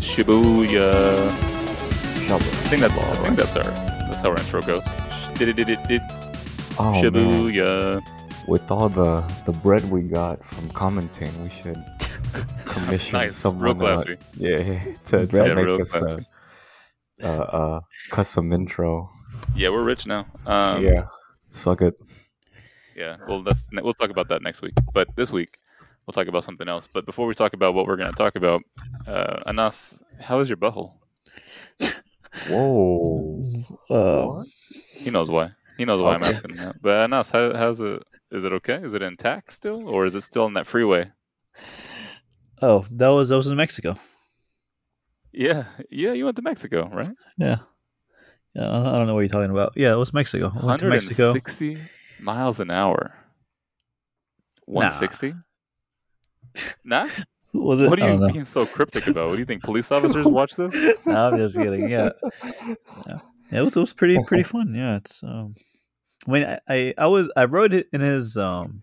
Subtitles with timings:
[0.00, 1.28] Shibuya.
[2.30, 2.38] I
[2.68, 4.82] think that's I think that's our that's how our intro goes.
[5.38, 6.00] Did it did it did
[6.78, 8.02] Oh man, Shibuya.
[8.48, 11.82] with all the the bread we got from commenting, we should
[12.64, 14.16] commission Nice, someone real classy.
[14.36, 16.24] yeah, to, to Yeah, real make us a,
[17.22, 17.50] classy.
[17.52, 19.10] a, a custom intro.
[19.54, 20.26] Yeah, we're rich now.
[20.46, 21.06] Um, yeah,
[21.50, 21.94] suck it.
[22.94, 24.74] Yeah, well, that's we'll talk about that next week.
[24.92, 25.58] But this week,
[26.06, 26.86] we'll talk about something else.
[26.92, 28.62] But before we talk about what we're going to talk about,
[29.06, 30.92] uh, Anas, how is your butthole?
[32.48, 33.42] Whoa.
[33.90, 34.42] Uh,
[34.94, 35.52] He knows why.
[35.78, 36.80] He knows why I'm asking that.
[36.80, 38.02] But Anas, how, how's it?
[38.30, 38.76] Is it okay?
[38.82, 41.10] Is it intact still, or is it still in that freeway?
[42.62, 43.96] oh, that was that was in Mexico.
[45.32, 46.12] Yeah, yeah.
[46.12, 47.10] You went to Mexico, right?
[47.38, 47.56] Yeah.
[48.54, 49.72] Yeah, I don't know what you're talking about.
[49.76, 50.52] Yeah, it was Mexico.
[50.54, 51.28] I went to Mexico.
[51.32, 51.78] 160
[52.20, 53.14] miles an hour.
[54.66, 55.34] 160?
[56.84, 57.08] Nah.
[57.54, 57.88] Was it?
[57.88, 59.28] What are you being so cryptic about?
[59.28, 59.62] What do you think?
[59.62, 60.74] Police officers watch this?
[61.06, 61.88] No, I'm just kidding.
[61.88, 62.10] Yeah.
[63.06, 63.18] yeah.
[63.50, 64.74] Yeah, It was it was pretty pretty fun.
[64.74, 65.54] Yeah, it's um
[66.26, 68.80] when I, I I was I rode it in his um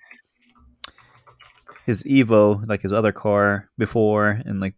[1.86, 4.76] his Evo, like his other car before and like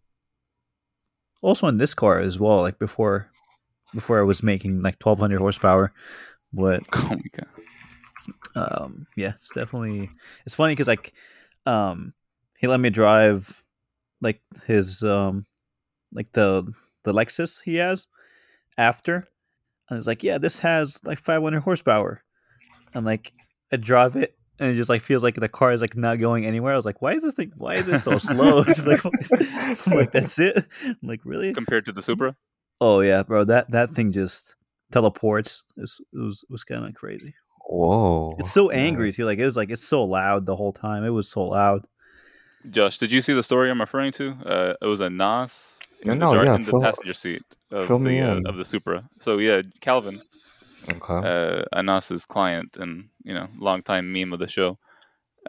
[1.42, 3.28] also in this car as well, like before
[3.94, 5.92] before I was making like twelve hundred horsepower.
[6.52, 7.46] But Oh my god.
[8.54, 10.08] um yeah it's definitely
[10.46, 11.12] it's funny because like
[11.66, 12.14] um
[12.58, 13.62] he let me drive
[14.20, 15.44] like his um
[16.14, 18.06] like the the lexus he has
[18.78, 19.28] after
[19.90, 22.22] and it's like yeah this has like 500 horsepower
[22.94, 23.32] and like
[23.72, 26.44] i drive it and it just like feels like the car is like not going
[26.46, 29.02] anywhere i was like why is this thing why is it so slow it's like,
[29.04, 29.32] what is-
[29.86, 32.36] I'm like that's it I'm like really Compared to the Supra?
[32.80, 34.54] oh yeah bro that that thing just
[34.90, 35.80] teleports it
[36.12, 37.34] was it was kind of crazy
[37.68, 38.36] Whoa.
[38.38, 38.76] it's so nice.
[38.76, 39.24] angry too.
[39.24, 41.04] Like it was like it's so loud the whole time.
[41.04, 41.86] It was so loud.
[42.68, 44.36] Josh, did you see the story I'm referring to?
[44.44, 47.42] Uh, it was Anas in, No, the, no, dar- yeah, in the fill- passenger seat
[47.70, 49.08] of the uh, of the Supra.
[49.20, 50.20] So yeah, Calvin,
[50.90, 51.28] Okay.
[51.28, 54.78] uh, Anas's client and you know longtime meme of the show.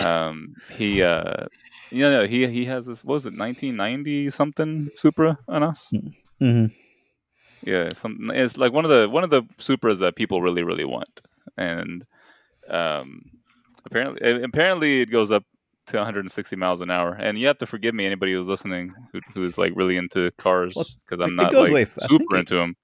[0.04, 1.46] Um, he uh,
[1.92, 5.92] you know he he has this what was it 1990 something Supra Anas?
[6.42, 6.66] Mm-hmm.
[7.66, 10.84] Yeah, some it's like one of the one of the Supras that people really really
[10.86, 11.22] want,
[11.58, 12.06] and
[12.70, 13.22] um,
[13.86, 15.44] apparently apparently it goes up
[15.88, 17.14] to 160 miles an hour.
[17.14, 20.74] And you have to forgive me, anybody who's listening who, who's like really into cars,
[21.06, 22.76] because it- I'm not like way f- I think super it- into them.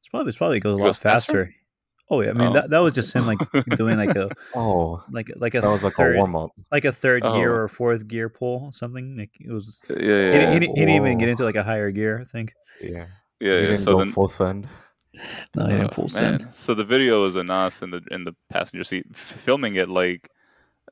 [0.00, 1.32] It's probably it's probably goes a It lot goes faster?
[1.46, 1.54] faster.
[2.08, 2.52] Oh yeah, I mean Oh.
[2.52, 3.38] that that was just him like
[3.76, 6.50] doing like a oh, like like a that was like third, a warm up.
[6.70, 7.62] like a third gear Oh.
[7.62, 9.16] or fourth gear pull something.
[9.16, 9.82] Like it was.
[9.90, 10.52] Yeah, He, yeah, didn't- yeah.
[10.52, 12.18] he, didn't- he didn't even get into like a higher gear.
[12.20, 12.54] I think.
[12.80, 12.88] Yeah.
[12.90, 13.04] yeah,
[13.40, 13.60] you yeah.
[13.62, 14.68] didn't So go then, full send.
[15.56, 16.38] No, he didn't Oh, full man.
[16.38, 16.48] send.
[16.54, 20.28] So the video is Anas in the in the passenger seat filming it like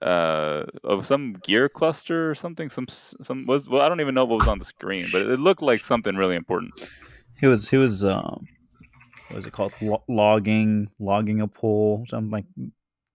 [0.03, 4.25] uh of some gear cluster or something some some was well I don't even know
[4.25, 6.73] what was on the screen but it looked like something really important.
[7.39, 8.47] He was he was um,
[9.34, 9.72] what is it called?
[9.83, 12.05] Lo- logging logging a pull.
[12.06, 12.47] Something like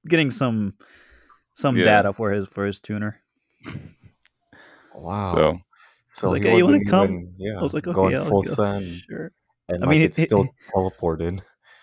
[0.08, 0.74] getting some
[1.54, 1.86] some Yeah.
[1.86, 3.22] data for his for his tuner.
[4.94, 5.34] Wow.
[6.10, 8.24] So So, like, "Hey, you wanna come?" even, yeah, I was like, okay, going yeah,
[8.26, 8.52] full go.
[8.54, 9.32] send, Sure.
[9.70, 11.42] and I like mean, it it- it- still it- teleported.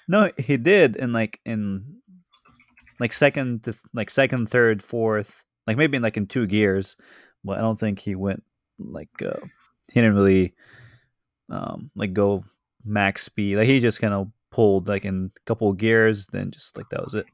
[0.08, 2.02] No, he did in like in
[3.00, 6.96] like second to like second, third, fourth, like maybe in like in two gears,
[7.44, 8.42] but I don't think he went
[8.78, 9.40] like uh
[9.92, 10.54] he didn't really
[11.48, 12.44] um like go
[12.86, 13.56] max speed.
[13.56, 16.88] Like he just kind of pulled like in a couple of gears, then just like
[16.90, 17.26] that was it.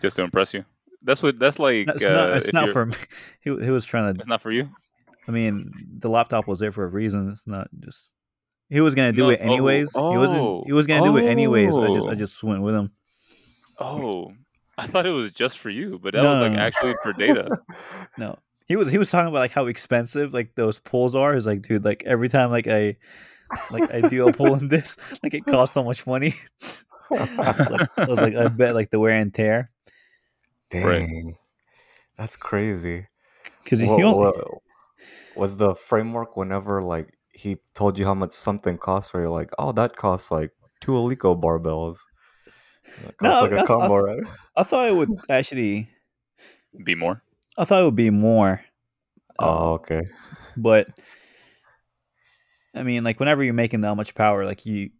[0.00, 0.64] just to impress you.
[1.02, 1.88] That's what that's like.
[1.88, 2.36] It's uh, not.
[2.36, 2.94] It's not for me.
[3.40, 4.20] He he was trying to.
[4.20, 4.68] It's not for you.
[5.26, 7.30] I mean, the laptop was there for a reason.
[7.30, 8.12] It's not just.
[8.68, 9.92] He was gonna do No, it oh, anyways.
[9.92, 10.66] he wasn't.
[10.66, 11.76] He was gonna do it anyways.
[11.76, 12.08] I just.
[12.08, 12.14] I oh.
[12.14, 12.90] just went with him.
[13.78, 14.32] Oh,
[14.78, 16.58] I thought it was just for you, but that No, was like no.
[16.58, 17.58] actually for data.
[18.18, 21.34] No, he was he was talking about like how expensive like those pulls are.
[21.34, 22.96] He's like, dude, like every time like I
[23.70, 26.34] like I do a pull in this, like it costs so much money.
[27.10, 29.70] I was like, I was like, I bet like the wear and tear
[30.70, 31.34] Dang, Right.
[32.16, 33.06] that's crazy.
[33.64, 34.62] because he What- only what-
[35.36, 39.12] was the framework whenever like he told you how much something costs?
[39.12, 40.50] Where you're like, oh, that costs like
[40.80, 41.96] two Eleiko barbells.
[43.22, 44.22] No, like I- a combo, I- right?
[44.56, 45.88] I thought it would actually.
[46.84, 47.22] Be more.
[47.58, 48.62] I thought it would be more.
[49.38, 50.02] Oh, um, okay.
[50.56, 50.88] but
[52.74, 54.90] I mean, like whenever you're making that much power, like you,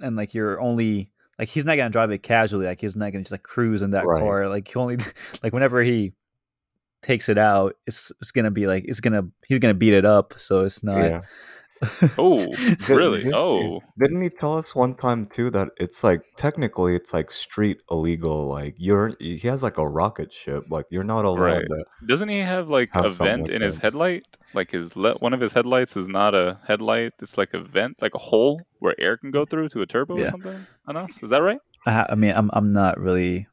[0.00, 2.66] and like you're only like he's not gonna drive it casually.
[2.66, 4.20] Like he's not gonna just like cruise in that Right.
[4.20, 4.48] car.
[4.48, 4.98] Like he only
[5.42, 6.12] like whenever he
[7.02, 10.34] takes it out, it's it's gonna be like it's gonna he's gonna beat it up.
[10.38, 11.20] So it's not Yeah.
[12.18, 12.36] Oh,
[12.88, 13.24] really?
[13.24, 17.30] did- Oh, Didn't he tell us one time too that it's like technically it's like
[17.30, 18.46] street illegal?
[18.48, 20.64] Like you're he has like a rocket ship.
[20.70, 21.66] Like you're not allowed Right.
[21.66, 21.84] to.
[22.06, 23.82] doesn't he have like Have a vent like in his that.
[23.82, 24.24] headlight?
[24.54, 28.00] Like his le- one of his headlights is not a headlight; it's like a vent,
[28.02, 29.50] like a hole where air can go mm.
[29.50, 30.66] through to a turbo or something.
[30.88, 31.58] Anas, is that right?
[31.86, 33.48] I, I mean, I'm I'm not really.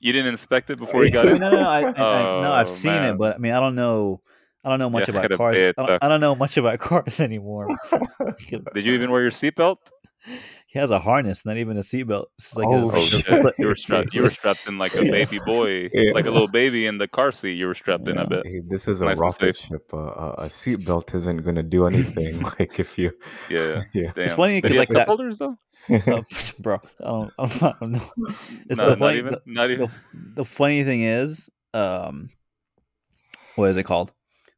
[0.00, 1.40] You didn't inspect it before you got no, in.
[1.40, 1.92] no, no, I, I, I,
[2.42, 2.52] no.
[2.52, 3.14] I've Oh, seen man.
[3.14, 4.20] it, but I mean, I don't know.
[4.64, 5.58] I don't know much Yeah, about cars.
[5.58, 7.68] I don't, I don't know much about cars anymore.
[8.74, 9.76] Did you even wear your seatbelt?
[10.66, 12.24] he has a harness, not even a seatbelt.
[12.38, 13.26] It's like Oh, it's Oh shit!
[13.28, 14.14] it's like- you were strapped.
[14.14, 16.12] You were strapped in like a baby boy, Yeah.
[16.14, 17.52] like a little baby in the car seat.
[17.58, 18.16] You were strapped in.
[18.16, 18.46] a bit.
[18.46, 19.90] Hey, this is a Nice and rocket ship.
[19.92, 22.40] Uh, a, a seatbelt isn't gonna do anything.
[22.58, 23.12] like if you,
[23.50, 23.84] Yeah.
[23.92, 24.12] yeah.
[24.14, 24.28] Damn.
[24.30, 25.56] funny because he like have cup that- holders though?
[25.90, 26.22] Uh,
[26.60, 28.10] bro, I don't, I'm not, I'm not-
[28.70, 29.30] It's no, the not funny, even.
[29.32, 29.86] the, not even.
[29.88, 29.94] the,
[30.36, 32.30] the funny thing is, um,
[33.56, 34.10] what is it called?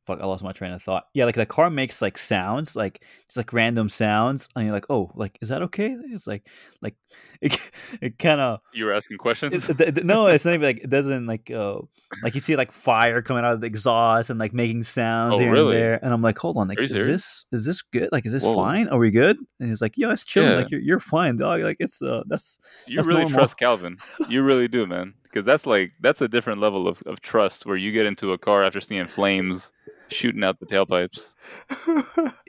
[0.06, 1.06] Fuck, I lost my train of thought.
[1.14, 4.86] Yeah, like the car makes like sounds, like just like random sounds, and you're like,
[4.88, 5.96] oh, like is that okay?
[6.12, 6.46] It's like,
[6.80, 6.94] like
[7.40, 7.58] it,
[8.00, 9.68] it kind of you were asking questions.
[9.68, 11.78] It's, th- no, it's not even like it doesn't like uh
[12.22, 15.38] like you see like fire coming out of the exhaust and like making sounds Oh,
[15.38, 15.74] here really?
[15.74, 17.46] and there, and I'm like, hold on, like is serious?
[17.50, 18.08] this is this good?
[18.12, 18.54] Like is this Whoa.
[18.54, 18.88] fine?
[18.88, 19.36] Are we good?
[19.58, 20.44] And he's like, yeah, it's chill.
[20.44, 20.54] Yeah.
[20.54, 21.62] Like you're you're fine, dog.
[21.62, 23.38] Like it's uh that's you that's really normal.
[23.40, 23.96] trust Calvin.
[24.28, 25.14] You really do, man.
[25.24, 28.38] Because that's like that's a different level of, of trust where you get into a
[28.38, 29.72] car after seeing flames
[30.08, 31.34] shooting out the tailpipes.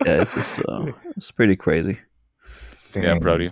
[0.06, 2.00] yeah, it's just uh, it's pretty crazy.
[2.96, 3.52] Yeah, I'm proud of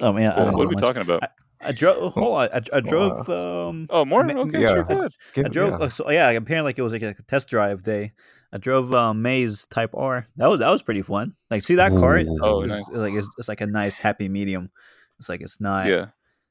[0.00, 0.84] Oh man, I Well, don't what are we much.
[0.84, 1.22] talking about?
[1.60, 2.12] I drove.
[2.14, 3.28] Hold on, I, I drove.
[3.30, 4.22] Um, Oh, more?
[4.24, 4.68] Ma- Okay, yeah.
[4.74, 5.12] sure, go ahead.
[5.36, 5.70] I drove.
[5.80, 5.86] yeah.
[5.86, 8.12] uh, So yeah, apparently like it was like a test drive day.
[8.52, 10.26] I drove um, Maze Type R.
[10.36, 11.34] That was that was pretty fun.
[11.50, 12.18] Like see that car?
[12.18, 12.38] Ooh.
[12.42, 12.88] Oh, it's, nice.
[12.92, 14.70] like it's, it's like a nice happy medium.
[15.18, 16.06] It's like it's not Yeah.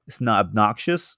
[0.08, 1.18] it's not obnoxious.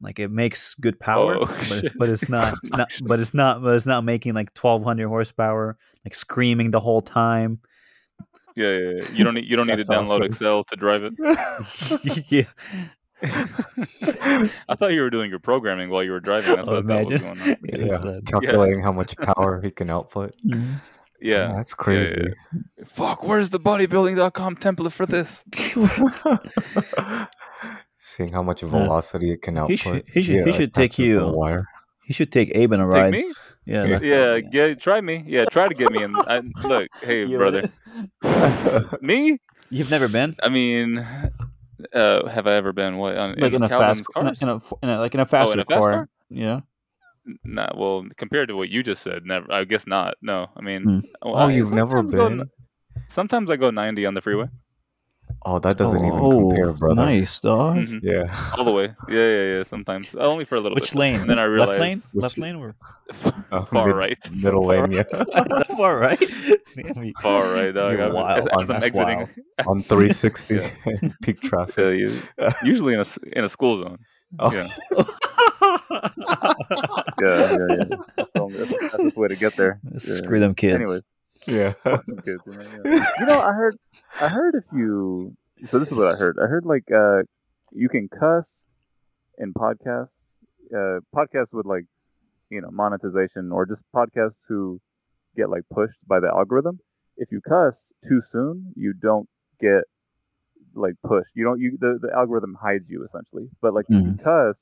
[0.00, 3.34] Like it makes good power, Oh, but, it's, but it's not it's not but it's
[3.34, 7.58] not but it's not making like twelve hundred horsepower, like screaming the whole time.
[8.56, 9.10] Yeah, yeah, yeah.
[9.12, 10.22] You don't need you don't need to download awesome.
[10.24, 11.14] Excel to drive it.
[12.30, 12.44] yeah,
[14.68, 16.54] I thought you were doing your programming while you were driving.
[16.56, 17.44] That's Oh, what I thought was imagine.
[17.44, 17.56] going on.
[17.64, 20.34] yeah, yeah, it's, calculating how much power he can output.
[20.46, 20.80] mhm.
[21.20, 21.52] Yeah.
[21.56, 22.32] that's yeah, crazy.
[22.86, 25.42] Fuck, where's the bodybuilding.com template for this?
[28.08, 29.70] Seeing how much velocity it can output.
[29.70, 31.64] He should- he should- he should take attach it to you- Wire.
[32.06, 33.12] He should take Abe on a ride.
[33.12, 33.32] Take me?
[33.66, 33.98] Yeah, Yeah.
[33.98, 35.24] that- Yeah, get try me.
[35.26, 36.14] Yeah, try to get me in.
[36.16, 37.70] I, look, hey You- brother,
[39.02, 39.40] me?
[39.70, 41.06] You've never been I mean,
[41.92, 44.60] uh, have I ever been what on like in, a Calvin's fast in a, in
[44.60, 45.92] a, in a- like in a faster a fast car.
[45.92, 46.08] car?
[46.30, 46.60] Yeah.
[47.44, 49.46] Nah, well, compared to what you just said, never.
[49.52, 50.14] I guess not.
[50.22, 50.98] No, I mean, Hmm.
[51.22, 52.50] well, Oh, I- you've never sometimes go- been?
[53.08, 54.46] sometimes I go ninety on the freeway,
[55.46, 56.96] Oh, that doesn't even Oh, compare, brother.
[56.96, 57.76] Nice dog.
[57.76, 58.00] Mhm.
[58.02, 58.34] Yeah.
[58.58, 58.92] all the way.
[59.08, 59.62] Yeah, yeah, yeah.
[59.62, 60.98] Sometimes only for a little Which bit.
[60.98, 61.20] lane?
[61.20, 62.02] And then I realized Left lane?
[62.12, 62.74] Which- Left lane or
[63.52, 65.04] Uh, far mid- right, Middle lane, yeah.
[65.76, 66.18] far right?
[66.76, 67.92] Damn, far right, dog.
[67.96, 68.48] You're I'm- wild.
[68.60, 69.28] as I'm exiting, wild.
[69.66, 70.70] On 360 Yeah.
[71.22, 71.98] peak tell traffic.
[71.98, 72.20] you,
[72.64, 73.98] usually in a s- in a school zone.
[74.38, 74.52] Oh.
[74.52, 74.66] Yeah.
[77.20, 77.84] Yeah, yeah, yeah.
[78.34, 79.80] That's, that's the way to get there.
[79.84, 79.98] Yeah.
[79.98, 80.74] Screw them kids.
[80.76, 81.02] Anyways,
[81.48, 81.72] Yeah.
[81.86, 83.06] you, know, yeah.
[83.18, 83.76] you know, I heard,
[84.20, 85.34] I heard if you,
[85.70, 86.38] so this is what I heard.
[86.42, 87.22] I heard like uh,
[87.72, 88.44] you can cuss
[89.38, 90.10] in podcasts,
[90.74, 91.86] uh, podcasts with like,
[92.50, 94.80] you know, monetization or just podcasts who
[95.36, 96.80] get like pushed by the algorithm.
[97.16, 99.28] If you cuss too soon, you don't
[99.60, 99.84] get
[100.74, 101.30] like pushed.
[101.34, 101.60] You don't.
[101.60, 103.48] You the, the algorithm hides you essentially.
[103.60, 104.56] But like if you cuss,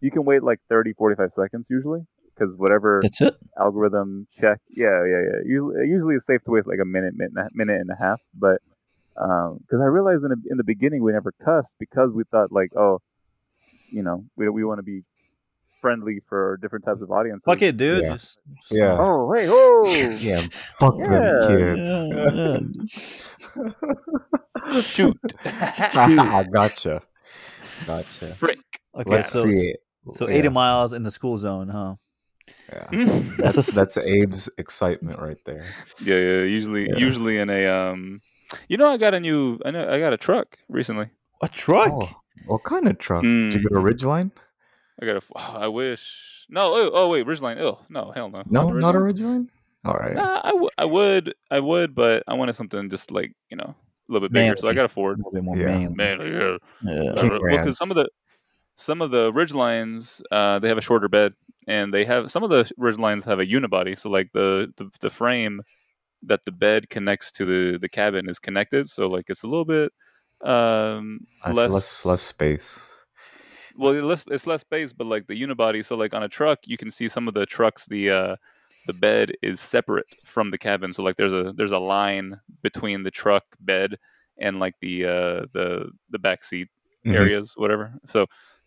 [0.00, 3.36] you can wait like 30, 45 seconds usually because whatever That's it.
[3.58, 4.60] algorithm check.
[4.68, 5.38] Yeah, yeah, yeah.
[5.46, 7.96] Usually, usually it's safe to wait like a minute, minute, and a- minute and a
[7.96, 8.20] half.
[8.34, 8.60] But
[9.16, 12.50] um, because I realized in the, in the beginning we never cussed because we thought
[12.52, 13.00] like, oh,
[13.90, 15.02] you know, we we want to be
[15.80, 17.42] friendly for different types of audiences.
[17.44, 18.02] Fuck it, dude.
[18.04, 18.12] Yeah.
[18.12, 18.96] Just, just- Yeah.
[18.98, 20.40] Oh, hey, oh, Yeah.
[20.80, 21.08] Fuck Yeah.
[21.08, 22.90] them kids.
[23.54, 23.62] Yeah,
[24.74, 24.80] yeah.
[24.80, 27.02] shoot, I gotcha.
[27.86, 28.26] Gotcha.
[28.34, 28.58] frick.
[28.94, 29.74] Okay, Let's so see.
[30.14, 30.36] so Yeah.
[30.36, 31.94] 80 miles in the school zone, huh?
[32.72, 32.86] Yeah.
[32.92, 35.64] yeah, That's that's Abe's excitement right there.
[36.04, 36.42] yeah.
[36.42, 36.96] Usually, Yeah.
[36.96, 38.20] usually in a um,
[38.68, 41.08] you know, I got a new, I know, I got a truck recently.
[41.42, 41.90] A truck?
[41.92, 42.10] Oh,
[42.46, 43.22] what kind of truck?
[43.22, 43.62] Did you Mm.
[43.62, 44.30] get a Ridgeline?
[45.00, 45.38] I got a.
[45.38, 46.46] I wish.
[46.48, 46.72] No.
[46.74, 47.58] Oh, oh wait, Ridgeline.
[47.60, 48.42] Oh no, hell no.
[48.48, 49.14] No, not a Ridgeline.
[49.14, 49.48] Ridgeline.
[49.86, 50.14] All right.
[50.14, 53.74] Nah, I, w- I would, I would, but I wanted something just like you know
[53.74, 54.56] a little bit bigger.
[54.58, 55.18] So I got a Ford.
[55.18, 55.66] A little bit more Yeah.
[55.66, 55.94] manly.
[55.96, 56.56] Man, yeah.
[56.82, 57.12] Yeah.
[57.16, 58.08] King Uh, because some of the
[58.76, 61.34] some of the Ridgelines uh, they have a shorter bed
[61.66, 65.10] and they have some of the Ridgelines have a unibody so like the, the the
[65.10, 65.62] frame
[66.22, 69.64] that the bed connects to the the cabin is connected so like it's a little
[69.64, 69.92] bit
[70.42, 72.90] um less less less space.
[73.76, 76.58] well it's less, it's less space but like the unibody so like on a truck
[76.64, 78.36] you can see some of the trucks the uh
[78.86, 80.92] the bed is separate from the cabin.
[80.92, 83.96] So like there's a there's a line between the truck bed
[84.38, 86.68] and like the uh, the the back seat
[87.06, 87.14] Mhm.
[87.14, 87.94] areas, whatever.
[88.06, 88.26] So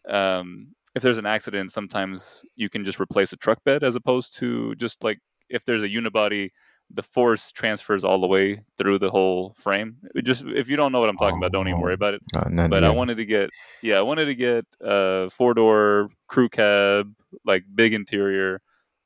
[0.10, 4.36] um, if there's an accident, sometimes you can just replace a truck bed as opposed
[4.40, 6.50] to just like if there's a unibody,
[6.90, 9.98] the force transfers all the way through the whole frame.
[10.16, 12.02] It just if you don't know what I'm talking about, don't even worry Oh.
[12.02, 12.22] about it.
[12.36, 13.50] Uh, But I wanted to get
[13.82, 17.14] yeah, I wanted to get a four door crew cab,
[17.46, 18.62] like big interior,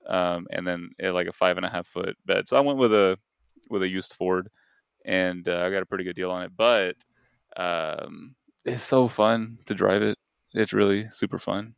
[0.07, 2.48] um, and then uh, like a five and a half foot bed.
[2.48, 3.17] So I went with a
[3.69, 4.50] with a used Ford,
[5.05, 6.51] and uh, I got a pretty good deal on it.
[6.55, 6.95] But
[7.57, 10.17] um, it's so fun to drive it.
[10.53, 11.75] It's really super fun.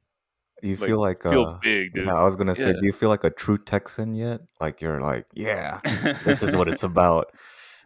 [0.64, 2.06] You like, feel like Feel uh, big, dude.
[2.06, 2.80] yeah, I was gonna say, Yeah.
[2.80, 4.42] do you feel like a true Texan yet?
[4.60, 5.80] Like you're like, yeah,
[6.24, 7.28] this is what it's about.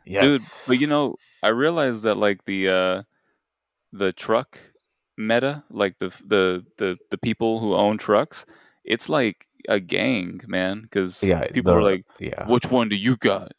[0.06, 3.04] Yes, dude but you know i realized that like the uh
[3.92, 4.58] the truck
[5.18, 8.46] meta like the the the, the people who own trucks
[8.86, 12.96] it's like a gang man because yeah, people the, are like yeah, which one do
[12.96, 13.52] you got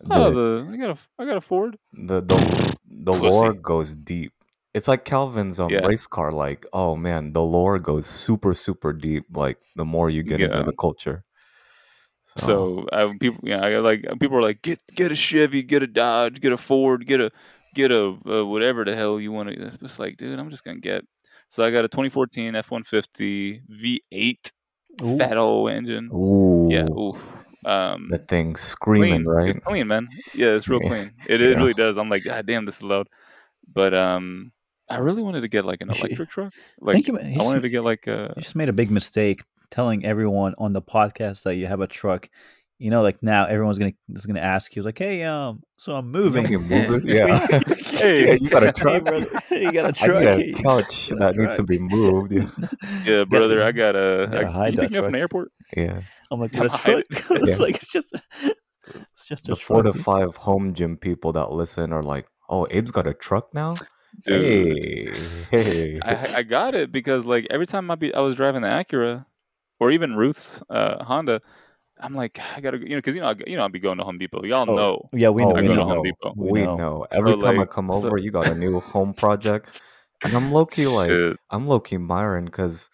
[0.00, 2.36] the, oh the i got a i got a ford the the,
[2.88, 3.58] the Pussy.
[3.62, 4.32] goes deep.
[4.76, 5.86] It's like Calvin's um, Yeah.
[5.86, 6.30] race car.
[6.32, 9.24] Like, oh man, the lore goes super super deep.
[9.34, 10.48] Like the more you get Yeah.
[10.52, 11.24] into the culture.
[12.36, 15.86] so I, people yeah i like people are like get get a chevy get a
[15.86, 17.30] dodge get a ford get a
[17.74, 20.78] get a uh, whatever the hell you want to it's like dude i'm just gonna
[20.78, 21.02] get
[21.48, 24.52] so i got a 2014 f-150 v8
[25.02, 25.16] Ooh.
[25.16, 26.88] fat old engine ooh, Yeah.
[27.64, 29.26] Um, the thing screaming, clean.
[29.26, 29.48] right?
[29.48, 30.08] It's clean, man.
[30.34, 30.88] Yeah, it's real Yeah.
[30.90, 31.10] clean.
[31.26, 31.58] It, it Yeah.
[31.58, 31.96] really does.
[31.96, 33.08] I'm like, God damn, this is loud.
[33.66, 34.52] But um,
[34.88, 36.52] I really wanted to get like an You should- electric truck.
[36.54, 38.32] I Like, think you, you I just, wanted to get like a.
[38.36, 41.86] you just made a big mistake telling everyone on the podcast that you have a
[41.86, 42.28] truck.
[42.78, 46.10] You know, like now everyone's gonna is gonna ask you like, "Hey, um, so I'm
[46.10, 47.04] moving." You move this?
[47.06, 47.46] Yeah.
[47.96, 49.04] Hey, Yeah, you got a Hey, truck.
[49.04, 50.20] brother, you got a truck.
[50.22, 52.32] need Hey, a couch got a that needs to be moved.
[52.32, 52.50] Yeah.
[53.06, 54.28] Yeah, brother, I got a.
[54.30, 55.52] gotta I, hide you that pick me up from the airport.
[55.74, 56.00] yeah.
[56.30, 57.56] I'm like, "Got a truck." it's Yeah.
[57.64, 58.14] like it's just,
[59.12, 62.66] it's just a The four to five home gym people that listen are like, "Oh,
[62.66, 63.74] Abe's got a truck now."
[64.24, 65.16] Dude,
[65.50, 65.96] Hey, hey.
[66.02, 69.26] I, I got it because like every time I be I was driving the Acura,
[69.80, 71.40] or even Ruth's uh, Honda,
[72.00, 73.98] I'm like I gotta you know because you know I, you know I'll be going
[73.98, 74.42] to Home Depot.
[74.44, 75.02] Y'all Oh, know.
[75.12, 75.56] Yeah, we know.
[75.56, 75.86] I we go to know.
[75.88, 76.34] Home Depot.
[76.36, 76.76] We we know.
[76.76, 77.06] know.
[77.12, 79.68] Every So, time I like, come so- over, you got a new home project,
[80.24, 81.36] and I'm low key like, Shit.
[81.50, 82.90] I'm low key Myron because,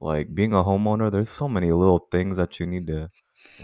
[0.00, 3.10] like, being a homeowner, there's so many little things that you need to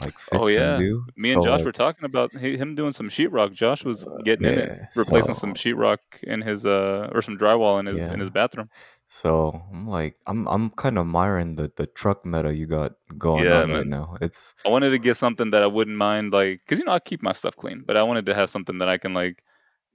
[0.00, 0.74] like fix Oh, yeah.
[0.74, 1.06] and do.
[1.16, 3.52] Me and So, Josh like, were talking about him doing some sheetrock.
[3.52, 7.80] Josh was getting in it, replacing so- some sheetrock in his uh or some drywall
[7.80, 8.68] in his in his bathroom.
[9.08, 13.44] So I'm like, I'm I'm kind of admiring the the truck meta you got going
[13.46, 14.16] Yeah, on right now.
[14.20, 16.98] It's I wanted to get something that I wouldn't mind, like, because you know I
[17.00, 19.42] keep my stuff clean, but I wanted to have something that I can like,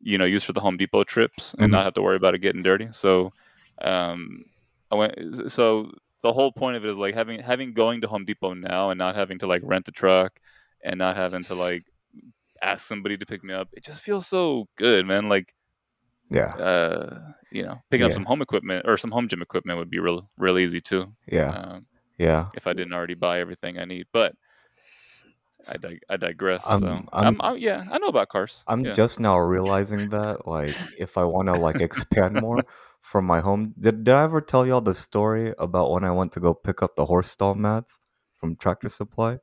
[0.02, 1.72] you know, use for the Home Depot trips and Mhm.
[1.72, 2.88] not have to worry about it getting dirty.
[2.92, 3.34] So,
[3.82, 4.46] um,
[4.92, 5.52] I went.
[5.52, 5.92] So
[6.24, 8.98] the whole point of it is like having having going to Home Depot now and
[8.98, 10.40] not having to like rent a truck
[10.84, 11.84] and not having to like
[12.62, 13.68] ask somebody to pick me up.
[13.74, 15.30] It just feels so good, man.
[15.30, 15.54] Like
[16.30, 17.20] yeah, uh,
[17.52, 20.30] you know, picking up some home equipment or some home gym equipment would be real,
[20.38, 21.14] real easy too.
[21.28, 21.86] yeah, Um,
[22.18, 22.48] yeah.
[22.56, 24.34] if I didn't already buy everything I need, but
[25.70, 26.66] I, dig- I digress.
[26.68, 28.64] I'm- so I'm- I'm, I'm, yeah, I know about cars.
[28.68, 28.94] I'm yeah.
[28.94, 32.64] just now realizing that, like, if I want to like expand more
[33.04, 36.32] from my home, did, did I ever tell y'all the story about when I went
[36.32, 38.00] to go pick up the horse stall mats
[38.40, 39.40] from Tractor Supply?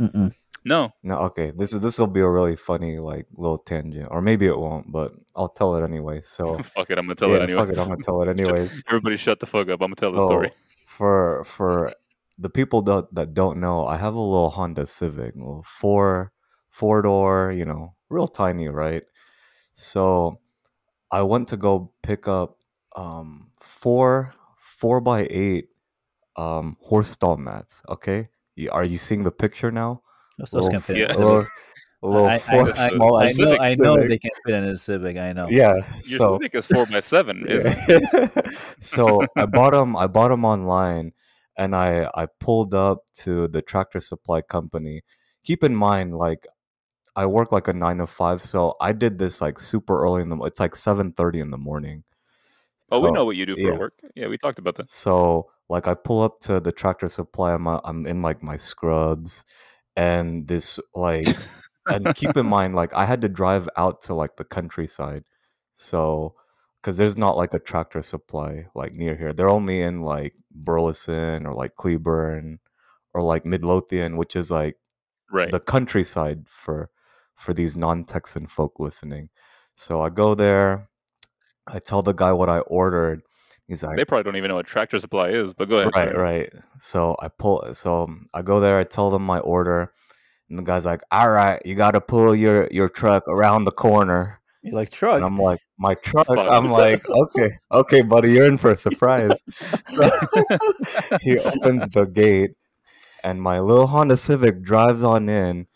[0.00, 0.34] Mm-mm.
[0.64, 0.92] no.
[1.04, 1.52] No, okay.
[1.56, 4.90] This is this will be a really funny like little tangent, or maybe it won't,
[4.90, 6.22] but I'll tell it anyway.
[6.22, 7.60] So fuck it, I'm gonna tell yeah, it anyway.
[7.60, 8.82] fuck it, I'm gonna tell it anyways.
[8.88, 9.80] Everybody, shut the fuck up.
[9.80, 10.50] I'm gonna tell the story.
[10.88, 11.92] For for
[12.36, 16.32] the people that that don't know, I have a little Honda Civic, a little four
[16.68, 19.04] four door, you know, real tiny, right?
[19.74, 20.40] So
[21.12, 22.58] I went to go pick up
[22.94, 25.68] um four four by eight
[26.36, 27.82] um horse stall mats.
[27.88, 30.02] Okay, You- are you seeing the picture now?
[30.38, 30.96] Those, those can fit.
[30.98, 31.06] Yeah.
[31.10, 31.46] a A little,
[32.02, 34.08] little I, I, four I, small I ass know, I know Civic.
[34.08, 35.16] they can fit in a Civic.
[35.16, 35.48] I know.
[35.48, 35.74] Yeah,
[36.06, 38.56] Your so Civic is four by seven, isn't it?
[38.80, 39.96] so I bought them.
[39.96, 41.12] I bought them online,
[41.56, 45.02] and I I pulled up to the tractor supply company.
[45.44, 46.46] Keep in mind, like
[47.16, 50.28] I work like a nine to five, so I did this like super early in
[50.30, 50.36] the.
[50.44, 52.02] It's like seven thirty in the morning.
[52.90, 53.78] Oh, we know what you do for yeah.
[53.78, 53.94] work.
[54.14, 54.90] Yeah, we talked about that.
[54.90, 57.54] So like I pull up to the tractor supply.
[57.54, 59.44] I'm uh, I'm in like my scrubs,
[59.96, 61.28] and this like
[61.86, 65.24] and keep in mind like I had to drive out to like the countryside,
[65.74, 66.34] so
[66.80, 69.32] because there's not like a tractor supply like near here.
[69.32, 72.58] They're only in like Burleson or like Cleburne
[73.14, 74.76] or like Midlothian, which is like
[75.32, 75.50] Right.
[75.50, 76.90] the countryside for
[77.34, 79.30] for these non-Texan folk listening.
[79.74, 80.88] So I go there,
[81.66, 83.22] I tell the guy what I ordered.
[83.66, 85.92] He's like, they probably don't even know what tractor supply is, but go ahead.
[85.96, 86.16] right sorry.
[86.16, 89.90] right so i pull so um, i go there i tell them my order
[90.50, 93.72] And the guy's like, "All right, you got to pull your your truck around the
[93.72, 95.16] corner." You're like truck.
[95.16, 99.32] And I'm like, "My truck." I'm like, "Okay, okay, buddy, you're in for a surprise."
[99.96, 100.04] So
[101.24, 102.52] he opens the gate,
[103.24, 105.66] and my little Honda Civic drives on in,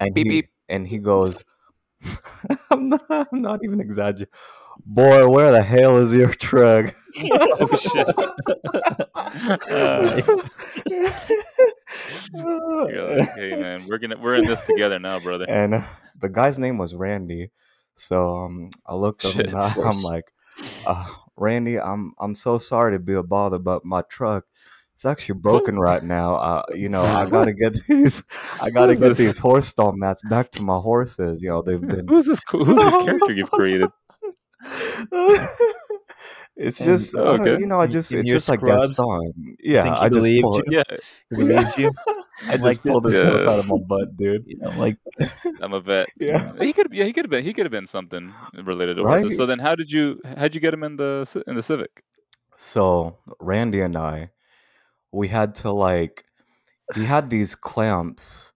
[0.00, 0.48] and Beep, he beep.
[0.70, 1.44] and he goes,
[2.70, 4.32] "I'm not, I'm not even exaggerating."
[4.84, 6.94] Boy, where the hell is your truck?
[7.30, 8.08] oh shit!
[12.34, 15.46] Uh, like, hey man, we're gonna we're in this together now, brother.
[15.48, 15.82] and uh,
[16.20, 17.50] the guy's name was Randy.
[17.96, 19.46] So um, I looked up Shit.
[19.46, 20.24] and I, I'm like,
[20.86, 21.06] uh,
[21.36, 24.44] Randy, I'm I'm so sorry to be a bother, but my truck
[24.98, 26.34] it's actually broken right now.
[26.34, 28.24] Uh, you know, I gotta get these,
[28.60, 29.18] I gotta get this?
[29.18, 31.40] these horse stall mats back to my horses.
[31.40, 32.08] You know, they've been.
[32.08, 32.40] Who's this?
[32.50, 33.90] Who's this character you've created?
[36.56, 39.56] it's And- just, uh, you know, I just, in it's your just like scrubs, Gaston.
[39.60, 40.76] Yeah, think I just pulled, you?
[40.78, 40.82] Yeah,
[41.30, 41.90] He believed you.
[42.48, 43.10] I just like pulled that.
[43.10, 43.50] this stuff Yeah.
[43.52, 44.44] out of my butt, dude.
[44.46, 44.96] You know, like
[45.60, 46.08] I'm a vet.
[46.20, 46.52] Yeah.
[46.60, 46.92] he could.
[46.92, 47.44] Yeah, he could have been.
[47.44, 48.32] He could have been something
[48.64, 49.20] related to Right?
[49.22, 49.36] horses.
[49.36, 50.20] So then, how did you?
[50.36, 52.02] How'd you get him in the in the Civic?
[52.56, 54.30] So Randy and I,
[55.12, 56.24] we had to like,
[56.94, 58.52] he had these clamps,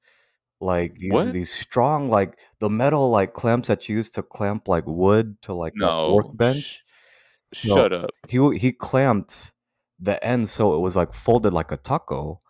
[0.62, 1.32] like these What?
[1.32, 5.52] these strong like the metal like clamps that you use to clamp like wood to
[5.54, 6.14] like a No.
[6.14, 6.82] workbench.
[7.54, 8.10] Sh- So Shut up.
[8.28, 9.52] He w- he clamped
[9.98, 12.40] the end so it was like folded like a taco,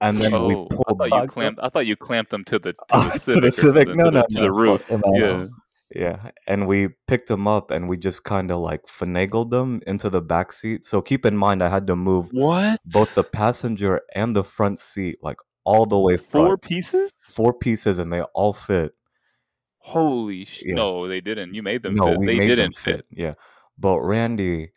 [0.00, 0.98] and then we Oh, I pulled.
[1.08, 1.60] thought you clamped.
[1.62, 3.50] I thought you clamped them to the to Ah, the to the Civic.
[3.50, 3.86] or Civic?
[3.88, 4.40] To the, No, to no, to no.
[4.42, 4.90] the roof.
[4.90, 5.40] Imagine.
[5.40, 5.46] Yeah.
[5.94, 10.08] Yeah, and we picked him up and we just kind of like finagled them into
[10.08, 10.86] the back seat.
[10.86, 12.80] So keep in mind, I had to move What?
[12.86, 17.12] both the passenger and the front seat like all the way four pieces?
[17.20, 18.92] four pieces and they all fit.
[19.78, 20.62] Holy sh!
[20.64, 20.74] Yeah.
[20.76, 21.54] No, they didn't.
[21.54, 22.18] You made them no, fit.
[22.18, 23.04] we They made didn't fit.
[23.10, 23.34] Yeah,
[23.78, 24.70] but Randy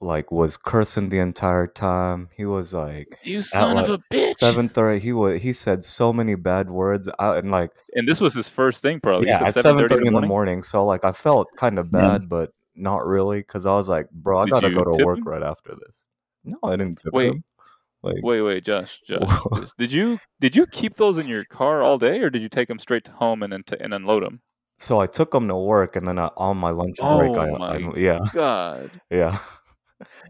[0.00, 2.28] like was cursing the entire time.
[2.36, 4.36] He was like You son of a bitch!
[4.38, 5.00] seven thirty.
[5.00, 8.48] He was he said so many bad words out and like And this was his
[8.48, 9.28] first thing, probably.
[9.28, 10.62] yeah at said seven 7:30 thirty in the morning.
[10.62, 11.96] So like I felt kind of hmm.
[11.96, 12.18] Yeah.
[12.18, 15.18] bad, but not really because I was like, bro, I Did gotta go to work
[15.18, 15.24] him?
[15.26, 16.06] right after this.
[16.44, 17.28] No, I didn't Wait.
[17.32, 17.44] him.
[18.04, 19.70] Like Wait, wait, Josh, Josh.
[19.78, 22.68] Did you did you keep those in your car all day, or did you take
[22.68, 24.40] them straight to home and then t- and unload them?
[24.78, 27.62] so I took them to work and then I, on my lunch break, I, Oh
[27.62, 28.90] I yeah God.
[29.10, 29.38] yeah.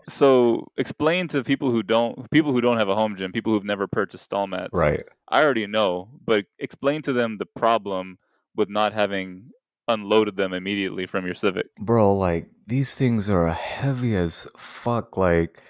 [0.09, 3.65] So explain to people who don't people who don't have a home gym, people who've
[3.65, 4.71] never purchased stall mats.
[4.73, 5.03] Right.
[5.29, 8.19] I already know, but explain to them the problem
[8.55, 9.51] with not having
[9.89, 11.67] unloaded them immediately from your Civic.
[11.79, 15.61] bro like these things are heavy as fuck like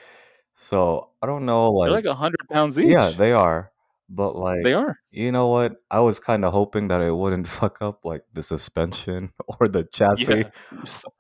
[0.69, 2.89] so i don't know like, They're like a hundred pounds each.
[2.89, 3.71] yeah they are
[4.09, 4.99] but like they are.
[5.11, 8.43] you know what i was kind of hoping that it wouldn't fuck up like the
[8.43, 10.51] suspension or the chassis Yeah.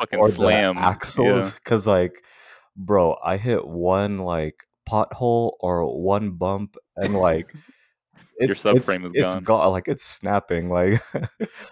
[0.00, 1.50] Fucking or slam the axle Yeah.
[1.62, 2.22] because like
[2.76, 4.56] bro i hit one like
[4.88, 7.48] pothole or one bump and like
[8.40, 9.24] Your it's, subframe is gone.
[9.24, 11.00] it's gone like it's snapping like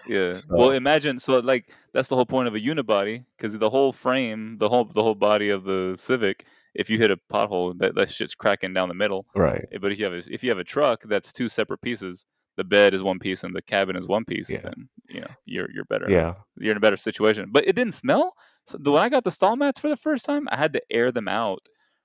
[0.07, 0.33] Yeah.
[0.33, 3.91] So- Well, imagine so like that's the whole point of a unibody because the whole
[3.93, 7.95] frame, the whole the whole body of the Civic, if you hit a pothole, that
[7.95, 9.25] that shit's cracking down the middle.
[9.35, 11.81] right Eh, But if you have a, if you have a truck that's two separate
[11.81, 12.25] pieces,
[12.57, 14.61] the bed is one piece and the cabin is one piece, Yeah.
[14.61, 16.07] then you know you're you're better.
[16.09, 17.49] yeah You're in a better situation.
[17.51, 18.33] But it didn't smell.
[18.67, 21.11] So when I got the stall mats for the first time, I had to air
[21.11, 21.61] them out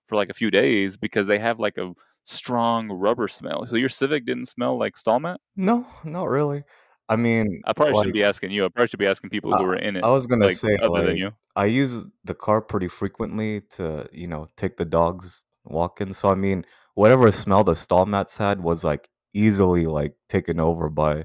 [0.08, 1.92] for like a few days because they have like a
[2.24, 3.64] strong rubber smell.
[3.66, 5.40] So your Civic didn't smell like stall mat.
[5.56, 6.62] no not really
[7.08, 8.64] i mean I probably like, shouldn't be asking you.
[8.64, 10.04] I probably should be asking people who were in it.
[10.04, 11.32] I was gonna like, say other like than you.
[11.56, 16.12] I use the car pretty frequently to you know take the dogs walking.
[16.14, 20.88] So I mean, whatever smell the stall mats had was like easily like taken over
[20.88, 21.24] by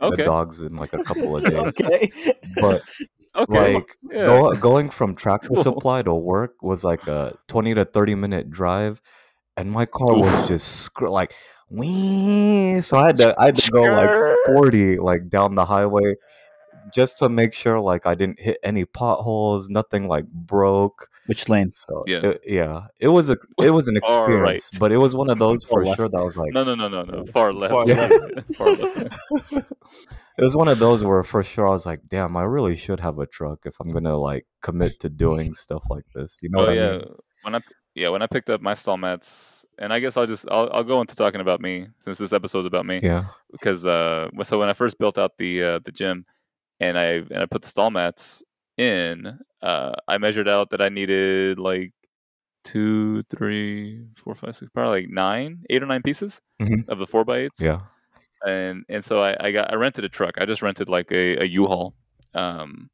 [0.00, 1.74] the dogs in like a couple of days.
[1.80, 2.10] okay.
[2.60, 2.82] But
[3.36, 3.74] Okay.
[3.74, 4.24] like yeah.
[4.24, 5.62] go, going from tractor Cool.
[5.62, 9.02] supply to work was like a twenty to thirty minute drive,
[9.56, 11.34] and my car was just like
[11.70, 12.80] wee.
[12.82, 16.14] So I had to I had to go like forty like down the highway
[16.94, 21.08] just to make sure like I didn't hit any potholes, nothing like broke.
[21.26, 21.72] Which lane?
[21.74, 22.20] So Yeah.
[22.24, 24.54] it, yeah, it was a it was an All right.
[24.56, 25.96] experience, but it was one of those Far for left.
[25.96, 27.24] sure that was like no, no, no, no, no.
[27.32, 27.72] Far left.
[27.72, 28.06] Far Yeah.
[28.34, 28.54] left.
[28.54, 29.18] Far left.
[30.38, 33.00] it was one of those where for sure I was like, damn, I really should
[33.00, 36.38] have a truck if I'm gonna like commit to doing stuff like this.
[36.42, 36.88] You know oh what yeah.
[36.88, 37.04] I mean?
[37.42, 37.60] When I
[37.96, 40.84] yeah when I picked up my stall mats, and I guess I'll just I'll I'll
[40.84, 43.00] go into talking about me since this episode's about me.
[43.02, 43.26] Yeah.
[43.52, 46.24] because uh so when I first built out the uh, the gym
[46.80, 48.42] and I and I put the stall mats
[48.76, 51.92] in, uh I measured out that I needed like
[52.64, 56.88] two, three, four, five, six, probably like nine, eight or nine pieces Mhm.
[56.88, 57.60] of the four by eights.
[57.60, 57.80] Yeah.
[58.46, 60.34] And and so I, I got I rented a truck.
[60.38, 61.94] I just rented like a, a U-Haul.
[62.34, 62.90] Um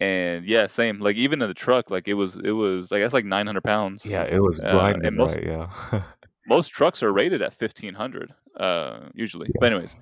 [0.00, 1.00] and yeah, same.
[1.00, 3.64] Like even in the truck, like it was it was like that's like nine hundred
[3.64, 4.04] pounds.
[4.04, 5.46] Yeah, it was Uh, grinding, most- right?
[5.46, 6.02] Yeah.
[6.48, 9.96] most trucks are rated at 1500 uh usually but anyways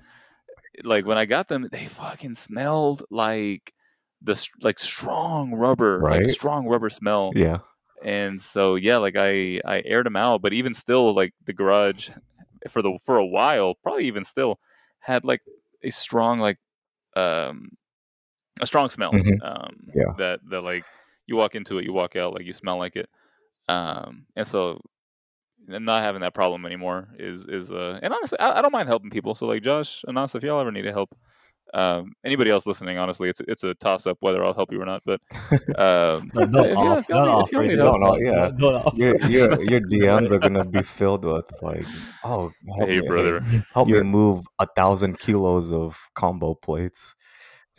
[0.83, 3.73] like when I got them, they fucking smelled like
[4.21, 7.31] the like strong rubber, like strong rubber smell.
[7.35, 7.59] Yeah.
[8.03, 12.09] And so yeah, like I I aired them out, but even still, like the garage
[12.69, 14.59] for the for a while, probably even still
[14.99, 15.41] had like
[15.83, 16.57] a strong like
[17.15, 17.69] um
[18.61, 19.11] a strong smell.
[19.11, 19.37] Mhm.
[19.41, 20.13] Um, Yeah.
[20.17, 20.85] That that like
[21.27, 23.09] you walk into it, you walk out, like you smell like it.
[23.67, 24.79] Um, and so
[25.67, 28.87] and not having that problem anymore is is uh and honestly I, I don't mind
[28.87, 29.33] helping people.
[29.35, 31.15] So like Josh, Anas, if y'all ever need help,
[31.73, 34.85] um, anybody else listening, honestly, it's it's a toss up whether I'll help you or
[34.85, 35.01] not.
[35.03, 35.19] But
[35.79, 37.61] um, No, don't if off, if y'all don't need- if y'all offer.
[37.63, 38.51] need it, help, No, no, yeah.
[38.55, 38.97] Don't.
[38.97, 41.85] Your your your DMs are gonna be filled with like,
[42.23, 43.39] oh, help hey me, brother,
[43.73, 47.14] help me You're- move a thousand kilos of combo plates.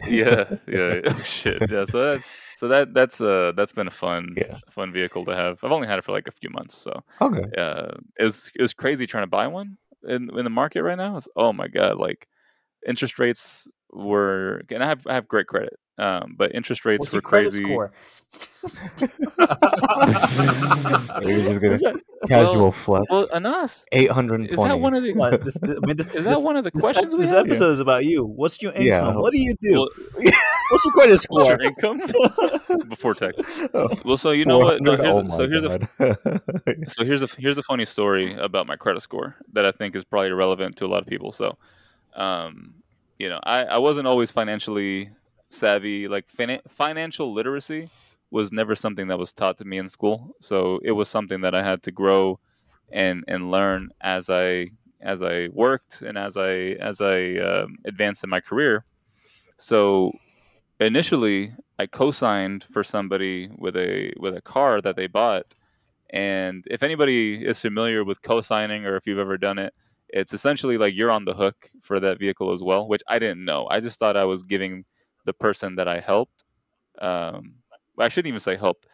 [0.04, 1.84] Yeah, yeah, oh, shit, yeah.
[1.86, 4.58] So that so that that's uh that's been a fun Yeah.
[4.70, 5.58] fun vehicle to have.
[5.62, 7.44] I've only had it for like a few months, so Okay.
[7.56, 10.98] uh, it was it was crazy trying to buy one in in the market right
[10.98, 11.16] now.
[11.16, 12.28] It's, oh my god, like
[12.86, 17.12] interest rates were and I have I have great credit, um, but interest rates What's
[17.12, 17.64] were your crazy.
[17.64, 17.92] score?
[21.22, 23.06] You're just gonna that, casual well, flex.
[23.10, 24.98] well, Anas, Eight hundred is that one twenty.
[24.98, 27.12] of the What, this, this- I mean, this, is that this, one of the questions
[27.14, 27.46] ep- we this have?
[27.46, 28.24] episode is about you.
[28.24, 29.14] What's your income?
[29.14, 29.20] Yeah.
[29.20, 29.72] What do you do?
[29.78, 29.88] Well,
[30.70, 31.44] What's your credit what's score?
[31.44, 32.00] your income
[32.88, 33.68] before tax?
[34.04, 34.82] Well, so you know what?
[34.82, 38.66] No, here's oh a, so here's a so here's a here's a funny story about
[38.66, 41.30] my credit score that I think is probably relevant to a lot of people.
[41.30, 41.56] So,
[42.14, 42.74] um,
[43.20, 45.10] you know, I, I wasn't always financially
[45.50, 46.08] savvy.
[46.08, 47.88] Like finan- financial literacy
[48.30, 50.36] was never something that was taught to me in school.
[50.40, 52.38] So it was something that I had to grow
[52.92, 58.24] and and learn as I as I worked and as I as I um, advanced
[58.24, 58.84] in my career.
[59.56, 60.12] So
[60.80, 65.54] initially, I co-signed for somebody with a with a car that they bought.
[66.10, 69.74] And if anybody is familiar with co-signing or if you've ever done it,
[70.08, 73.44] it's essentially like you're on the hook for that vehicle as well, which I didn't
[73.44, 73.66] know.
[73.70, 74.84] I just thought I was giving
[75.26, 76.44] the person that I helped.
[77.00, 77.56] Um,
[77.98, 78.86] I shouldn't even say helped.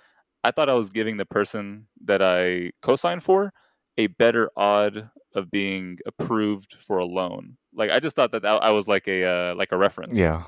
[0.42, 3.52] I thought I was giving the person that I co-signed for
[3.96, 7.56] a better odd of being approved for a loan.
[7.74, 10.42] Like I just thought that I was like a uh, like a reference yeah.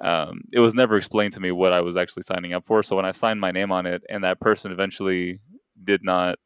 [0.00, 2.82] um, it was never explained to me what I was actually signing up for.
[2.82, 5.40] So when I signed my name on it, and that person eventually
[5.82, 6.38] did not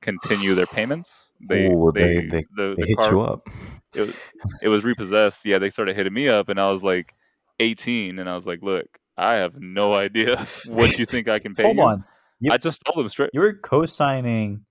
[0.00, 3.48] continue their payments, they Ooh, they, they- they- the, They the hit car you up.
[3.94, 4.16] it was,
[4.62, 5.44] it was repossessed.
[5.44, 7.14] Yeah, they started hitting me up, and I was like
[7.60, 8.86] 18, and I was like, look.
[9.20, 11.82] I have no idea what you think I can pay Hold you.
[11.82, 12.04] on.
[12.38, 13.30] You- I just told them straight.
[13.32, 14.64] You were co-signing.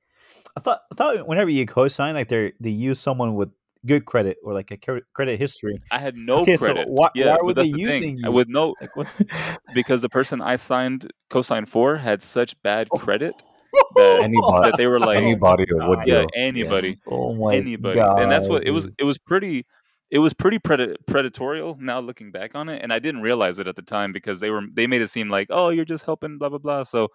[0.56, 3.50] I thought I thought whenever you co-sign, like they they use someone with
[3.86, 5.78] good credit or like a credit history.
[5.92, 6.88] I had no Okay, so credit.
[6.88, 7.80] why- yeah, why were they the thing.
[7.80, 8.32] using you?
[8.32, 9.22] With no, Like what's
[9.76, 12.98] because the person I signed co-signed for had such bad oh.
[12.98, 13.36] credit
[13.96, 16.28] that, Anybody, that they were like, anybody would ah, yeah, do.
[16.36, 17.00] anybody.
[17.06, 18.22] oh my anybody god!
[18.22, 19.66] and that's what it was it was pretty
[20.10, 23.68] it was pretty pred- predatorial now looking back on it and i didn't realize it
[23.68, 26.38] at the time because they were they made it seem like oh you're just helping
[26.38, 27.10] blah blah blah so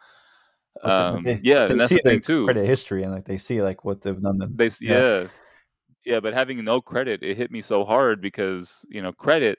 [0.82, 3.36] um, they- yeah they and that's see the thing too Credit history and like they
[3.36, 4.38] see like what they've done.
[4.38, 5.20] Then they Yeah.
[5.20, 5.26] yeah.
[6.04, 9.58] yeah but having no credit it hit me so hard because you know credit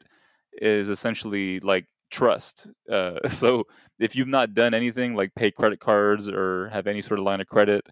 [0.54, 3.63] is essentially like trust uh, so
[4.00, 7.41] if you've not done anything like pay credit cards or have any sort of line
[7.41, 7.86] of credit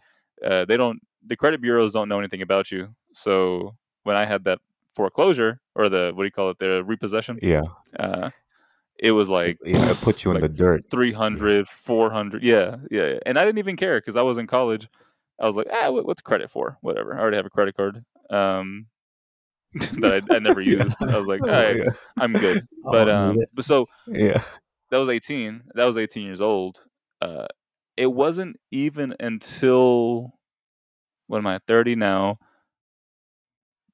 [0.46, 4.44] uh, they don't the credit bureaus don't know anything about you so when i had
[4.44, 4.60] that
[4.96, 7.64] foreclosure or the what do you call it the repossession Yeah.
[8.00, 8.30] uh,
[9.00, 10.84] it was like yeah, it put you in the dirt.
[10.92, 13.20] 300 400 yeah yeah yeah.
[13.26, 14.88] and i didn't even care because i was in college
[15.40, 18.04] i was like ah what- what's credit for whatever i already have a credit card
[18.30, 18.86] um
[19.74, 20.84] that I, I never Yeah.
[20.84, 21.90] used i was like Oh, right, yeah.
[22.20, 24.44] i'm good but don't um but so Yeah.
[24.90, 26.84] that was 18 that was 18 years old
[27.22, 27.48] uh
[27.98, 30.34] it wasn't even until
[31.28, 32.38] what am i 30 now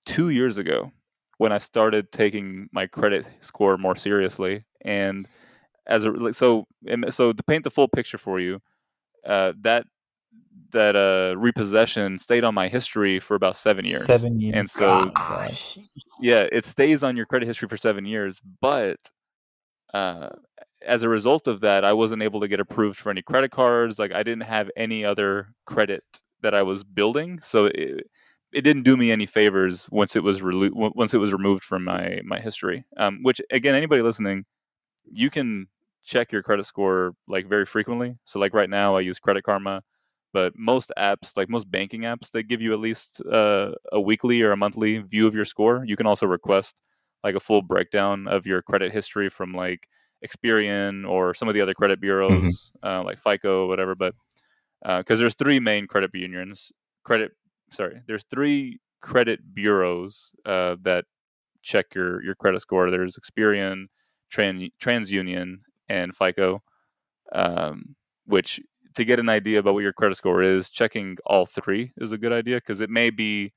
[0.07, 0.91] two years ago
[1.37, 5.27] when i started taking my credit score more seriously and
[5.85, 8.59] as a so and so to paint the full picture for you
[9.25, 9.85] uh that
[10.71, 14.55] that uh repossession stayed on my history for about seven years Seven years.
[14.57, 15.77] and so Gosh.
[16.19, 18.41] yeah, it stays on your credit history for seven years.
[18.59, 18.97] But
[19.93, 20.29] uh,
[20.85, 23.97] as a result of that, I wasn't able to get approved for any credit cards.
[23.99, 26.03] Like I didn't have any other credit
[26.41, 28.09] that I was building, so it,
[28.53, 31.83] it didn't do me any favors once it was relo- once it was removed from
[31.83, 32.85] my my history.
[32.97, 34.45] Um, which again, anybody listening,
[35.11, 35.67] you can
[36.03, 38.15] check your credit score like very frequently.
[38.25, 39.83] So like right now, I use Credit Karma.
[40.33, 44.41] But most apps, like most banking apps, they give you at least uh, a weekly
[44.41, 45.83] or a monthly view of your score.
[45.85, 46.75] You can also request
[47.23, 49.87] like a full breakdown of your credit history from like
[50.25, 53.95] Experian or some of the other credit bureaus, uh, like FICO, or whatever.
[53.95, 54.13] But
[54.85, 56.71] because there's three main credit unions,
[57.03, 57.31] credit
[57.71, 61.05] sorry, there's three credit bureaus uh, that
[61.61, 62.89] check your your credit score.
[62.91, 63.87] There's Experian,
[64.31, 66.63] Tran, TransUnion, and FICO.
[67.33, 68.59] Um, which
[68.95, 72.17] to get an idea about what your credit score is, checking all three is a
[72.17, 73.53] good idea because it may be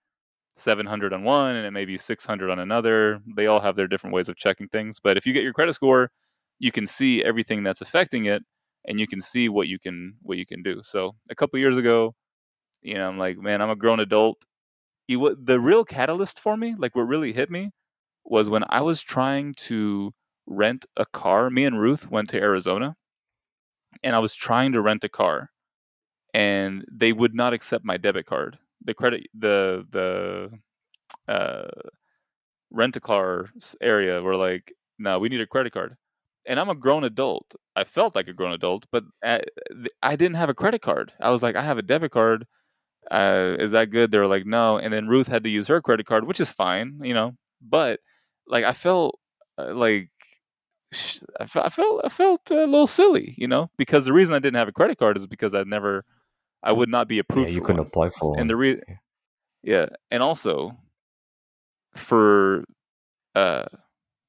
[0.56, 3.20] 700 on one and it may be 600 on another.
[3.36, 4.98] They all have their different ways of checking things.
[5.02, 6.10] But if you get your credit score,
[6.58, 8.42] you can see everything that's affecting it
[8.86, 10.82] and you can see what you can what you can do.
[10.84, 12.14] So a couple years ago,
[12.82, 14.44] you know, I'm like, man, I'm a grown adult.
[15.08, 17.72] The real catalyst for me, like what really hit me,
[18.24, 20.12] was when I was trying to
[20.46, 21.50] rent a car.
[21.50, 22.96] Me and Ruth went to Arizona,
[24.02, 25.50] and I was trying to rent a car,
[26.34, 28.58] and they would not accept my debit card.
[28.84, 30.50] The credit, the the
[31.32, 31.68] uh,
[32.70, 35.96] rent a car area were like, no, we need a credit card.
[36.46, 37.54] And I'm a grown adult.
[37.76, 39.42] I felt like a grown adult, but I,
[40.02, 41.12] I didn't have a credit card.
[41.20, 42.46] I was like, I have a debit card
[43.10, 44.10] uh, is that good?
[44.10, 44.78] They were like, no.
[44.78, 47.34] And then Ruth had to use her credit card, which is fine, you know.
[47.60, 48.00] But
[48.46, 49.18] like, I felt
[49.58, 50.10] uh, like
[51.38, 54.38] I felt, I felt I felt a little silly, you know, because the reason I
[54.38, 56.04] didn't have a credit card is because I never,
[56.62, 57.48] I would not be approved.
[57.48, 57.86] Yeah, you couldn't one.
[57.86, 58.48] apply for and one.
[58.48, 58.82] the re-
[59.62, 60.76] yeah, and also
[61.94, 62.64] for
[63.34, 63.66] uh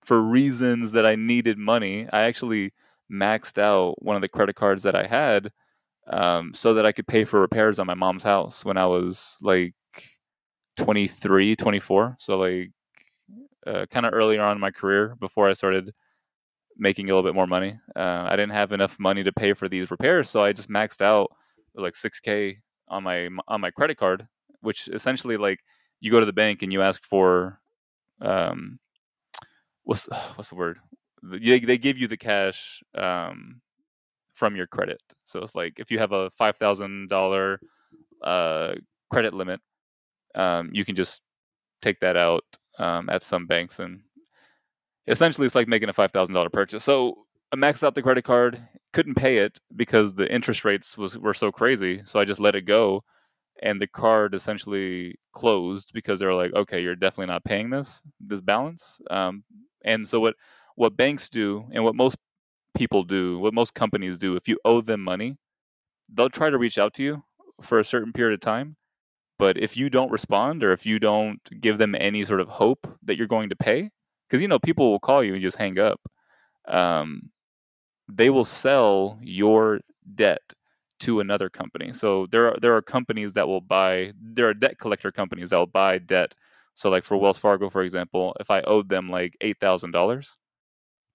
[0.03, 2.73] for reasons that I needed money, I actually
[3.11, 5.51] maxed out one of the credit cards that I had
[6.07, 9.37] um, so that I could pay for repairs on my mom's house when I was
[9.41, 9.73] like
[10.77, 12.15] 23, 24.
[12.19, 12.71] So like
[13.65, 15.93] uh, kind of earlier on in my career before I started
[16.77, 17.79] making a little bit more money.
[17.95, 21.01] Uh, I didn't have enough money to pay for these repairs, so I just maxed
[21.01, 21.31] out
[21.75, 24.27] like 6k on my on my credit card,
[24.61, 25.59] which essentially like
[25.99, 27.59] you go to the bank and you ask for
[28.21, 28.79] um
[29.83, 30.79] what's what's the word?
[31.23, 33.61] They, they give you the cash um
[34.41, 34.99] from your credit.
[35.23, 37.59] So it's like if you have a five thousand dollar
[38.23, 38.73] uh,
[39.11, 39.61] credit limit,
[40.33, 41.21] um, you can just
[41.83, 42.43] take that out
[42.79, 44.01] um, at some banks, and
[45.05, 46.83] essentially it's like making a five thousand dollar purchase.
[46.83, 48.59] So I maxed out the credit card,
[48.93, 52.01] couldn't pay it because the interest rates was were so crazy.
[52.05, 53.03] So I just let it go,
[53.61, 58.01] and the card essentially closed because they were like, okay, you're definitely not paying this
[58.19, 58.99] this balance.
[59.11, 59.43] Um,
[59.85, 60.33] and so what
[60.77, 62.17] what banks do, and what most
[62.75, 65.37] people do, what most companies do, if you owe them money,
[66.13, 67.23] they'll try to reach out to you
[67.61, 68.75] for a certain period of time.
[69.39, 72.87] But if you don't respond or if you don't give them any sort of hope
[73.03, 73.89] that you're going to pay,
[74.27, 75.99] because you know people will call you and just hang up,
[76.67, 77.31] um,
[78.07, 79.81] they will sell your
[80.15, 80.41] debt
[81.01, 81.91] to another company.
[81.93, 84.13] So there are there are companies that will buy.
[84.21, 86.35] There are debt collector companies that will buy debt.
[86.75, 90.37] So like for Wells Fargo, for example, if I owed them like eight thousand dollars,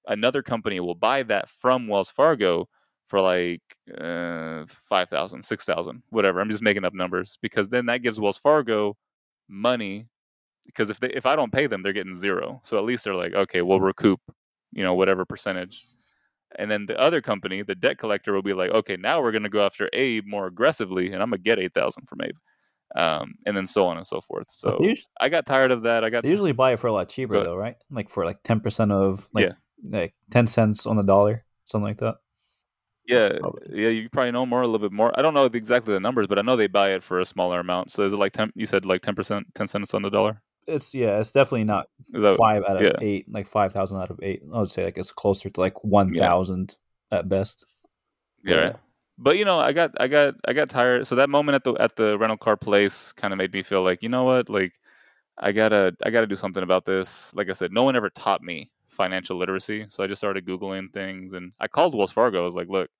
[0.07, 2.69] another company will buy that from Wells Fargo
[3.09, 3.63] for like
[3.97, 6.41] uh, 5,000, 6,000, whatever.
[6.41, 8.97] I'm just making up numbers because then that gives Wells Fargo
[9.49, 10.09] money
[10.67, 12.61] because if they if I don't pay them, they're getting zero.
[12.65, 14.21] So at least they're like, okay, we'll recoup,
[14.73, 15.85] you know, whatever percentage.
[16.59, 19.43] And then the other company, the debt collector, will be like, okay, now we're going
[19.43, 22.37] to go after Abe more aggressively, and I'm gonna get eight thousand from Abe,
[22.95, 24.47] um, and then so on and so forth.
[24.51, 24.71] So
[25.21, 26.05] I got tired of that.
[26.05, 27.77] I got they usually buy it for a lot cheaper though, right?
[27.91, 31.85] Like for like ten percent of like yeah like 10 cents on the dollar, something
[31.87, 32.17] like that.
[33.07, 33.39] Yeah,
[33.71, 35.17] yeah, you probably know more, a little bit more.
[35.17, 37.61] I don't know exactly the numbers, but I know they buy it for a smaller
[37.61, 37.93] amount.
[37.93, 38.51] So is it like ten?
[38.57, 40.43] You said like ten percent, ten cents on the dollar.
[40.67, 42.99] It's yeah, it's definitely not that, five out of yeah.
[43.01, 44.43] eight, like five thousand out of eight.
[44.53, 46.75] I would say like it's closer to like one thousand
[47.13, 47.19] yeah.
[47.19, 47.65] at best.
[48.43, 48.55] Yeah.
[48.57, 48.73] yeah,
[49.19, 51.07] but you know, I got, I got, I got tired.
[51.07, 53.83] So that moment at the at the rental car place kind of made me feel
[53.83, 54.73] like, you know what, like
[55.39, 57.33] I gotta, I gotta do something about this.
[57.35, 59.87] Like I said, no one ever taught me financial literacy.
[59.89, 62.43] So I just started Googling things and I called Wells Fargo.
[62.43, 62.91] I was like, look,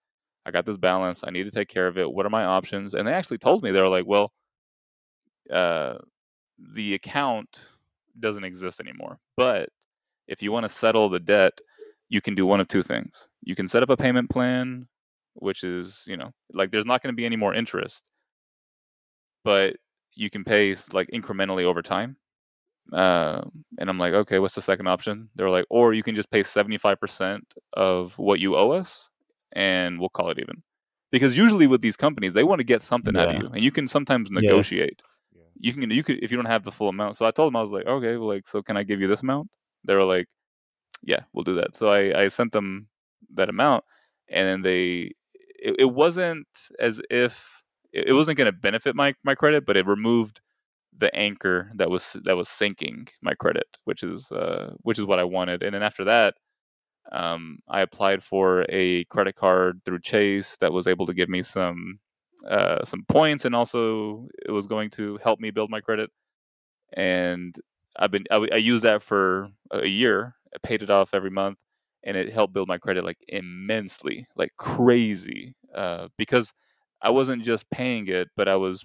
[0.45, 1.25] I got this balance.
[1.27, 2.11] I need to take care of it.
[2.11, 2.95] What are my options?
[2.95, 4.33] And they actually told me, they were like, well,
[5.53, 5.95] uh,
[6.75, 7.67] the account
[8.21, 9.19] doesn't exist anymore.
[9.37, 9.69] But
[10.29, 11.59] if you want to settle the debt,
[12.09, 13.29] you can do one of two things.
[13.43, 14.87] You can set up a payment plan,
[15.35, 18.09] which is, you know, like there's not going to be any more interest,
[19.45, 19.77] but
[20.15, 22.17] you can pay like incrementally over time.
[22.93, 23.43] Uh,
[23.79, 25.29] and I'm like, okay, what's the second option?
[25.35, 27.41] They were like, or you can just pay 75%
[27.73, 29.09] of what you owe us
[29.53, 30.63] and we'll call it even.
[31.11, 33.23] Because usually with these companies, they want to get something yeah.
[33.23, 35.03] out of you and you can sometimes negotiate.
[35.35, 35.43] Yeah.
[35.59, 37.17] You can, you could, if you don't have the full amount.
[37.17, 39.09] So I told them, I was like, okay, well, like, so can I give you
[39.09, 39.49] this amount?
[39.85, 40.27] They were like,
[41.03, 41.75] yeah, we'll do that.
[41.75, 42.89] So I, I sent them
[43.35, 43.85] that amount
[44.29, 45.13] and then they,
[45.59, 46.47] it, it wasn't
[46.79, 50.43] as if, it wasn't going to benefit my, my credit, but it removed
[50.99, 55.19] the anchor that was that was sinking my credit, which is uh, which is what
[55.19, 55.63] I wanted.
[55.63, 56.35] And then after that,
[57.13, 61.43] um, I applied for a credit card through Chase that was able to give me
[61.43, 61.99] some
[62.49, 66.11] uh, some points, and also it was going to help me build my credit.
[66.95, 67.55] And
[67.99, 70.35] I've been I, I used that for a year.
[70.55, 71.59] I paid it off every month,
[72.05, 75.55] and it helped build my credit like immensely, like crazy.
[75.75, 76.53] Uh, because
[77.03, 78.85] I wasn't just paying it, but I was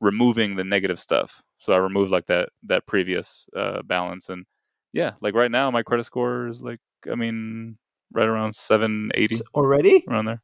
[0.00, 1.42] removing the negative stuff.
[1.58, 4.46] So I removed like that that previous uh, balance, and
[4.92, 7.76] yeah, like right now my credit score is like I mean
[8.12, 10.42] right around seven eighty already around there.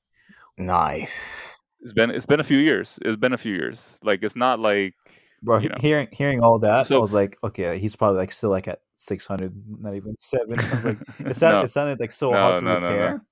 [0.58, 1.62] Nice.
[1.80, 2.98] It's been it's been a few years.
[3.02, 3.98] It's been a few years.
[4.02, 4.94] Like it's not like
[5.42, 5.58] bro.
[5.58, 5.76] you know.
[5.78, 8.80] Hearing hearing all that, So- I was like, okay, he's probably like still like at
[8.96, 10.58] six hundred, not even seven.
[10.60, 11.64] I was like, it sounded No.
[11.64, 13.22] it sounded like so No, hard to no, repair.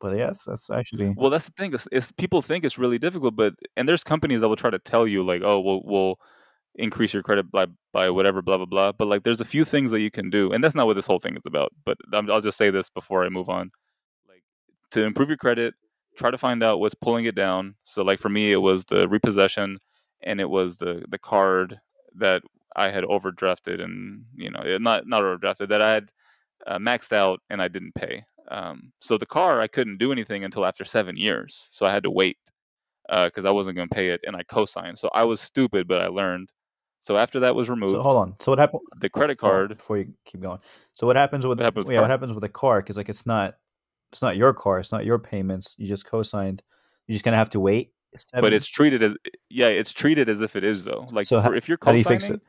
[0.00, 1.72] But yes, that's actually Well, that's the thing.
[1.72, 4.78] Is, is people think it's really difficult, but and there's companies that will try to
[4.78, 6.18] tell you like, oh, we'll we'll
[6.74, 8.92] increase your credit by by whatever, blah blah blah.
[8.92, 11.06] But like, there's a few things that you can do, and that's not what this
[11.06, 11.72] whole thing is about.
[11.84, 13.70] But I'll just say this before I move on.
[14.28, 14.42] Like
[14.92, 15.74] to improve your credit,
[16.16, 17.76] try to find out what's pulling it down.
[17.84, 19.78] So like for me, it was the repossession,
[20.22, 21.80] and it was the the card
[22.16, 22.42] that
[22.76, 26.10] I had overdrafted, and you know, not not overdrafted that I had
[26.66, 28.24] uh, maxed out and I didn't pay.
[28.48, 32.04] Um, so the car I couldn't do anything until after seven years, so I had
[32.04, 32.38] to wait
[33.08, 34.98] because I wasn't going to pay it, and I co-signed.
[34.98, 36.50] So I was stupid, but I learned.
[37.00, 38.02] So after that was removed, so.
[38.02, 38.34] Hold on.
[38.40, 38.82] So what happened?
[38.98, 39.76] the credit card.
[39.76, 40.58] before you keep going.
[40.92, 42.00] So what happens with What with the yeah?
[42.00, 42.80] What happens with a car?
[42.80, 43.56] Because like it's not
[44.12, 44.80] it's not your car.
[44.80, 45.74] It's not your payments.
[45.78, 46.62] You just co-signed.
[47.06, 47.92] You're just gonna have to wait.
[48.32, 49.14] but it's treated as
[49.50, 51.06] yeah, it's treated as if it is though.
[51.12, 52.40] Like So for, ho- if you're how do you co-signing, fix it?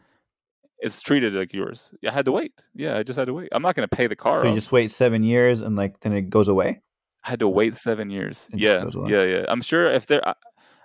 [0.79, 1.91] It's treated like yours.
[2.07, 2.53] I had to wait.
[2.75, 3.49] Yeah, I just had to wait.
[3.51, 4.37] I'm not going to pay the car.
[4.37, 4.55] so you off.
[4.55, 6.81] just wait seven years and like then it goes away.
[7.23, 8.47] I had to wait seven years.
[8.53, 9.45] It Yeah, yeah, yeah.
[9.49, 10.33] I'm sure if there, I,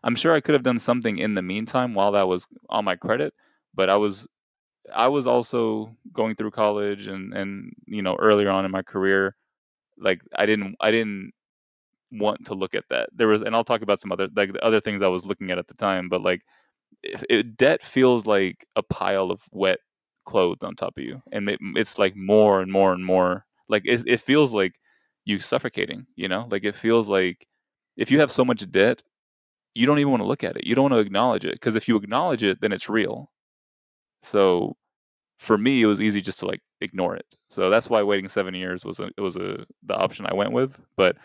[0.03, 2.97] I'm sure I could have done something in the meantime while that was on my
[2.97, 3.35] credit,
[3.75, 4.27] but I was,
[4.93, 9.37] I was also going through college and and you know earlier on in my career,
[9.97, 11.33] like I didn't I didn't
[12.11, 13.09] want to look at that.
[13.15, 15.51] There was, and I'll talk about some other like the other things I was looking
[15.51, 16.43] at at the time, but like
[17.03, 19.79] if it, debt feels like a pile of wet
[20.25, 23.45] clothes on top of you, and it, it's like more and more and more.
[23.69, 24.75] Like it, it feels like
[25.25, 26.07] you suffocating.
[26.17, 27.47] You know, like it feels like
[27.97, 29.03] if you have so much debt,
[29.75, 30.67] you don't even want to look at it.
[30.67, 33.31] You don't want to acknowledge it because if you acknowledge it, then it's real.
[34.23, 34.77] So
[35.39, 37.27] for me, it was easy just to like ignore it.
[37.51, 40.53] So that's why waiting seven years was a, it was a the option I went
[40.53, 40.79] with.
[40.97, 41.17] But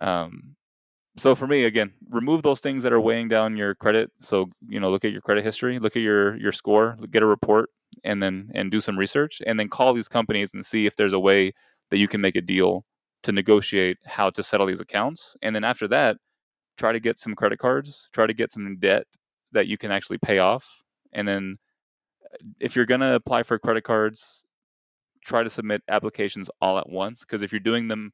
[0.00, 0.56] um,
[1.18, 4.10] so for me, again, remove those things that are weighing down your credit.
[4.22, 7.26] So you know, look at your credit history, look at your your score, get a
[7.26, 7.70] report,
[8.04, 11.12] and then and do some research, and then call these companies and see if there's
[11.12, 11.52] a way
[11.90, 12.84] that you can make a deal
[13.22, 15.36] to negotiate how to settle these accounts.
[15.42, 16.18] And then after that,
[16.76, 19.06] try to get some credit cards, try to get some debt
[19.52, 20.82] that you can actually pay off.
[21.12, 21.58] And then
[22.24, 24.44] uh, if you're going to apply for credit cards,
[25.24, 28.12] try to submit applications all at once because if you're doing them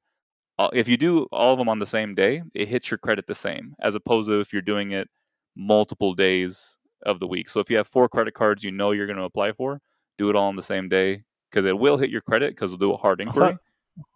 [0.72, 3.34] if you do all of them on the same day, it hits your credit the
[3.34, 5.08] same as opposed to if you're doing it
[5.56, 7.48] multiple days of the week.
[7.48, 9.80] So if you have four credit cards you know you're going to apply for,
[10.18, 12.88] do it all on the same day because it will hit your credit because it'll
[12.88, 13.60] do a hard inquiry, thought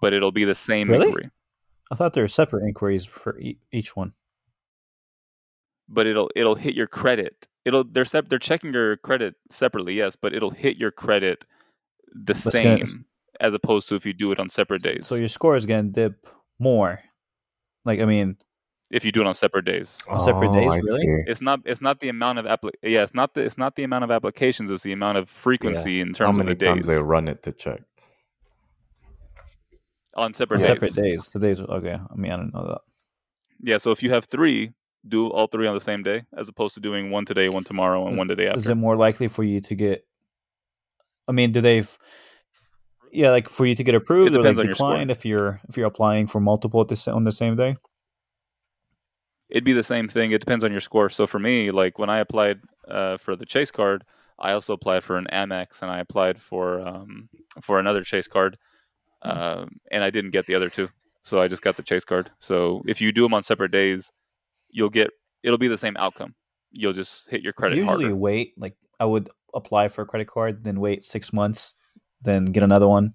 [0.00, 1.06] but it'll be the same Really?
[1.06, 1.30] inquiry.
[1.90, 4.12] I thought there were separate inquiries for e- each one.
[5.88, 7.46] but it'll it'll hit your credit.
[7.64, 11.44] It'll they're sep- they're checking your credit separately, yes, but it'll hit your credit
[12.14, 13.04] the it's same gonna-
[13.40, 15.06] as opposed to if you do it on separate days.
[15.06, 17.00] So your score is gonna dip more.
[17.84, 18.36] Like I mean,
[18.90, 21.00] if you do it on separate days, On separate oh, days, Oh, I really?
[21.00, 21.22] see.
[21.30, 23.84] it's not it's not the amount of appli- yeah, it's not the it's not the
[23.84, 26.64] amount of applications, it's the amount of frequency in terms of How of many the
[26.66, 27.80] times days they run it to check?
[30.14, 30.66] on separate on days.
[30.68, 31.28] separate days.
[31.30, 31.60] The days.
[31.60, 31.94] Okay.
[31.94, 32.80] I mean, I don't know that.
[33.62, 34.72] Yeah, so if you have three,
[35.06, 38.02] do all three on the same day as opposed to doing one today, one tomorrow,
[38.04, 40.04] and Is- one the day Is it more likely for you to get?
[41.28, 41.84] I mean, do they?
[43.12, 46.26] Yeah, like for you to get approved or like declined if you're if you're applying
[46.26, 47.76] for multiple at the on the same day.
[49.48, 50.32] it'd be the same thing.
[50.32, 51.08] It depends on your score.
[51.10, 54.04] So for me, like when I applied uh, for the Chase card,
[54.38, 57.28] I also applied for an Amex and I applied for um,
[57.60, 58.58] for another Chase card,
[59.22, 60.88] um, and I didn't get the other two.
[61.24, 62.30] So I just got the Chase card.
[62.38, 64.12] So if you do them on separate days,
[64.70, 65.10] you'll get
[65.42, 66.34] it'll be the same outcome.
[66.70, 68.16] You'll just hit your credit Usually, harder.
[68.16, 68.52] wait.
[68.56, 71.74] Like I would apply for a credit card, then wait six months,
[72.22, 73.14] then get another one.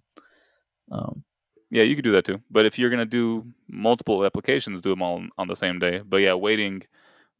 [0.92, 1.24] Um,
[1.72, 2.40] Yeah, you could do that too.
[2.52, 6.02] But if you're gonna do multiple applications, do them all on- on the same day.
[6.06, 6.84] But yeah, waiting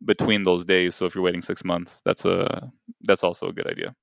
[0.04, 0.96] between those days.
[0.96, 3.96] So if you're waiting six months, that's a that's also a good idea.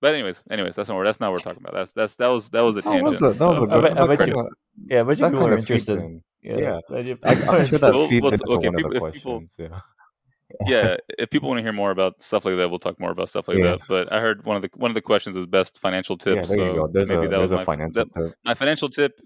[0.00, 1.74] But anyways, anyways, that's not what that's not what we're talking about.
[1.74, 3.08] That's that's that was that was a That tangent.
[3.20, 3.82] was a, that was a of- I good.
[3.82, 4.50] bet- I bet you- kinda-
[4.86, 5.98] yeah, but that people are kinda interested.
[6.02, 6.22] in.
[6.42, 6.80] Yeah, Yeah.
[7.24, 9.40] I, I'm sure that Well, feeds well, into okay, one of the people- if people-
[9.40, 9.70] questions.
[9.72, 9.80] Yeah.
[10.66, 13.28] Yeah, if people want to hear more about stuff like that, we'll talk more about
[13.28, 13.72] stuff like Yeah.
[13.72, 13.80] that.
[13.88, 16.34] But I heard one of the one of the questions is best financial tips.
[16.34, 16.48] Yeah, tips.
[16.50, 16.88] there you so go.
[16.92, 18.34] There's a that there's was a my, financial that- tip.
[18.44, 19.20] my financial tip: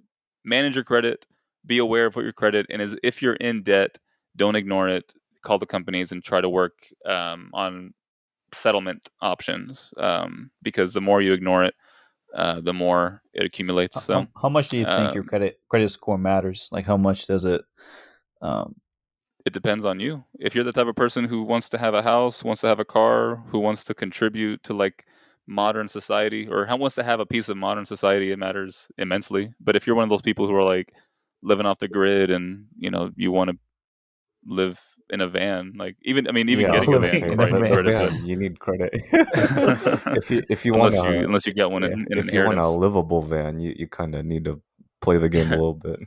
[0.45, 1.27] manage your credit,
[1.67, 3.99] be aware of what your credit, and is if you're in debt,
[4.37, 5.15] don't ignore it.
[5.43, 6.75] Call the companies and try to work
[7.07, 7.95] um, on
[8.53, 11.75] settlement options um, because the more you ignore it,
[12.35, 14.03] uh, the more it accumulates.
[14.03, 16.69] So, how, how much do you think your um, credit credit score matters?
[16.73, 17.63] Like, how much does it?
[18.43, 18.75] Um,
[19.49, 20.23] it depends on you.
[20.39, 22.81] If you're the type of person who wants to have a house, wants to have
[22.81, 25.07] a car, who wants to contribute to like
[25.47, 29.55] modern society, or who wants to have a piece of modern society, it matters immensely.
[29.59, 30.93] But if you're one of those people who are like
[31.43, 33.57] living off the grid and you know you want to
[34.47, 34.79] live
[35.09, 38.27] in a van, like even I mean even Yeah, getting a van, probably a van.
[38.27, 38.91] You need credit.
[40.13, 42.27] if you if you want unless you unless you get one yeah, in, in if
[42.35, 42.67] you want inheritance.
[42.67, 44.61] a livable van, you, you kind of need to
[45.01, 46.01] play the game a little bit.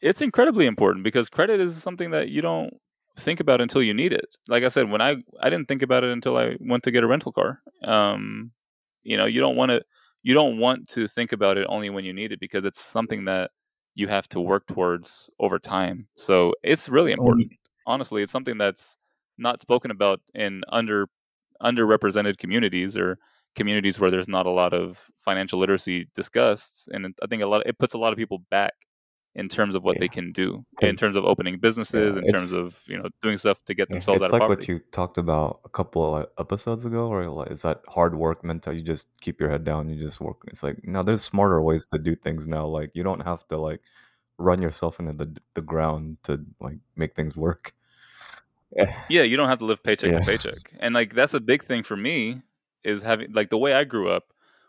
[0.00, 2.74] It's incredibly important because credit is something that you don't
[3.18, 4.36] think about until you need it.
[4.48, 7.04] Like I said, when I I didn't think about it until I went to get
[7.04, 7.60] a rental car.
[7.84, 8.52] Um,
[9.02, 9.82] you know, you don't want to
[10.22, 13.24] you don't want to think about it only when you need it because it's something
[13.24, 13.50] that
[13.94, 16.06] you have to work towards over time.
[16.16, 17.52] So it's really important.
[17.86, 18.96] Honestly, it's something that's
[19.38, 21.08] not spoken about in under
[21.62, 23.18] underrepresented communities or
[23.56, 27.66] communities where there's not a lot of financial literacy discussed and I think a lot
[27.66, 28.74] it puts a lot of people back
[29.34, 32.52] in terms of what they can do in terms of opening businesses yeah, in terms
[32.52, 34.80] of you know doing stuff to get Yeah, themselves it's out like of what you
[34.92, 38.80] talked about a couple of episodes ago, or like, is that hard work mentality?
[38.80, 40.38] You just keep your head down, you just work.
[40.48, 42.66] It's like no, there's smarter ways to do things now.
[42.66, 43.80] Like you don't have to like
[44.38, 47.74] run yourself into the the ground to like make things work.
[49.08, 50.18] yeah you don't have to live paycheck Yeah.
[50.18, 52.42] to paycheck and like that's a big thing for me
[52.84, 54.24] is having like the way i grew up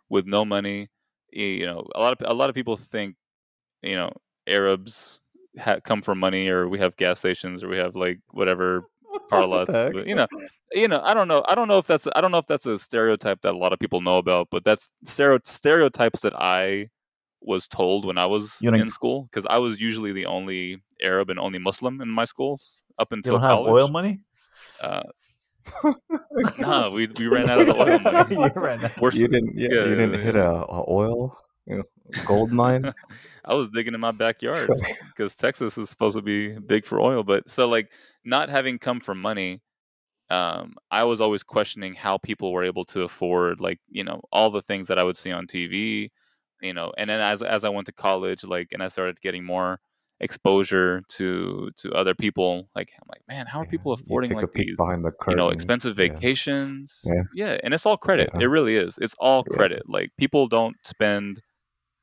[0.10, 0.88] with no money
[1.32, 3.16] you know a lot of a lot of people think
[3.82, 4.12] you know
[4.50, 5.22] arabs
[5.60, 8.88] ha- come from money or we have gas stations or we have like whatever
[9.30, 9.94] car What the lots heck?
[9.94, 10.28] but, you know
[10.74, 12.66] you know i don't know i don't know if that's i don't know if that's
[12.66, 16.88] a stereotype that a lot of people know about but that's stereo- stereotypes that i
[17.42, 21.30] was told when i was You in school because i was usually the only arab
[21.30, 24.22] and only muslim in my schools up you until don't have college oil money.
[24.82, 25.04] uh,
[26.60, 28.36] no, we, we ran out of the oil money.
[28.56, 29.14] You ran out.
[29.14, 31.84] You didn't yeah, yeah, you didn't hit a, a oil you know,
[32.26, 32.92] gold mine.
[33.50, 34.70] I was digging in my backyard
[35.08, 37.24] because Texas is supposed to be big for oil.
[37.24, 37.92] But so like
[38.24, 39.62] not having come from money,
[40.30, 44.52] um, I was always questioning how people were able to afford like you know all
[44.52, 46.12] the things that I would see on TV,
[46.62, 46.94] you know.
[46.98, 49.80] And then as as I went to college, like and I started getting more
[50.20, 54.52] exposure to to other people, like I'm like, man, how are Yeah, people affording like
[54.54, 54.78] these?
[54.78, 56.04] behind the you know expensive Yeah.
[56.06, 57.58] vacations Yeah.
[57.64, 58.42] and it's all credit Yeah.
[58.42, 61.42] it really is it's all credit like people don't spend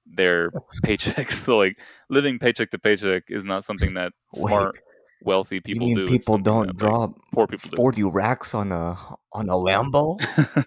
[0.06, 0.50] their
[0.84, 1.78] paychecks so like
[2.10, 4.78] living paycheck to paycheck is not something that Wait, smart
[5.24, 8.54] wealthy You people mean do people don't that, like, drop poor people do forty racks
[8.54, 8.96] on a
[9.32, 10.18] on a Lambo?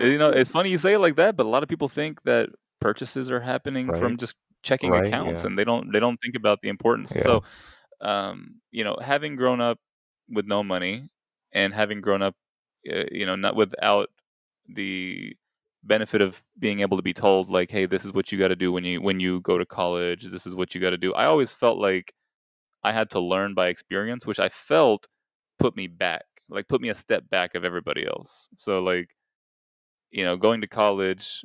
[0.00, 2.22] You know it's funny you say it like that but a lot of people think
[2.24, 2.48] that
[2.80, 5.46] purchases are happening from just checking Right, accounts yeah.
[5.46, 7.22] and they don't they don't think about the importance Yeah.
[7.22, 7.42] so
[8.00, 9.78] um you know having grown up
[10.28, 11.10] with no money
[11.52, 12.34] and having grown up
[12.92, 14.10] uh, you know not without
[14.68, 15.36] the
[15.88, 18.56] benefit of being able to be told like hey this is what you got to
[18.56, 20.24] do when you when you go to college.
[20.30, 21.12] This is what you got to do.
[21.14, 22.12] I always felt like
[22.84, 25.08] i had to learn by experience which i felt
[25.58, 28.48] put me back like put me a step back of everybody else.
[28.56, 29.08] So like
[30.10, 31.44] you know going to college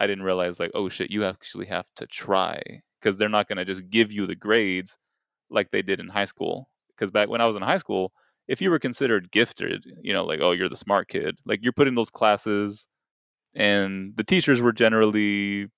[0.00, 2.60] i didn't realize like oh shit you actually have to try
[3.00, 4.98] because they're not going to just give you the grades
[5.50, 6.68] like they did in high school.
[6.90, 8.12] Because back when i was in high school
[8.48, 11.72] if you were considered gifted you know like oh you're the smart kid like you're
[11.72, 12.88] put in those classes
[13.56, 15.68] and the teachers were generally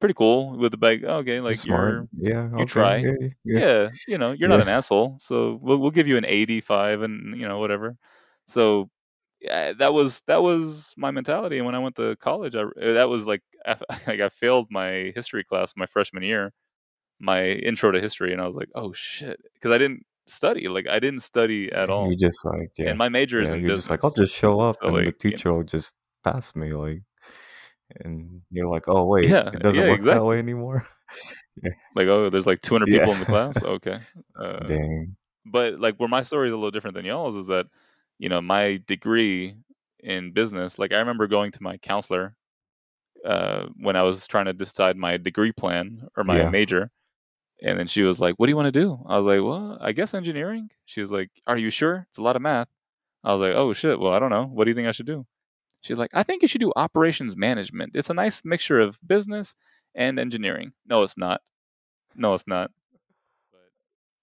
[0.00, 2.08] pretty cool with the bag oh, okay like smart.
[2.16, 2.96] Yeah, you okay, try.
[2.98, 3.12] Yeah,
[3.44, 3.66] you're yeah.
[3.66, 7.40] yeah you know you're not an asshole so we'll, we'll give you an 85 and
[7.40, 7.96] you know whatever
[8.48, 8.90] so
[9.40, 12.92] yeah, that was that was my mentality and when i went to college I, uh,
[12.94, 13.76] that was like I,
[14.06, 16.52] like I failed my history class my freshman year
[17.20, 20.88] my intro to history and i was like oh shit because i didn't study like
[20.88, 23.70] i didn't study at all You just like yeah, and my major is in You're
[23.70, 25.64] business just like I'll just show up So, and like, the you know- teacher will
[25.64, 27.02] just pass me like,
[28.00, 30.82] and you're like, oh wait, Yeah, it doesn't yeah, work that way anymore.
[31.94, 32.98] like oh there's like 200 Yeah.
[32.98, 33.62] people in the class?
[33.62, 33.98] Okay.
[34.38, 35.16] Uh, Dang.
[35.46, 37.66] but like where my story is a little different than y'all's is that
[38.18, 39.54] you know my degree
[40.00, 42.34] in business like i remember going to my counselor
[43.24, 46.90] uh, when i was trying to decide my degree plan or my major
[47.62, 48.98] and then she was like what do you want to do?
[49.06, 50.70] I was like well i guess engineering.
[50.86, 52.06] She was like are you sure?
[52.08, 52.68] It's a lot of math.
[53.22, 54.46] I was like oh shit well i don't know.
[54.46, 55.26] What do you think i should do
[55.82, 59.54] she's like i think you should do operations management it's a nice mixture of business
[59.94, 61.40] and engineering no it's not
[62.16, 62.70] no it's not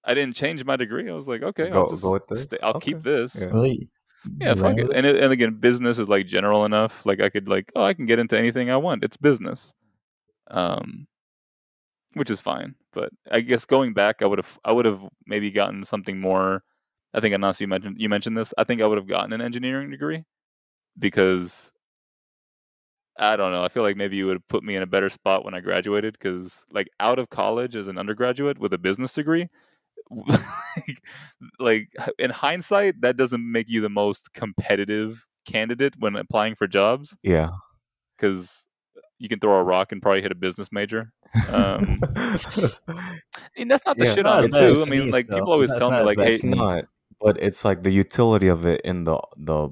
[0.04, 1.10] I didn't change my degree.
[1.10, 2.44] I was like, okay, Go- I'll just go with this?
[2.44, 3.36] stay- I'll keep this.
[3.40, 3.48] Yeah.
[3.48, 3.92] Really?
[4.40, 4.92] Yeah, fuck ran it.
[4.94, 7.06] And it, and again, business is like general enough.
[7.06, 9.04] Like I could like, oh, I can get into anything I want.
[9.04, 9.72] It's business,
[10.50, 11.06] um,
[12.14, 12.76] which is fine.
[12.92, 16.64] But I guess going back, I would have I would have maybe gotten something more
[17.14, 18.54] I think Anas, you mentioned you mentioned this.
[18.58, 20.24] I think I would have gotten an engineering degree
[21.00, 21.72] because
[23.18, 23.64] I don't know.
[23.64, 25.60] I feel like maybe you would have put me in a better spot when I
[25.60, 29.50] graduated because, like, out of college as an undergraduate with a business degree,
[31.60, 37.16] like in hindsight, that doesn't make you the most competitive candidate when applying for jobs
[37.24, 37.50] Yeah.
[38.18, 38.66] because
[39.18, 41.12] you can throw a rock and probably hit a business major.
[41.52, 42.00] Um,
[43.58, 44.16] and that's not the Yeah.
[44.16, 44.84] shit Not on as it too.
[44.86, 45.36] I mean, like though.
[45.36, 46.86] people always It's tell me, like, hey, it's not,
[47.20, 49.70] but it's like the utility of it in the the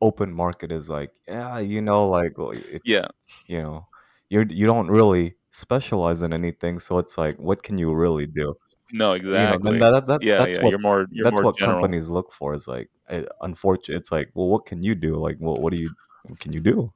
[0.00, 3.08] open market is like, yeah, you know, like it's Yeah.
[3.46, 3.88] you know,
[4.30, 8.54] you you don't really specialize in anything, so it's like, what can you really do?
[8.92, 9.78] no, You know, exactly.
[9.78, 10.62] that, that Yeah, that's yeah.
[10.62, 11.80] what You're more you're that's more what general.
[11.80, 12.54] companies look for.
[12.54, 13.96] Is like, uh, unfortunate.
[13.98, 15.16] It's like, well, what can you do?
[15.16, 15.90] Like, well, what do you
[16.24, 16.92] what can you do?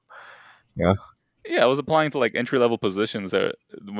[0.76, 0.94] Yeah,
[1.45, 3.57] Yeah, I was applying to like entry level positions that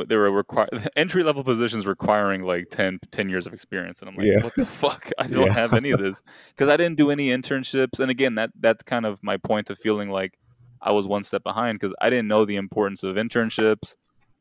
[0.07, 4.17] they were require entry level positions requiring like 10, 10 years of experience, and I'm
[4.17, 4.43] like, Yeah.
[4.45, 5.11] what the fuck?
[5.19, 5.53] I don't Yeah.
[5.53, 7.99] have any of this because I didn't do any internships.
[7.99, 10.39] And again, that that's kind of my point of feeling like
[10.81, 13.97] I was one step behind because I didn't know the importance of internships.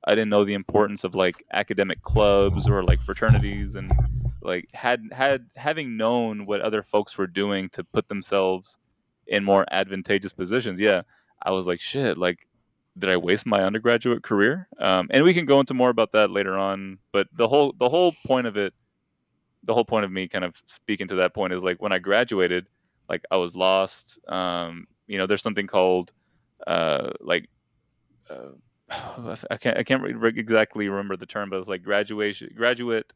[0.06, 3.92] I didn't know the importance of like academic clubs or like fraternities, and
[4.44, 8.78] like had had having known what other folks were doing to put themselves
[9.28, 10.80] in more advantageous positions.
[10.80, 11.02] Yeah,
[11.44, 12.48] I was like, shit, like
[12.98, 14.68] did I waste my undergraduate career?
[14.78, 17.00] Um, and we can go into more about that later on.
[17.12, 18.74] But the whole the whole point of it,
[19.64, 22.00] the whole point of me kind of speaking to that point is like when I
[22.00, 22.68] graduated,
[23.10, 24.20] like I was lost.
[24.28, 26.12] Um, you know, there's something called
[26.68, 27.50] uh, like
[28.30, 28.52] uh,
[29.50, 33.14] I can't I can't re- exactly remember the term, but it's like graduation graduate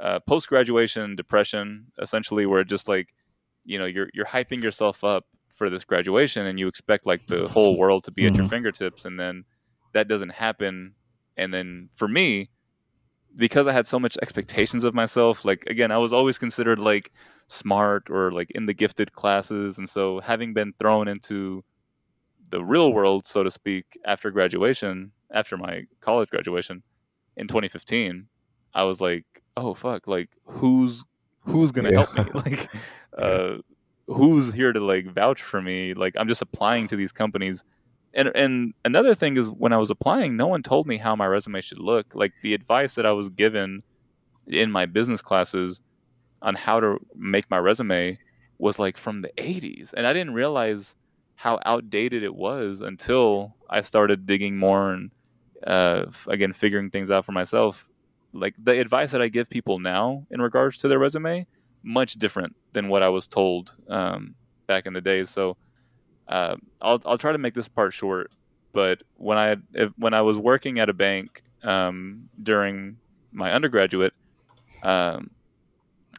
[0.00, 3.08] uh, post graduation depression, essentially, where just like
[3.64, 5.26] you know you're you're hyping yourself up
[5.60, 8.50] for this graduation and you expect like the whole world to be at your Mhm.
[8.54, 9.44] fingertips and then
[9.92, 10.94] that doesn't happen
[11.36, 12.48] and then for me
[13.36, 17.12] because i had so much expectations of myself like again i was always considered like
[17.48, 21.62] smart or like in the gifted classes and so having been thrown into
[22.48, 26.82] the real world so to speak after graduation after my college graduation
[27.36, 28.26] in 2015
[28.74, 29.26] i was like
[29.58, 31.04] oh fuck like who's
[31.42, 31.98] who's gonna Yeah.
[32.00, 32.70] help me like
[33.18, 33.56] uh
[34.14, 35.94] who's here to like vouch for me?
[35.94, 37.64] Like i'm just applying to these companies.
[38.14, 41.26] And and another thing is when i was applying no one told me how my
[41.26, 42.14] resume should look.
[42.14, 43.82] Like the advice that i was given
[44.46, 45.80] in my business classes
[46.42, 48.18] on how to make my resume
[48.58, 50.94] was like from the 80s and i didn't realize
[51.36, 55.10] how outdated it was until i started digging more and
[55.66, 57.86] uh, again figuring things out for myself.
[58.32, 61.46] Like the advice that i give people now in regards to their resume
[61.82, 64.34] much different than what i was told um,
[64.66, 65.56] back in the days so
[66.28, 68.30] uh, I'll, I'll try to make this part short
[68.72, 72.96] but when i if, when i was working at a bank um, during
[73.32, 74.14] my undergraduate
[74.82, 75.30] um,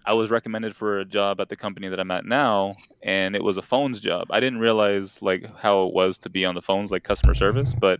[0.06, 3.44] I was recommended for a job at the company that I'm at now, and it
[3.44, 4.28] was a phones job.
[4.32, 7.74] I didn't realize like how it was to be on the phones, like customer service.
[7.80, 8.00] But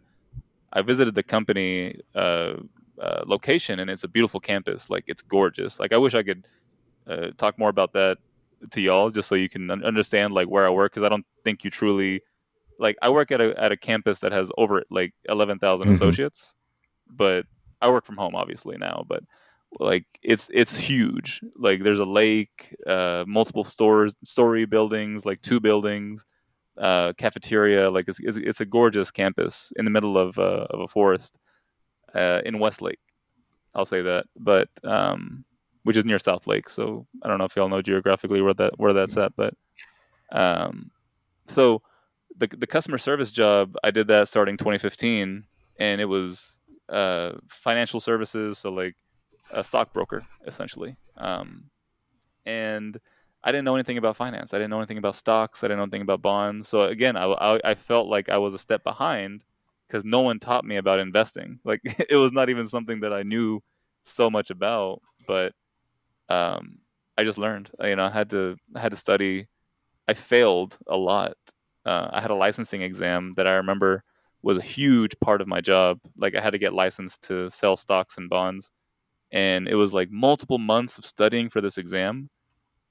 [0.74, 2.54] I visited the company uh,
[3.00, 4.90] uh, location, and it's a beautiful campus.
[4.90, 5.80] Like it's gorgeous.
[5.80, 6.48] Like I wish I could
[7.12, 8.18] uh, talk more about that
[8.72, 11.64] to y'all, just so you can understand like where I work, because I don't think
[11.64, 12.22] you truly
[12.80, 12.96] like.
[13.02, 15.92] I work at a at a campus that has over like eleven Mhm.
[15.94, 16.56] associates,
[17.08, 17.46] but
[17.82, 19.24] I work from home obviously now, but
[19.80, 25.62] like it's it's huge like there's a lake uh multiple stores story buildings like two
[25.62, 26.26] buildings
[26.78, 30.82] uh cafeteria like it's it's, it's a gorgeous campus in the middle of uh, of
[30.82, 31.38] a forest
[32.14, 33.00] uh in westlake
[33.74, 35.46] i'll say that but um
[35.84, 38.94] which is near Southlake so i don't know if y'all know geographically where that where
[38.94, 39.54] that's at but
[40.32, 40.92] um
[41.48, 41.82] so
[42.38, 45.44] the the customer service job i did that starting 2015
[45.80, 46.58] and it was
[46.90, 48.96] uh financial services so like
[49.54, 50.96] a stockbroker essentially.
[51.18, 51.66] Um,
[52.46, 53.00] and
[53.44, 54.54] i didn't know anything about finance.
[54.54, 55.64] I didn't know anything about stocks.
[55.64, 56.70] I didn't know anything about bonds.
[56.70, 59.44] So again i, I, I felt like i was a step behind
[59.88, 61.60] because no one taught me about investing.
[61.64, 63.62] Like it was not even something that i knew
[64.04, 65.54] so much about but
[66.32, 66.78] um,
[67.18, 69.48] i just learned you know i had to i had to study
[70.08, 71.34] i failed a lot.
[71.86, 74.04] Uh, i had a licensing exam that i remember
[74.44, 76.00] was a huge part of my job.
[76.18, 78.72] Like i had to get licensed to sell stocks and bonds.
[79.32, 82.30] And it was like multiple months of studying for this exam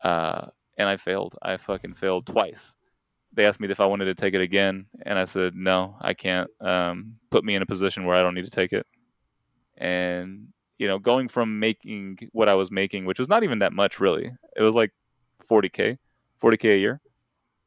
[0.03, 0.47] uh,
[0.79, 1.37] and i failed.
[1.43, 2.75] I fucking failed twice.
[3.33, 6.15] They asked me if i wanted to take it again and i said no i
[6.15, 8.87] can't um, put me in a position where i don't need to take it.
[9.77, 10.49] And
[10.81, 14.01] you know going from making what i was making which was not even that much
[14.01, 14.91] really it was like
[15.49, 15.99] 40k
[16.43, 17.01] 40k a year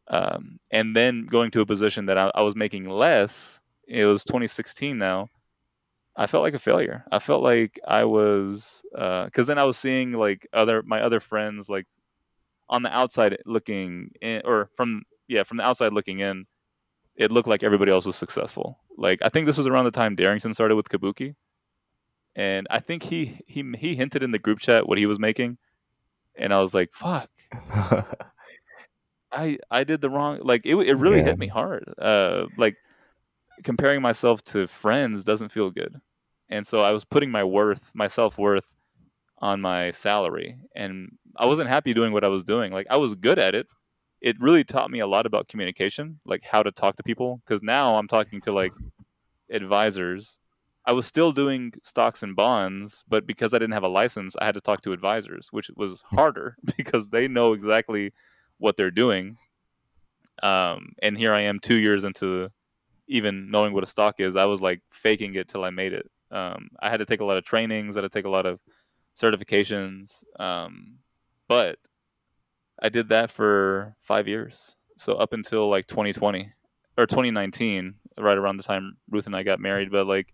[0.10, 4.24] um, and then going to a position that I, I was making less it was
[4.24, 5.30] 2016 now
[6.16, 7.04] I felt like a failure.
[7.12, 11.70] I felt like I was because then I was seeing like other my other friends
[11.70, 11.88] like
[12.70, 16.46] on the outside looking in, or from yeah from the outside looking in,
[17.16, 18.80] it looked like everybody else was successful.
[18.96, 21.36] Like I think this was around the time Darrington started with Kabuki,
[22.36, 25.58] and I think he he he hinted in the group chat what he was making,
[26.36, 27.30] and I was like, "Fuck."
[29.32, 31.24] I I did the wrong like it it really Yeah.
[31.24, 31.92] hit me hard.
[31.98, 32.76] Uh like
[33.64, 35.96] comparing myself to friends doesn't feel good.
[36.50, 38.74] And so I was putting my worth, my self-worth
[39.40, 42.72] on my salary and I wasn't happy doing what I was doing.
[42.74, 43.68] Like I was good at it.
[44.22, 47.62] It really taught me a lot about communication, like how to talk to people cuz
[47.64, 48.74] now I'm talking to like
[49.52, 50.40] advisors.
[50.86, 54.46] I was still doing stocks and bonds, but because I didn't have a license, I
[54.46, 58.14] had to talk to advisors, which was harder because they know exactly
[58.58, 59.38] what they're doing.
[60.42, 62.50] Um, and here I am, two years into
[63.08, 64.36] even knowing what a stock is.
[64.36, 66.10] I was like faking it till I made it.
[66.32, 67.96] Um, I had to take a lot of trainings.
[67.96, 68.60] I had to take a lot of
[69.16, 70.24] certifications.
[70.40, 70.98] Um,
[71.48, 71.78] but
[72.82, 74.76] I did that for five years.
[74.98, 76.52] So up until like 2020
[76.98, 79.92] or 2019, right around the time Ruth and I got married.
[79.92, 80.34] But like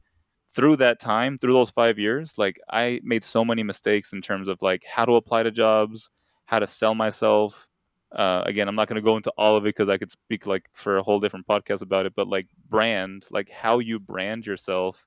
[0.53, 4.47] through that time, through those five years, like I made so many mistakes in terms
[4.47, 6.09] of like how to apply to jobs,
[6.45, 7.67] how to sell myself.
[8.11, 10.47] Uh, again, I'm not going to go into all of it because I could speak
[10.47, 12.13] like for a whole different podcast about it.
[12.15, 15.05] But like brand, like how you brand yourself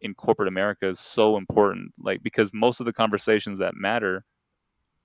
[0.00, 1.92] in corporate America is so important.
[1.98, 4.24] Like because most of the conversations that matter,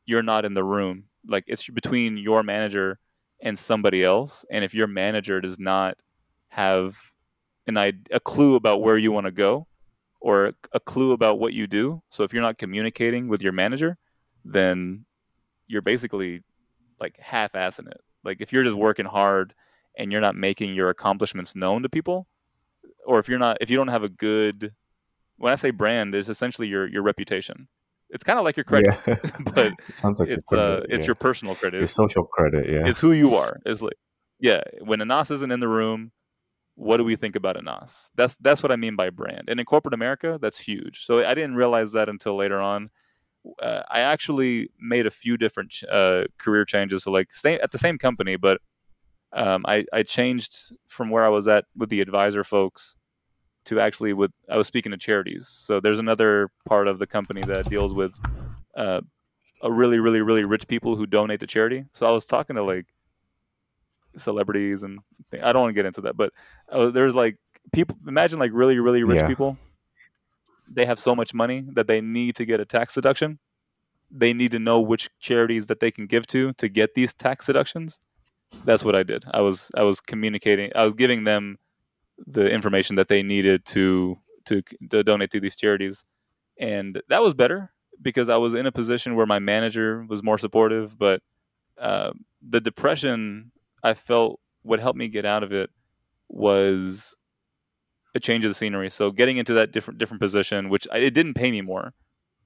[0.06, 1.06] you're not in the room.
[1.28, 3.00] Like it's between your manager
[3.42, 4.46] and somebody else.
[4.50, 5.98] And if your manager does not
[6.48, 6.98] have
[7.68, 9.68] an a clue about where you want to go
[10.24, 13.98] or a clue about what you do, so if you're not communicating with your manager,
[14.46, 15.06] then
[15.68, 16.42] you're basically
[16.98, 18.00] like half-assing it.
[18.24, 19.54] Like if you're just working hard
[19.98, 22.26] and you're not making your accomplishments known to people,
[23.06, 24.74] or if you're not if you don't have a good
[25.38, 27.68] when I say brand, is essentially your your reputation.
[28.10, 29.16] It's kind of like your credit, yeah.
[29.54, 31.80] but it sounds like it's uh credit, it's your personal credit.
[31.80, 32.70] your social credit.
[32.70, 32.88] Yeah.
[32.88, 33.60] it's who you are.
[33.66, 33.98] It's like
[34.40, 36.14] yeah, when Anas isn't in the room,
[36.76, 38.12] what do we think about Anas?
[38.16, 39.44] That's that's what I mean by brand.
[39.48, 41.06] And in corporate America, that's huge.
[41.06, 42.90] So I didn't realize that until later on.
[43.62, 47.04] Uh, I actually made a few different uh, career changes.
[47.04, 48.62] So like stay at the same company, but
[49.34, 52.96] um, I I changed from where I was at with the advisor folks
[53.66, 55.48] to actually with I was speaking to charities.
[55.48, 58.18] So there's another part of the company that deals with
[58.76, 59.02] uh,
[59.62, 61.86] a really really really rich people who donate to charity.
[61.94, 62.86] So I was talking to like
[64.18, 65.00] celebrities and
[65.32, 66.32] th- I don't want to get into that, but
[66.72, 67.38] uh, there's like
[67.72, 69.28] people imagine like really really rich Yeah.
[69.28, 69.58] people.
[70.70, 73.40] They have so much money that they need to get a tax deduction.
[74.10, 77.46] They need to know which charities that they can give to to get these tax
[77.48, 77.98] deductions.
[78.66, 79.26] That's what I did.
[79.32, 80.72] I was I was communicating.
[80.76, 81.58] I was giving them
[82.28, 84.62] the information that they needed to to
[84.92, 86.04] to donate to these charities,
[86.60, 90.38] and that was better because I was in a position where my manager was more
[90.38, 90.98] supportive.
[90.98, 91.22] But
[91.80, 92.12] uh,
[92.48, 93.52] the depression
[93.84, 95.70] I felt what helped me get out of it
[96.30, 97.16] was
[98.16, 98.90] a change of the scenery.
[98.90, 101.94] So getting into that different different position, which I, it didn't pay me more.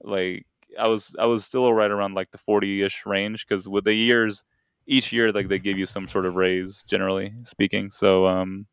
[0.01, 0.45] Like
[0.79, 3.93] I was I was still right around like the forty ish range because with the
[3.93, 4.43] years,
[4.85, 7.91] each year like they give you some sort of raise, generally speaking.
[7.91, 8.65] So um,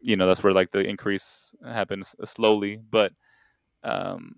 [0.00, 3.12] you know that's where like the increase happens slowly, but
[3.84, 4.36] um,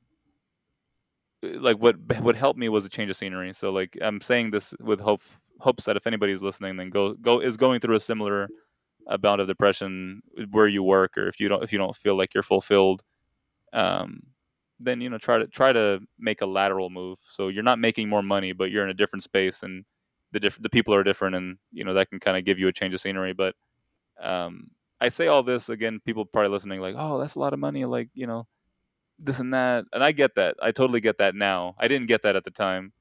[1.42, 3.52] like what what helped me was a change of scenery.
[3.52, 5.22] So like I'm saying this with hope
[5.60, 8.48] hopes that if anybody's listening, then go go is going through a similar
[9.06, 12.16] a bout of depression where you work or if you don't if you don't feel
[12.16, 13.02] like you're fulfilled
[13.72, 14.20] um,
[14.80, 17.18] then you know try to try to make a lateral move.
[17.30, 19.84] So you're not making more money but you're in a different space and
[20.32, 22.68] the different the people are different and you know that can kind of give you
[22.68, 23.32] a change of scenery.
[23.32, 23.54] But
[24.20, 27.60] um, i say all this again people probably listening like oh that's a lot of
[27.60, 28.48] money like you know
[29.18, 29.84] this and that.
[29.92, 30.56] And i get that.
[30.62, 31.74] I totally get that now.
[31.78, 32.92] I didn't get that at the time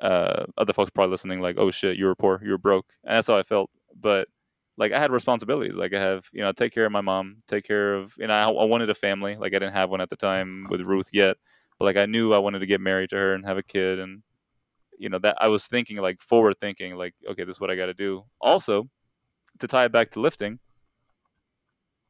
[0.00, 3.16] uh, other folks probably listening like oh shit you were poor you were broke and
[3.16, 3.70] that's how i felt
[4.00, 4.28] but
[4.80, 5.74] like I had responsibilities.
[5.74, 8.32] Like I have, you know, take care of my mom, take care of, you know,
[8.32, 9.36] I, I wanted a family.
[9.36, 11.36] Like I didn't have one at the time with Ruth yet,
[11.78, 13.98] but like I knew I wanted to get married to her and have a kid,
[13.98, 14.22] and
[14.98, 17.76] you know that I was thinking like forward thinking, like okay, this is what I
[17.76, 18.24] got to do.
[18.40, 18.88] Also,
[19.58, 20.60] to tie it back to lifting,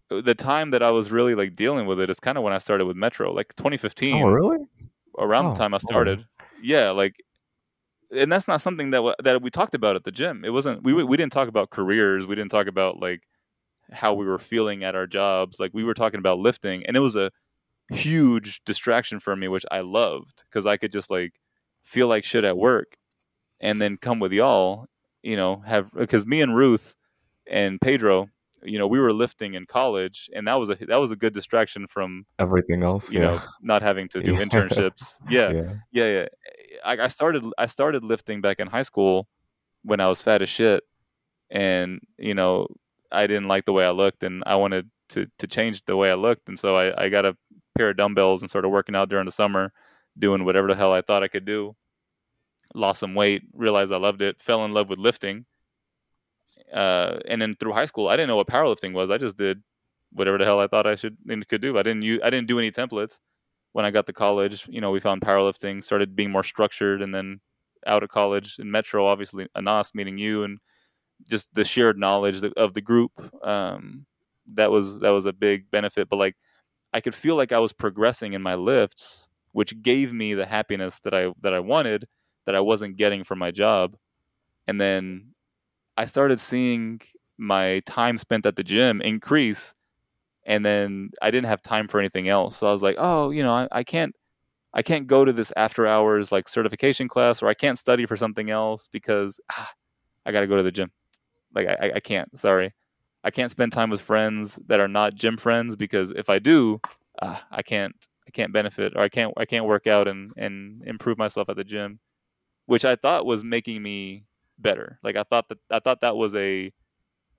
[0.09, 2.59] the time that I was really like dealing with it is kind of when I
[2.59, 4.59] started with Metro, like 2015, oh, really?
[5.19, 5.89] around Oh, the time I cool.
[5.89, 6.27] started.
[6.63, 7.17] Yeah, like,
[8.17, 10.45] and that's not something that that we talked about at the gym.
[10.45, 10.83] It wasn't.
[10.83, 12.27] We we didn't talk about careers.
[12.27, 13.23] We didn't talk about like
[13.93, 15.59] how we were feeling at our jobs.
[15.59, 17.31] Like we were talking about lifting, and it was a
[17.91, 21.33] huge distraction for me, which I loved because I could just like
[21.83, 22.97] feel like shit at work,
[23.61, 24.87] and then come with y'all.
[25.23, 26.95] You know, have because me and Ruth
[27.47, 28.29] and Pedro.
[28.63, 31.33] You know, we were lifting in college, and that was a that was a good
[31.33, 33.11] distraction from Everything else.
[33.11, 33.27] you yeah.
[33.27, 34.43] know not having to do Yeah.
[34.43, 35.17] internships.
[35.31, 35.73] Yeah, yeah.
[35.93, 36.27] yeah, yeah.
[36.85, 39.29] I, I started I started lifting back in high school
[39.83, 40.85] when I was fat as shit,
[41.51, 42.69] and you know
[43.13, 46.11] I didn't like the way I looked, and I wanted to to change the way
[46.11, 47.37] I looked, and so I, I got a
[47.77, 49.73] pair of dumbbells and started working out during the summer,
[50.19, 51.77] doing whatever the hell I thought I could do.
[52.75, 55.47] Lost some weight, realized I loved it, fell in love with lifting.
[56.73, 59.11] Uh, and then through high school, I didn't know what powerlifting was.
[59.11, 59.61] I just did
[60.13, 61.79] whatever the hell I thought I should and could do.
[61.79, 63.19] I didn't use, I didn't do any templates.
[63.73, 67.15] When I got to college, you know, we found powerlifting, started being more structured, and
[67.15, 67.41] then
[67.87, 70.59] out of college in Metro, obviously Anas meeting you and
[71.29, 73.13] just the shared knowledge of the group.
[73.47, 74.07] Um,
[74.55, 76.09] that was that was a big benefit.
[76.09, 76.37] But like,
[76.93, 81.01] I could feel like I was progressing in my lifts, which gave me the happiness
[81.01, 82.07] that I that I wanted
[82.47, 83.97] that I wasn't getting from my job.
[84.67, 85.35] And then
[85.97, 87.01] I started seeing
[87.39, 89.75] my time spent at the gym increase
[90.51, 92.57] and then I didn't have time for anything else.
[92.57, 94.15] So I was like, oh, you know, I, I can't
[94.75, 98.17] I can't go to this after hours like certification class or I can't study for
[98.17, 99.73] something else because ah,
[100.27, 100.91] I got to go to the gym.
[101.55, 102.29] Like I, I can't.
[102.39, 102.75] Sorry,
[103.23, 106.81] I can't spend time with friends that are not gym friends because if I do,
[107.23, 107.95] ah, I can't.
[108.27, 109.33] I can't benefit or I can't.
[109.37, 112.01] I can't work out and and improve myself at the gym,
[112.67, 114.25] which I thought was making me
[114.59, 114.99] better.
[115.05, 116.73] Like I thought that I thought that was a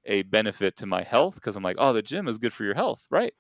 [0.06, 2.74] a benefit to my health because I'm like, oh, the gym is good for your
[2.74, 3.34] health, right?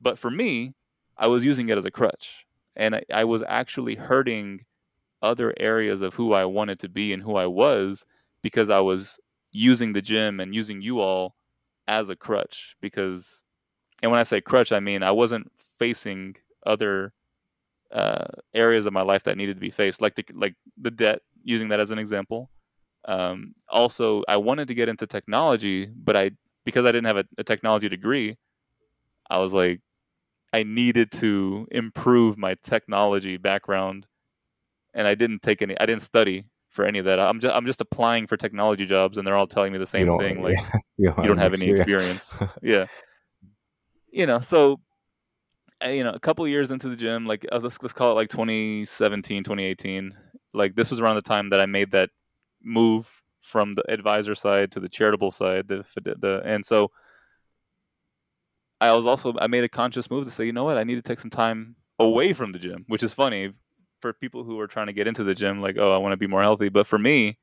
[0.00, 0.74] But for me,
[1.16, 2.46] I was using it as a crutch,
[2.76, 4.64] and I, I was actually hurting
[5.22, 8.04] other areas of who I wanted to be and who I was
[8.42, 9.18] because I was
[9.52, 11.34] using the gym and using you all
[11.88, 12.76] as a crutch.
[12.80, 13.44] Because,
[14.02, 16.36] and when I say crutch, I mean I wasn't facing
[16.66, 17.12] other
[17.90, 21.20] uh, areas of my life that needed to be faced, like the like the debt.
[21.46, 22.48] Using that as an example,
[23.06, 26.32] um, also, I wanted to get into technology, but I
[26.64, 28.36] because I didn't have a, a technology degree,
[29.28, 29.80] I was like,
[30.52, 34.06] I needed to improve my technology background,
[34.94, 35.78] and I didn't take any.
[35.78, 37.20] I didn't study for any of that.
[37.20, 40.16] I'm just I'm just applying for technology jobs, and they're all telling me the same
[40.18, 40.42] thing.
[40.42, 42.34] Like yeah, you, don't, you don't have any experience.
[42.62, 42.86] yeah,
[44.10, 44.40] you know.
[44.40, 44.80] So,
[45.84, 49.44] you know, a couple years into the gym, like let's let's call it like 2017,
[49.44, 50.14] 2018.
[50.54, 52.08] Like this was around the time that I made that
[52.64, 55.68] move from the advisor side to the charitable side.
[55.68, 56.90] The, the and so
[58.80, 60.96] I was also I made a conscious move to say, you know what, I need
[60.96, 63.52] to take some time away from the gym, which is funny
[64.00, 65.60] for people who are trying to get into the gym.
[65.60, 67.38] Like, oh, I want to be more healthy, but for me,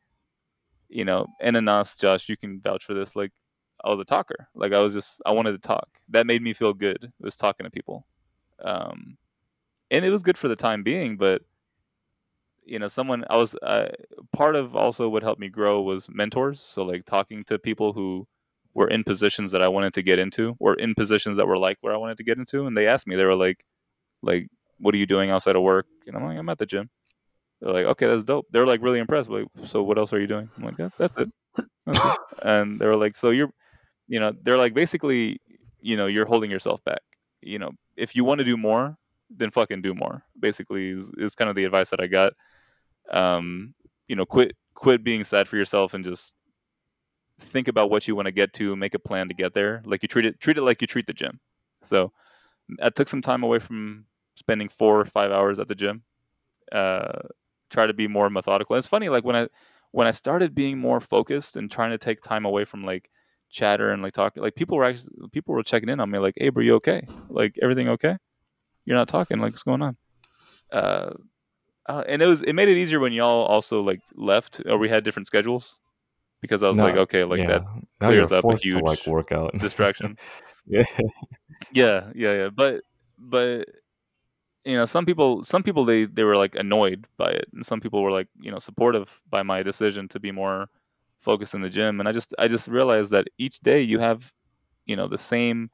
[0.89, 3.15] you know, and Anas, Josh, you can vouch for this.
[3.15, 3.32] Like,
[3.84, 4.47] I was a talker.
[4.53, 5.88] Like, I was just I wanted to talk.
[6.09, 7.03] That made me feel good.
[7.03, 8.05] It was talking to people,
[8.63, 9.17] um,
[9.89, 11.41] and it was good for the time being, but
[12.64, 13.89] you know someone i was uh,
[14.34, 16.59] part of also what helped me grow was mentors.
[16.59, 18.28] So like talking to people who
[18.74, 21.78] were in positions that i wanted to get into or in positions that were like
[21.82, 23.66] where i wanted to get into and they asked me they were like
[24.22, 24.47] like
[24.80, 25.86] what are you doing outside of work?
[26.07, 26.89] And i'm like i'm at the gym.
[27.59, 28.47] They're like okay that's dope.
[28.51, 29.30] They're like really impressed.
[29.30, 30.49] Like so what else are you doing?
[30.57, 31.30] I'm like that's it.
[31.86, 32.18] That's it.
[32.43, 33.51] and they were like so you're
[34.07, 35.39] you know they're like basically
[35.82, 37.01] you know you're holding yourself back.
[37.41, 38.97] You know if you want to do more
[39.38, 42.34] then fucking do more basically is, is kind of the advice that i got
[43.12, 43.74] um,
[44.07, 46.34] you know, quit quit being sad for yourself and just
[47.39, 49.82] think about what you want to get to, make a plan to get there.
[49.86, 51.39] Like you treat it treat it like you treat the gym.
[51.84, 52.12] So
[52.82, 54.05] I took some time away from
[54.36, 56.03] spending four or five hours at the gym.
[56.72, 57.20] Uh,
[57.70, 58.76] try to be more methodical.
[58.76, 59.47] And it's funny, like when I
[59.91, 63.09] when I started being more focused and trying to take time away from like
[63.49, 66.36] chatter and like talking, like people were actually people were checking in on me, like,
[66.38, 67.05] "Hey, bro, you okay?
[67.30, 68.16] Like everything okay?
[68.86, 69.39] You're not talking.
[69.39, 69.97] Like what's going on?"
[70.72, 71.12] Uh,
[71.88, 74.89] uh, and it was it made it easier when y'all also like left or we
[74.89, 75.79] had different schedules
[76.41, 77.47] because I was no, like, okay, like yeah.
[77.47, 77.63] that
[77.99, 80.17] clears up a huge to, like workout distraction.
[80.65, 80.84] yeah,
[81.71, 82.49] yeah, yeah, yeah.
[82.49, 82.82] But
[83.17, 83.65] but
[84.65, 87.79] you know, some people some people they they were like annoyed by it, and some
[87.79, 90.67] people were like you know supportive by my decision to be more
[91.21, 91.99] focused in the gym.
[91.99, 94.32] And I just I just realized that each day you have
[94.86, 95.69] you know the same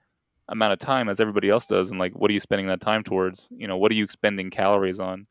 [0.50, 3.04] amount of time as everybody else does, and like what are you spending that time
[3.04, 3.48] towards?
[3.52, 5.28] You know, what are you spending calories on?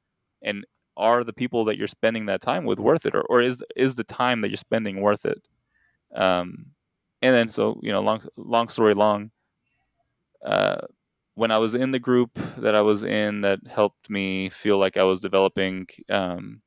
[0.46, 0.64] And
[0.96, 3.96] are the people that you're spending that time with worth it or, or is is
[3.96, 5.42] the time that you're spending worth it?
[6.14, 6.66] Um
[7.22, 9.30] and then so you know long long story long
[10.44, 10.80] uh
[11.34, 14.96] when i was in the group that i was in that helped me feel like
[14.96, 16.60] i was developing um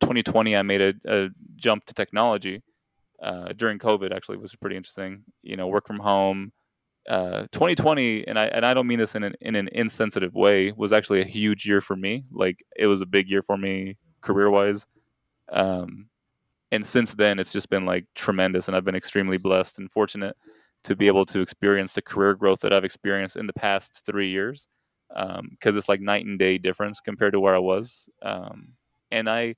[0.00, 2.62] 2020 i made a, a jump to technology
[3.22, 6.52] uh, during covid actually was pretty interesting you know work from home
[7.08, 10.72] 2020, uh, and I and I don't mean this in an in an insensitive way,
[10.72, 12.24] was actually a huge year for me.
[12.32, 14.86] Like it was a big year for me career wise.
[15.50, 16.06] Um,
[16.72, 20.36] and since then, it's just been like tremendous, and I've been extremely blessed and fortunate
[20.84, 24.28] to be able to experience the career growth that I've experienced in the past three
[24.28, 24.68] years.
[25.08, 28.08] Because um, it's like night and day difference compared to where I was.
[28.22, 28.68] Um,
[29.12, 29.54] and I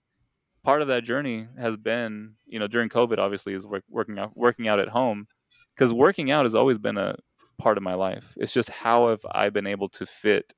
[0.64, 4.36] part of that journey has been, you know, during COVID, obviously, is work, working out,
[4.36, 5.28] working out at home,
[5.74, 7.16] because working out has always been a
[7.58, 8.34] part of my life.
[8.36, 10.52] It's just how have I been able to fit,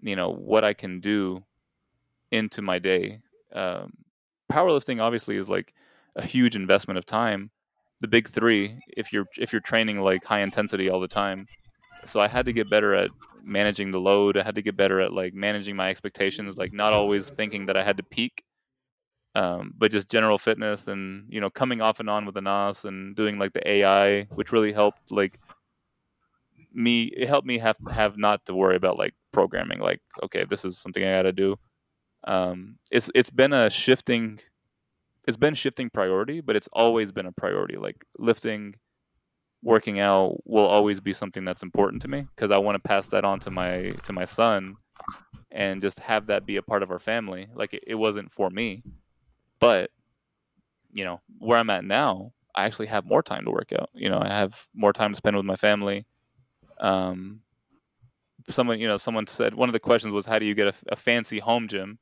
[0.00, 1.44] you know, what I can do
[2.30, 3.20] into my day.
[3.52, 3.92] Um,
[4.50, 5.74] powerlifting obviously is like
[6.16, 7.50] a huge investment of time.
[8.00, 11.46] The big three, if you're if you're training like high intensity all the time,
[12.04, 13.10] so I had to get better at
[13.44, 14.36] managing the load.
[14.36, 17.76] I had to get better at like managing my expectations, like not always thinking that
[17.76, 18.42] I had to peak,
[19.34, 22.84] um, but just general fitness and you know coming off and on with the NOS
[22.84, 25.38] and doing like the AI, which really helped like
[26.74, 27.04] me.
[27.04, 29.80] It helped me have have not to worry about like programming.
[29.80, 31.56] Like okay, this is something I got to do.
[32.24, 34.40] Um, it's it's been a shifting,
[35.26, 37.76] it's been shifting priority, but it's always been a priority.
[37.76, 38.76] Like lifting
[39.62, 43.08] working out will always be something that's important to me because I want to pass
[43.08, 44.76] that on to my to my son
[45.50, 47.48] and just have that be a part of our family.
[47.54, 48.82] Like it, it wasn't for me,
[49.60, 49.90] but
[50.92, 53.90] you know where I'm at now, I actually have more time to work out.
[53.94, 56.06] You know, I have more time to spend with my family.
[56.82, 57.40] Um,
[58.48, 60.74] someone you know someone said one of the questions was how do you get a,
[60.88, 61.98] a fancy home gym,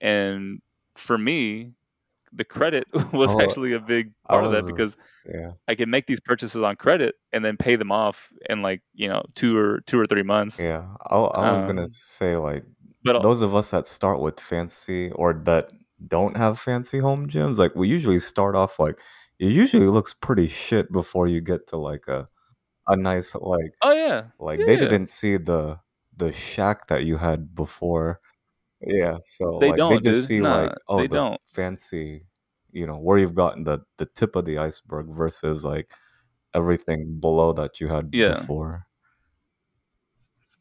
[0.00, 0.62] and
[0.94, 1.72] for me
[2.32, 4.96] the credit was oh, actually a big part was, of that because
[5.32, 5.52] yeah.
[5.68, 9.08] I can make these purchases on credit and then pay them off in like you
[9.08, 10.58] know two or two or three months.
[10.58, 12.64] Yeah, I, I was um, gonna say like,
[13.04, 15.70] but those of us that start with fancy or that
[16.06, 18.98] don't have fancy home gyms, like we usually start off like
[19.38, 22.28] it usually looks pretty shit before you get to like a
[22.88, 24.66] a nice like oh yeah like yeah.
[24.66, 25.78] they didn't see the
[26.16, 28.20] the shack that you had before
[28.86, 30.26] yeah, so they like don't, they just dude.
[30.26, 31.40] see Nah, like oh they the don't.
[31.46, 32.26] fancy,
[32.72, 35.92] you know, where you've gotten the the tip of the iceberg versus like
[36.54, 38.34] everything below that you had Yeah.
[38.34, 38.86] before.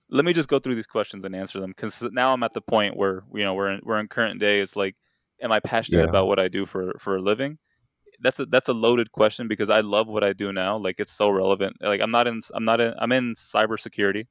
[0.10, 2.62] Let me just go through these questions and answer them because now I'm at the
[2.62, 4.60] point where you know we're in, we're in current day.
[4.60, 4.96] It's like,
[5.42, 7.58] am I passionate Yeah, about what I do for for a living?
[8.22, 10.78] That's a that's a loaded question because I love what I do now.
[10.78, 11.78] Like it's so relevant.
[11.82, 14.28] Like I'm not in I'm not in I'm in cybersecurity,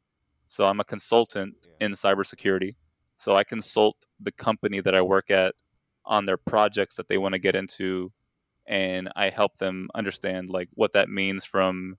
[0.46, 2.76] so I'm a consultant yeah, in cybersecurity.
[3.16, 5.54] So I consult the company that I work at
[6.04, 8.12] on their projects that they want to get into,
[8.66, 11.98] and I help them understand like what that means from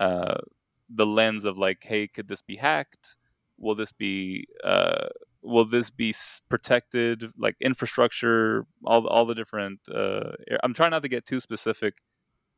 [0.00, 0.38] uh,
[0.88, 3.16] the lens of like, hey, could this be hacked?
[3.58, 5.08] Will this be uh,
[5.46, 6.14] will this be
[6.48, 7.30] protected?
[7.38, 9.80] Like infrastructure, all all the different.
[9.92, 10.32] Uh,
[10.62, 11.94] I'm trying not to get too specific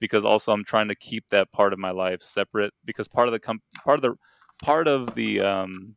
[0.00, 3.32] because also I'm trying to keep that part of my life separate because part of
[3.32, 4.14] the com- part of the
[4.64, 5.96] part of the um,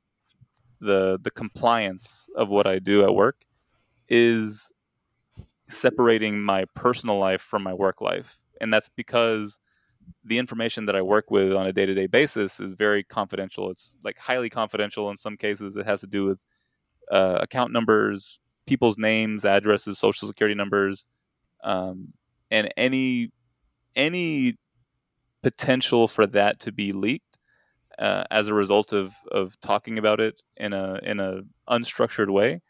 [0.80, 3.46] the the compliance of what I do at work
[4.10, 4.72] is
[5.70, 9.60] separating my personal life from my work life, and that's because
[10.24, 13.70] the information that I work with on a day to day basis is very confidential.
[13.72, 15.78] It's like highly confidential in some cases.
[15.78, 16.40] It has to do with
[17.12, 21.06] uh, account numbers, people's names, addresses, social security numbers,
[21.64, 22.14] um,
[22.52, 23.32] and any
[23.96, 24.58] any
[25.44, 27.38] potential for that to be leaked
[28.00, 32.62] uh, as a result of of talking about it in a in a unstructured way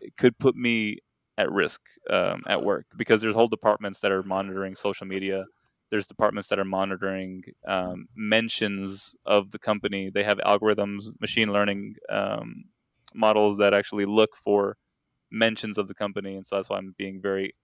[0.00, 0.98] it could put me
[1.38, 5.46] at risk um, at work because there's whole departments that are monitoring social media.
[5.90, 10.10] There's departments that are monitoring um, mentions of the company.
[10.10, 12.64] They have algorithms machine learning um,
[13.14, 14.76] models that actually look for
[15.30, 17.54] mentions of the company and so that's why i'm being very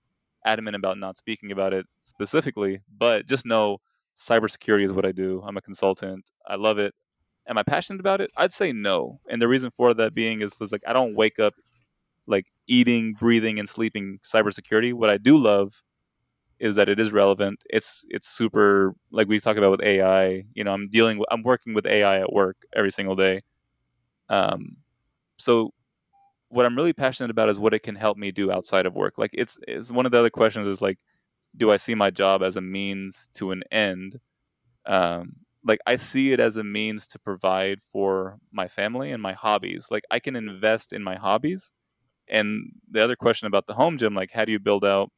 [0.45, 3.79] adamant about not speaking about it specifically but just know
[4.17, 5.43] cybersecurity is what I do.
[5.47, 6.31] I'm a consultant.
[6.47, 6.95] I love it.
[7.49, 8.31] Am I passionate about it?
[8.37, 9.21] I'd say no.
[9.29, 11.53] And the reason for that being is, is like I don't wake up
[12.27, 14.93] like eating, breathing, and sleeping cybersecurity.
[14.95, 15.83] What I do love
[16.59, 17.63] is that it is relevant.
[17.71, 20.45] It's it's super like we talk about with AI.
[20.55, 23.43] You know, I'm dealing with I'm working with AI at work every single day.
[24.29, 24.79] Um,
[25.39, 25.73] so
[26.49, 29.15] what I'm really passionate about is what it can help me do outside of work.
[29.19, 30.99] Like it's, it's one of the other questions is like
[31.57, 34.21] do I see my job as a means to an end?
[34.87, 39.33] Um, like I see it as a means to provide for my family and my
[39.33, 39.89] hobbies.
[39.91, 41.73] Like I can invest in my hobbies.
[42.29, 45.11] And the other question about the home gym, like how do you build out,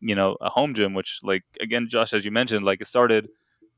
[0.00, 0.94] you know, a home gym?
[0.94, 3.28] Which, like again, Josh, as you mentioned, like it started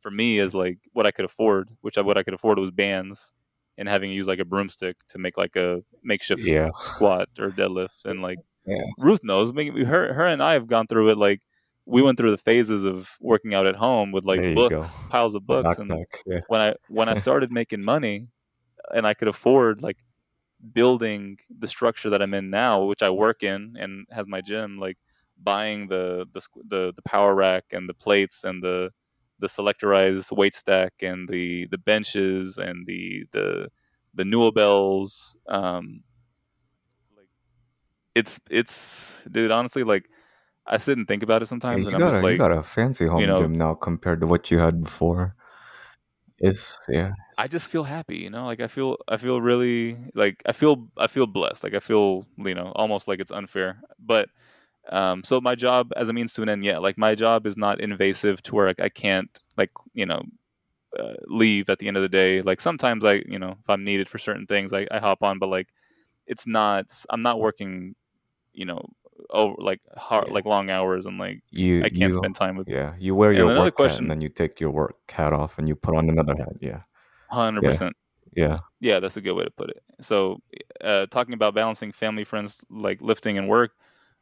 [0.00, 2.70] for me as like what I could afford, which I, what I could afford was
[2.70, 3.32] bands
[3.76, 6.70] and having to use like a broomstick to make like a makeshift yeah.
[6.80, 8.04] squat or deadlift.
[8.04, 8.84] And like yeah.
[8.98, 11.40] Ruth knows, her her and I have gone through it like
[11.86, 15.46] we went through the phases of working out at home with like books, piles of
[15.46, 15.78] books.
[15.78, 15.92] and
[16.26, 16.40] yeah.
[16.48, 18.28] when I when I started making money
[18.94, 19.98] and I could afford like
[20.72, 24.78] building the structure that I'm in now, which I work in and has my gym,
[24.78, 24.96] like
[25.42, 28.90] buying the the the, the power rack and the plates and the
[29.44, 33.68] the selectorized weight stack and the the benches and the the
[34.14, 36.02] the Newell bells, um,
[38.14, 39.50] it's it's dude.
[39.50, 40.04] Honestly, like
[40.66, 42.38] I sit and think about it Yeah, sometimes, you and I'm got just a you
[42.38, 45.34] got a fancy home know- gym now compared to what you had before.
[46.38, 47.12] It's yeah.
[47.38, 48.46] I just feel happy, you know.
[48.46, 51.64] Like I feel, I feel really like I feel, I feel blessed.
[51.64, 53.80] Like I feel, you know, almost like it's unfair.
[53.98, 54.28] But
[54.90, 56.78] um, so my job as a means to an end, yeah.
[56.78, 60.22] Like my job is not invasive to where I can't, like you know,
[60.98, 62.40] uh, leave at the end of the day.
[62.42, 65.38] Like sometimes I, you know, if I'm needed for certain things, I, I hop on.
[65.38, 65.68] But like,
[66.26, 66.86] it's not.
[67.10, 67.94] I'm not working,
[68.52, 68.84] you know,
[69.30, 70.34] over like hard, Yeah.
[70.34, 72.68] like long hours and like you I can't you, spend time with.
[72.68, 75.58] Yeah, you wear your work hat question- and then you take your work hat off
[75.58, 76.56] and you put on another hat.
[76.60, 76.80] Yeah,
[77.30, 77.70] Hundred Yeah.
[77.70, 77.96] percent.
[78.36, 79.82] yeah, Yeah, that's a good way to put it.
[80.00, 80.40] So,
[80.82, 83.72] uh, talking about balancing family, friends, like lifting and work,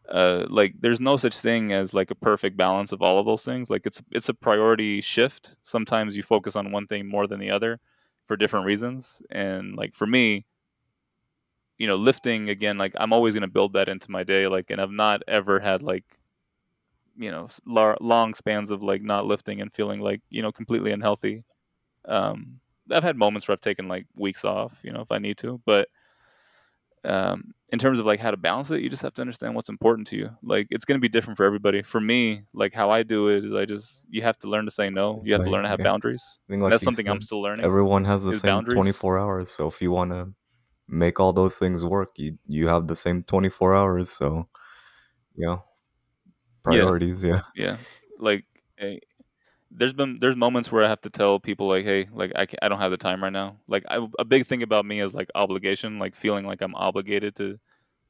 [0.08, 3.44] uh, like there's no such thing as like a perfect balance of all of those
[3.44, 3.70] things.
[3.70, 5.56] Like it's it's a priority shift.
[5.62, 7.80] Sometimes you focus on one thing more than the other
[8.26, 9.22] for different reasons.
[9.30, 10.46] And like for me,
[11.78, 14.46] you know, lifting again, like I'm always gonna build that into my day.
[14.46, 16.04] Like, and I've not ever had like,
[17.16, 20.92] you know, lar- long spans of like not lifting and feeling like you know completely
[20.92, 21.44] unhealthy.
[22.06, 25.38] Um, I've had moments where I've taken like weeks off, you know, if I need
[25.38, 25.60] to.
[25.66, 25.88] But
[27.04, 29.70] um, in terms of like how to balance it, you just have to understand what's
[29.70, 30.30] important to you.
[30.42, 31.82] Like it's going to be different for everybody.
[31.82, 34.70] For me, like how I do it is I just you have to learn to
[34.70, 35.22] say no.
[35.24, 35.84] You have to learn to have yeah.
[35.84, 36.38] boundaries.
[36.48, 37.64] Like that's something I'm still learning.
[37.64, 38.74] Everyone has the same boundaries.
[38.74, 40.34] 24 hours, so if you want to
[40.86, 44.10] make all those things work, you you have the same 24 hours.
[44.10, 44.48] So,
[45.34, 45.64] you know,
[46.62, 47.24] priorities.
[47.24, 47.78] Yeah, yeah
[48.22, 48.44] like
[48.78, 48.96] eh,
[49.74, 52.68] there's been there's moments where i have to tell people like hey like i, I
[52.68, 53.56] don't have the time right now.
[53.68, 57.36] Like I, a big thing about me is like obligation like feeling like i'm obligated
[57.36, 57.58] to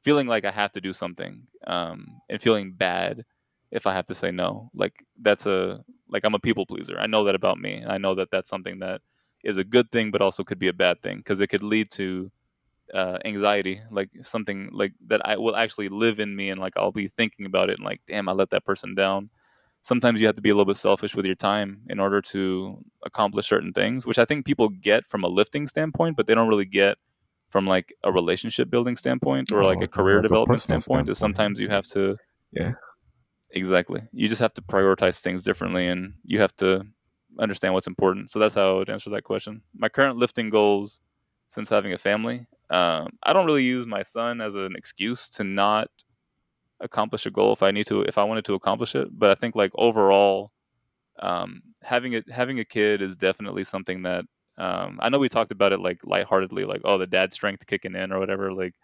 [0.01, 3.23] feeling like i have to do something um and feeling bad
[3.71, 4.69] if i have to say no.
[4.73, 6.97] Like that's a like i'm a people pleaser.
[6.99, 9.01] I know that about me i know that that's something that
[9.43, 11.91] is a good thing but also could be a bad thing because it could lead
[11.91, 12.31] to
[12.93, 16.91] uh, anxiety, like something like that I will actually live in me, and like I'll
[16.91, 19.29] be thinking about it, and like, damn, I let that person down.
[19.83, 22.83] Sometimes you have to be a little bit selfish with your time in order to
[23.05, 26.47] accomplish certain things, which I think people get from a lifting standpoint, but they don't
[26.47, 26.97] really get
[27.49, 30.79] from like a relationship building standpoint or Oh, like a a- career like development personal
[30.81, 31.09] standpoint.
[31.09, 32.15] Is sometimes you have to,
[32.53, 32.73] Yeah.
[33.51, 34.01] exactly.
[34.13, 36.85] You just have to prioritize things differently, and you have to
[37.39, 38.31] understand what's important.
[38.31, 39.63] So that's how I would answer that question.
[39.75, 40.99] My current lifting goals
[41.47, 45.43] since having a family, um, I don't really use my son as an excuse to
[45.43, 45.89] not
[46.83, 49.07] accomplish a goal if I need to, if I wanted to accomplish it.
[49.17, 50.51] But I think like overall,
[51.19, 54.25] um, having a having a kid is definitely something that
[54.57, 57.95] um, I know we talked about it like lightheartedly, like oh the dad strength kicking
[57.95, 58.53] in or whatever.
[58.53, 58.75] Like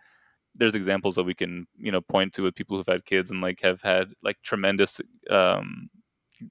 [0.55, 3.41] there's examples that we can you know point to with people who've had kids and
[3.41, 5.89] like have had like tremendous um,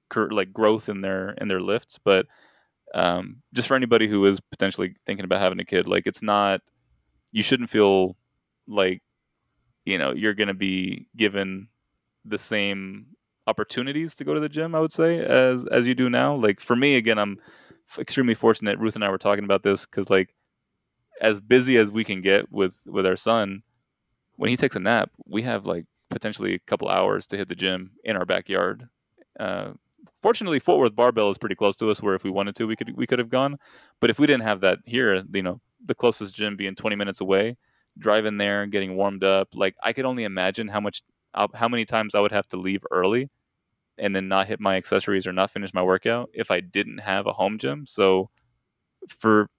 [0.09, 2.27] cur- like growth in their in their lifts, but
[2.93, 6.61] um, just for anybody who is potentially thinking about having a kid, like it's not,
[7.31, 8.15] you shouldn't feel
[8.67, 9.01] like,
[9.85, 11.67] you know, you're going to be given
[12.25, 13.07] the same
[13.47, 14.75] opportunities to go to the gym.
[14.75, 16.35] I would say as as you do now.
[16.35, 17.39] Like for me, again, I'm
[17.97, 18.79] extremely fortunate.
[18.79, 20.35] Ruth and I were talking about this because like
[21.21, 23.63] as busy as we can get with with our son,
[24.35, 27.55] when he takes a nap, we have like potentially a couple hours to hit the
[27.55, 28.87] gym in our backyard.
[29.39, 29.71] Uh,
[30.21, 32.75] fortunately Fort Worth Barbell is pretty close to us where if we wanted to we
[32.75, 33.57] could we could have gone
[33.99, 37.21] but if we didn't have that here you know the closest gym being 20 minutes
[37.21, 37.55] away
[37.97, 41.01] driving there and getting warmed up like I could only imagine how much
[41.33, 43.29] how many times I would have to leave early
[43.97, 47.27] and then not hit my accessories or not finish my workout if I didn't have
[47.27, 48.29] a home gym so
[49.07, 49.49] for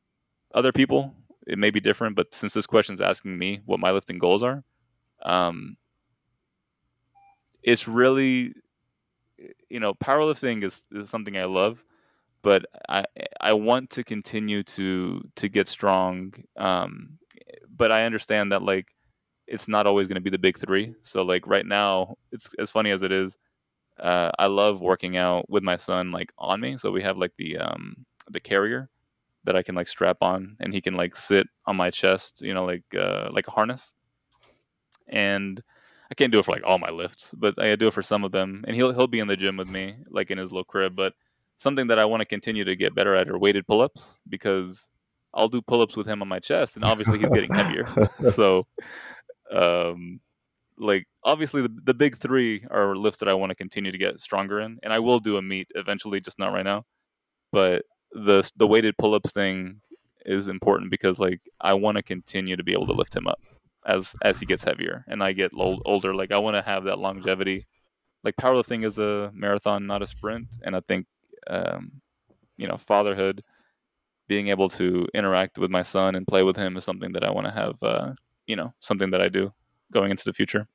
[0.55, 1.15] other people
[1.47, 4.43] it may be different but since this question is asking me what my lifting goals
[4.43, 4.65] are
[5.23, 5.77] um
[7.63, 8.55] it's really
[9.69, 11.83] you know, powerlifting is, is something I love,
[12.43, 13.05] but I
[13.41, 16.35] I want to continue to to get strong.
[16.57, 17.19] Um,
[17.81, 18.95] but I understand that like
[19.47, 20.95] it's not always going to be the big three.
[21.01, 23.39] So like right now, it's as funny as it is.
[23.99, 26.77] Uh, I love working out with my son like on me.
[26.77, 27.97] So we have like the um
[28.31, 28.91] the carrier
[29.45, 32.53] that I can like strap on, and he can like sit on my chest, you
[32.53, 33.95] know, like uh, like a harness.
[35.09, 35.63] And
[36.11, 38.25] I can't do it for like all my lifts, but I do it for some
[38.25, 38.63] of them.
[38.67, 40.95] And he'll he'll be in the gym with me, like in his little crib.
[40.95, 41.15] But
[41.57, 44.87] something that I want to continue to get better at are weighted pull-ups because
[45.33, 47.87] I'll do pull-ups with him on my chest, and obviously he's getting heavier.
[48.33, 48.67] so,
[49.53, 50.21] um,
[50.77, 54.21] like obviously the the big three are lifts that I want to continue to get
[54.21, 56.85] stronger in, and I will do a meet eventually, just not right now.
[57.53, 59.81] But the the weighted pull-ups thing
[60.27, 63.41] is important because like I want to continue to be able to lift him up
[63.87, 66.15] as as he gets heavier and I get old, older.
[66.15, 67.67] Like I want to have that longevity.
[68.23, 71.07] Like powerlifting is a marathon, not a sprint, and I think
[71.47, 71.93] um,
[72.57, 73.43] you know fatherhood,
[74.31, 77.33] being able to interact with my son and play with him is something that I
[77.33, 77.75] want to have.
[77.83, 78.13] Uh,
[78.47, 79.53] you know, something that I do
[79.93, 80.69] going into the future.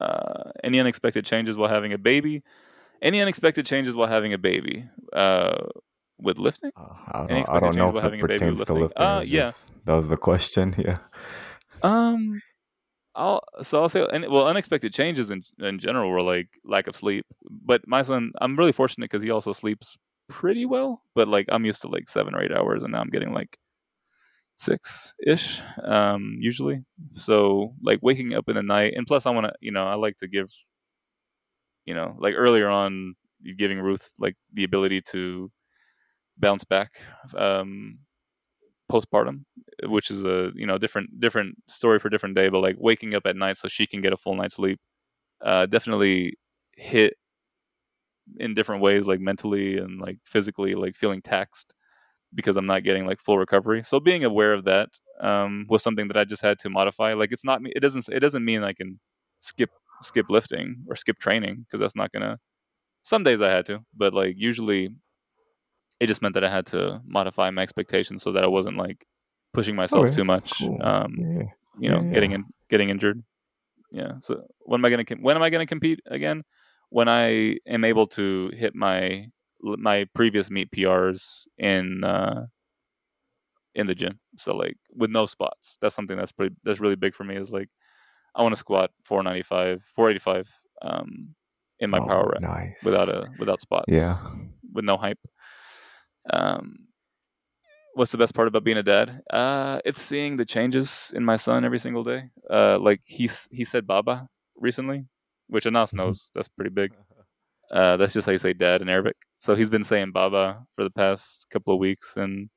[0.00, 2.44] Uh, any unexpected changes while having a baby?
[3.02, 4.88] Any unexpected changes while having a baby?
[5.12, 5.66] Uh,
[6.20, 6.70] with lifting?
[6.76, 8.82] Uh, I don't, I don't know if it having a baby pertains to lifting?
[8.82, 9.02] lifting.
[9.02, 9.50] Uh, yeah.
[9.50, 10.74] just- that was the question.
[10.86, 10.98] Yeah.
[11.82, 12.40] Um,
[13.16, 17.26] I'll so I'll say, well, unexpected changes in in general were like lack of sleep.
[17.50, 19.96] But my son, I'm really fortunate because he also sleeps
[20.30, 21.02] pretty well.
[21.14, 23.58] But like I'm used to like seven or eight hours, and now I'm getting like
[24.56, 26.84] six ish, um, usually.
[27.14, 29.94] So like waking up in the night, and plus I want to, you know, I
[29.94, 30.48] like to give,
[31.86, 33.14] you know, like earlier on,
[33.56, 35.50] giving Ruth like the ability to
[36.38, 37.00] bounce back,
[37.36, 38.00] um,
[38.90, 39.44] postpartum
[39.84, 43.26] which is a you know different different story for different day but like waking up
[43.26, 44.80] at night so she can get a full night's sleep
[45.44, 46.34] uh definitely
[46.76, 47.14] hit
[48.38, 51.74] in different ways like mentally and like physically like feeling taxed
[52.34, 54.88] because i'm not getting like full recovery so being aware of that
[55.20, 58.20] um was something that i just had to modify like it's not it doesn't it
[58.20, 58.98] doesn't mean i can
[59.40, 59.70] skip
[60.02, 62.38] skip lifting or skip training because that's not gonna
[63.02, 64.90] some days i had to but like usually
[65.98, 69.04] it just meant that i had to modify my expectations so that i wasn't like
[69.52, 70.78] pushing myself Okay, too much Cool.
[70.82, 71.42] um yeah.
[71.78, 73.22] you know Yeah, getting in getting injured
[73.90, 76.44] yeah so when am i to when am i going to compete again
[76.90, 79.26] when i am able to hit my
[79.62, 82.46] my previous meet prs in uh
[83.74, 87.14] in the gym so like with no spots that's something that's pretty that's really big
[87.14, 87.68] for me is like
[88.34, 90.50] i want to squat 495 485
[90.82, 91.34] um
[91.78, 92.76] in my Oh, power rack Nice.
[92.84, 94.16] without a without spots Yeah.
[94.72, 95.18] with no hype
[96.32, 96.86] um
[97.94, 101.36] what's the best part about being a dad uh it's seeing the changes in my
[101.36, 105.06] son every single day uh like he's he said baba recently
[105.50, 106.92] which anas knows that's pretty big.
[107.70, 109.16] Uh that's just how you say dad in arabic.
[109.40, 112.50] So he's been saying baba for the past couple of weeks and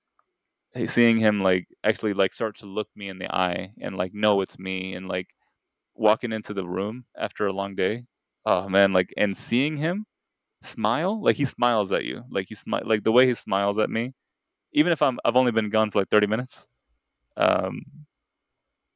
[0.87, 4.41] seeing him like actually like start to look me in the eye and like know
[4.41, 5.27] it's me and like
[5.95, 8.05] walking into the room after a long day.
[8.45, 10.05] Oh man like and seeing him
[10.63, 12.23] smile like he smiles at you.
[12.31, 14.13] Like he smi- like the way he smiles at me
[14.73, 16.67] even if i'm i've only been gone for like 30 minutes
[17.37, 17.81] um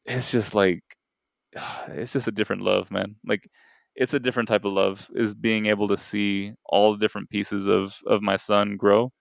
[0.06, 0.82] it's just like
[1.90, 3.16] it's just a different love man.
[3.26, 3.50] Like
[3.98, 7.68] it's a different type of love is being able to see all the different pieces
[7.68, 9.12] of of my son grow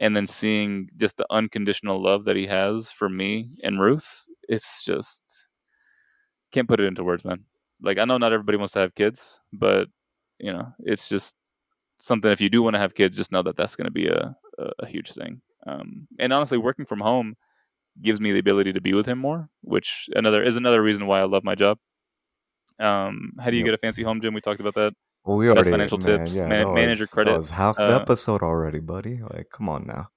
[0.00, 4.84] and then seeing just the unconditional love that he has for me and Ruth it's
[4.84, 5.50] just
[6.50, 7.44] can't put it into words man.
[7.82, 9.88] Like i know not everybody wants to have kids but
[10.38, 11.36] you know it's just
[12.00, 14.06] something if you do want to have kids just know that that's going to be
[14.06, 15.40] a, a, a huge thing.
[15.66, 17.36] Um, and honestly working from home
[18.02, 21.20] gives me the ability to be with him more which another is another reason why
[21.20, 21.78] i love my job
[22.78, 23.66] um, how do you Yep.
[23.66, 24.92] get a fancy home gym we talked about that
[25.24, 27.76] Well, we Best already financial man, tips, Yeah, man- manager was- credit, That was half
[27.76, 29.20] the uh, episode already, buddy.
[29.22, 30.08] Like, come on now.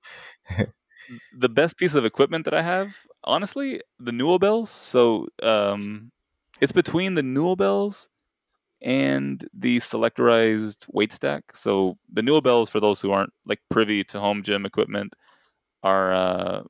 [1.37, 4.67] the best piece of equipment that I have, honestly, the Nuobells.
[4.67, 6.11] So um,
[6.61, 8.07] it's between the Nuobells
[8.81, 11.43] and the selectorized weight stack.
[11.55, 15.13] So the Nuobells, for those who aren't like privy to home gym equipment,
[15.83, 16.63] are uh,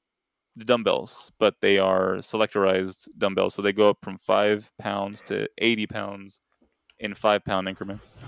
[0.60, 3.56] the dumbbells, but they are selectorized dumbbells.
[3.56, 6.40] So they go up from five pounds to eighty pounds
[7.00, 8.24] in five pound increments.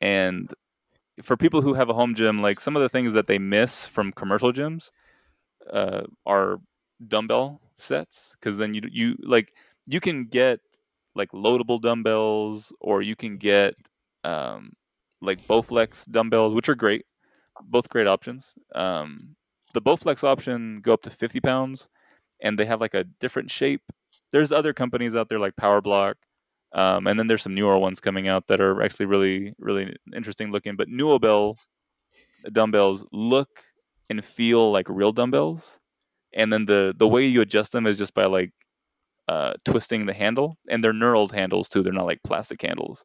[0.00, 0.52] And
[1.22, 3.86] for people who have a home gym, like some of the things that they miss
[3.86, 4.90] from commercial gyms
[5.72, 6.60] uh, are
[7.08, 9.52] dumbbell sets because then you you like
[9.86, 10.60] you can get
[11.14, 13.74] like loadable dumbbells or you can get
[14.24, 14.72] um,
[15.20, 17.04] like Bowflex dumbbells, which are great,
[17.62, 18.54] both great options.
[18.74, 19.36] Um,
[19.74, 21.88] the Bowflex option go up to 50 pounds,
[22.42, 23.82] and they have like a different shape.
[24.32, 26.14] There's other companies out there like PowerBlock,
[26.72, 30.50] um, and then there's some newer ones coming out that are actually really really interesting
[30.52, 30.76] looking.
[30.76, 31.56] But Nuobell
[32.52, 33.48] dumbbells look
[34.10, 35.80] and feel like real dumbbells,
[36.34, 38.52] and then the the way you adjust them is just by like
[39.28, 41.82] uh, twisting the handle, and they're knurled handles too.
[41.82, 43.04] They're not like plastic handles.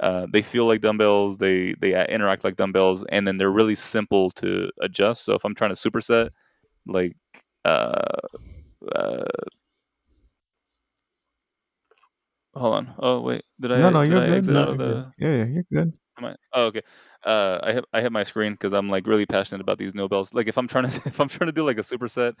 [0.00, 1.38] Uh, they feel like dumbbells.
[1.38, 5.24] They they interact like dumbbells, and then they're really simple to adjust.
[5.24, 6.30] So if I'm trying to superset,
[6.86, 7.16] like
[7.64, 8.00] uh,
[8.94, 9.24] uh,
[12.54, 12.94] hold on.
[12.98, 13.78] Oh wait, did I?
[13.78, 14.46] no, no, you're I good.
[14.48, 14.84] No, you're the?
[14.84, 15.12] good.
[15.18, 15.92] Yeah, yeah, you're good.
[16.18, 16.36] Am I?
[16.52, 16.82] Oh, okay.
[17.24, 20.32] Uh, I hit I hit my screen because I'm like really passionate about these Nuobells.
[20.32, 22.34] Like if I'm trying to if I'm trying to do like a superset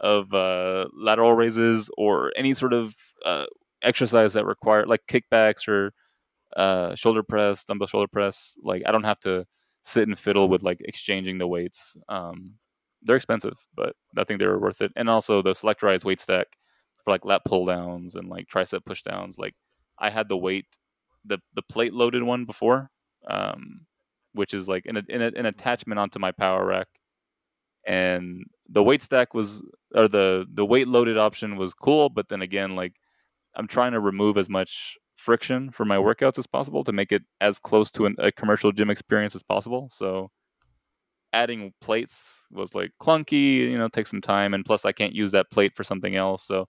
[0.00, 3.46] of uh, lateral raises or any sort of uh,
[3.82, 5.92] exercise that require like kickbacks or
[6.56, 9.46] uh, shoulder press, dumbbell shoulder press, like I don't have to
[9.82, 11.96] sit and fiddle with like exchanging the weights.
[12.08, 12.54] Um,
[13.02, 14.92] they're expensive, but I think they were worth it.
[14.96, 16.48] And also the selectorized weight stack
[17.04, 19.38] for like lat pull downs and like tricep push downs.
[19.38, 19.54] Like
[19.98, 20.66] I had the weight,
[21.24, 22.90] the the plate loaded one before,
[23.28, 23.86] um,
[24.32, 26.88] which is like an, an an attachment onto my power rack,
[27.86, 29.62] and the weight stack was
[29.94, 32.94] or the the weight loaded option was cool, but then again like
[33.56, 37.22] I'm trying to remove as much friction for my workouts as possible to make it
[37.40, 39.88] as close to an, a commercial gym experience as possible.
[39.92, 40.30] So
[41.32, 45.30] adding plates was like clunky, you know, take some time, and plus I can't use
[45.32, 46.44] that plate for something else.
[46.46, 46.66] So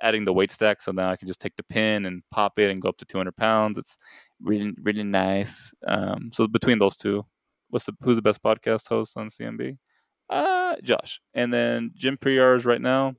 [0.00, 2.70] adding the weight stack, so now I can just take the pin and pop it
[2.70, 3.78] and go up to 200 pounds.
[3.78, 3.98] It's
[4.42, 5.72] really really nice.
[5.86, 7.24] Um, so between those two,
[7.70, 9.76] what's the who's the best podcast host on CMB?
[10.30, 13.14] Uh, Josh, and then gym PRs right now.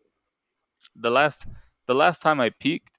[0.96, 1.46] The last
[1.88, 2.99] the last time I peaked,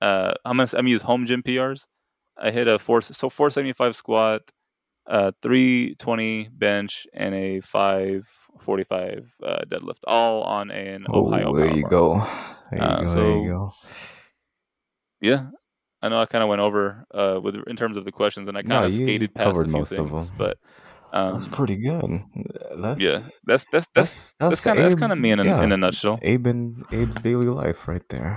[0.00, 1.86] uh, I'm gonna I'm gonna use home gym PRs.
[2.38, 4.42] I hit a four so 475 squat,
[5.06, 11.56] uh, 320 bench, and a 545 uh, deadlift, all on an Oh, Eleiko.
[11.56, 12.26] there you go.
[12.70, 13.14] There you Uh, go.
[13.14, 13.72] there you go.
[15.20, 15.46] Yeah,
[16.02, 18.56] I know I kind of went over uh, with in terms of the questions, and
[18.58, 20.36] I kind of you skated past a few most of things, them.
[20.38, 20.58] but
[21.16, 22.10] um, That's pretty good.
[22.82, 25.62] That's yeah, that's that's that's that's kind of that's kind of me in a, yeah,
[25.62, 26.18] in a nutshell.
[26.22, 28.32] Abe and Abe's daily life right there.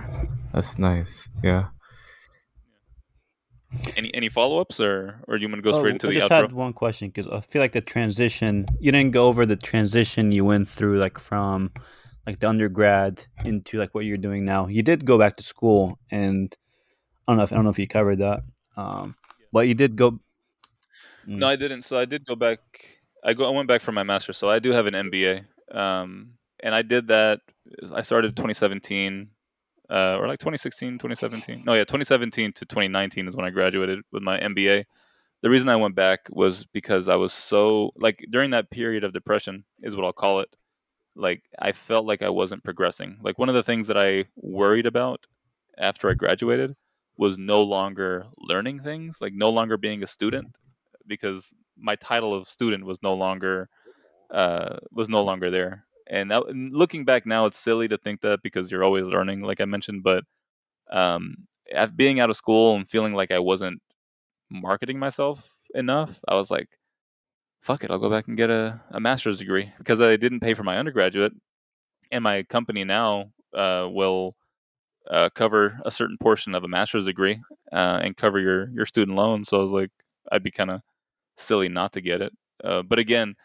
[0.54, 1.28] That's nice.
[1.44, 1.66] Yeah.
[3.96, 6.14] Any any follow ups, or or do you want to go straight Oh, into I
[6.14, 6.42] the just outro?
[6.42, 10.32] had one question because I feel like the transition you didn't go over the transition
[10.32, 11.72] you went through like from
[12.26, 14.68] like the undergrad into like what you're doing now.
[14.68, 16.56] You did go back to school, and
[17.28, 18.42] I don't know if I don't know if you covered that,
[18.76, 19.16] um,
[19.54, 20.20] but you did go.
[21.30, 21.84] No, I didn't.
[21.84, 22.60] So I did go back.
[23.24, 23.46] I go.
[23.46, 24.38] I went back for my master's.
[24.38, 26.32] So I do have an MBA, um,
[26.62, 27.42] and I did that.
[27.94, 29.30] I started 2017,
[29.90, 31.64] uh, or like 2016, 2017.
[31.66, 34.86] No, yeah, 2017 to 2019 is when I graduated with my MBA.
[35.42, 39.14] The reason I went back was because I was so like during that period of
[39.14, 40.56] depression is what I'll call it.
[41.16, 43.18] Like I felt like I wasn't progressing.
[43.22, 45.28] Like one of the things that I worried about
[45.78, 46.76] after I graduated
[47.18, 50.48] was no longer learning things, like no longer being a student
[51.10, 53.68] because my title of student was no longer
[54.32, 55.86] uh, was no longer there.
[56.08, 59.42] And, that, and looking back now, it's silly to think that because you're always learning,
[59.42, 60.04] like I mentioned.
[60.04, 60.24] But
[60.90, 61.48] um,
[61.96, 63.82] being out of school and feeling like I wasn't
[64.50, 66.70] marketing myself enough, I was like,
[67.62, 70.54] "Fuck it, I'll go back and get a, a master's degree because I didn't pay
[70.56, 71.34] for my undergraduate,
[72.12, 74.36] and my company now uh, will."
[75.10, 77.42] Uh, cover a certain portion of a master's degree
[77.72, 79.44] uh, and cover your your student loan.
[79.44, 79.90] So I was like,
[80.32, 80.82] I'd be kind of
[81.40, 82.34] silly not to get it.
[82.64, 83.36] Uh, but again,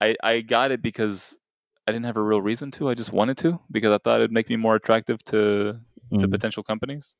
[0.00, 1.36] I I got it because
[1.88, 2.88] I didn't have a real reason to.
[2.90, 5.80] I just wanted to because I thought it'd make me more attractive to
[6.18, 6.30] to Mm.
[6.30, 7.16] potential companies,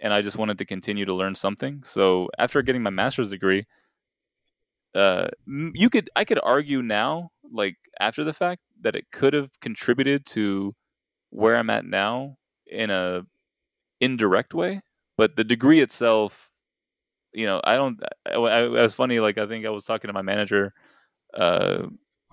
[0.00, 1.82] and I just wanted to continue to learn something.
[1.84, 3.66] So after getting my master's degree,
[4.94, 5.28] uh,
[5.74, 10.26] you could I could argue now, like after the fact, that it could have contributed
[10.26, 10.74] to
[11.30, 12.36] where I'm at now
[12.66, 13.26] in a
[14.00, 14.82] indirect way,
[15.16, 16.45] but the degree itself,
[17.36, 18.00] you know, I don't.
[18.26, 19.20] I, I, it was funny.
[19.20, 20.72] Like I think I was talking to my manager
[21.34, 21.82] uh,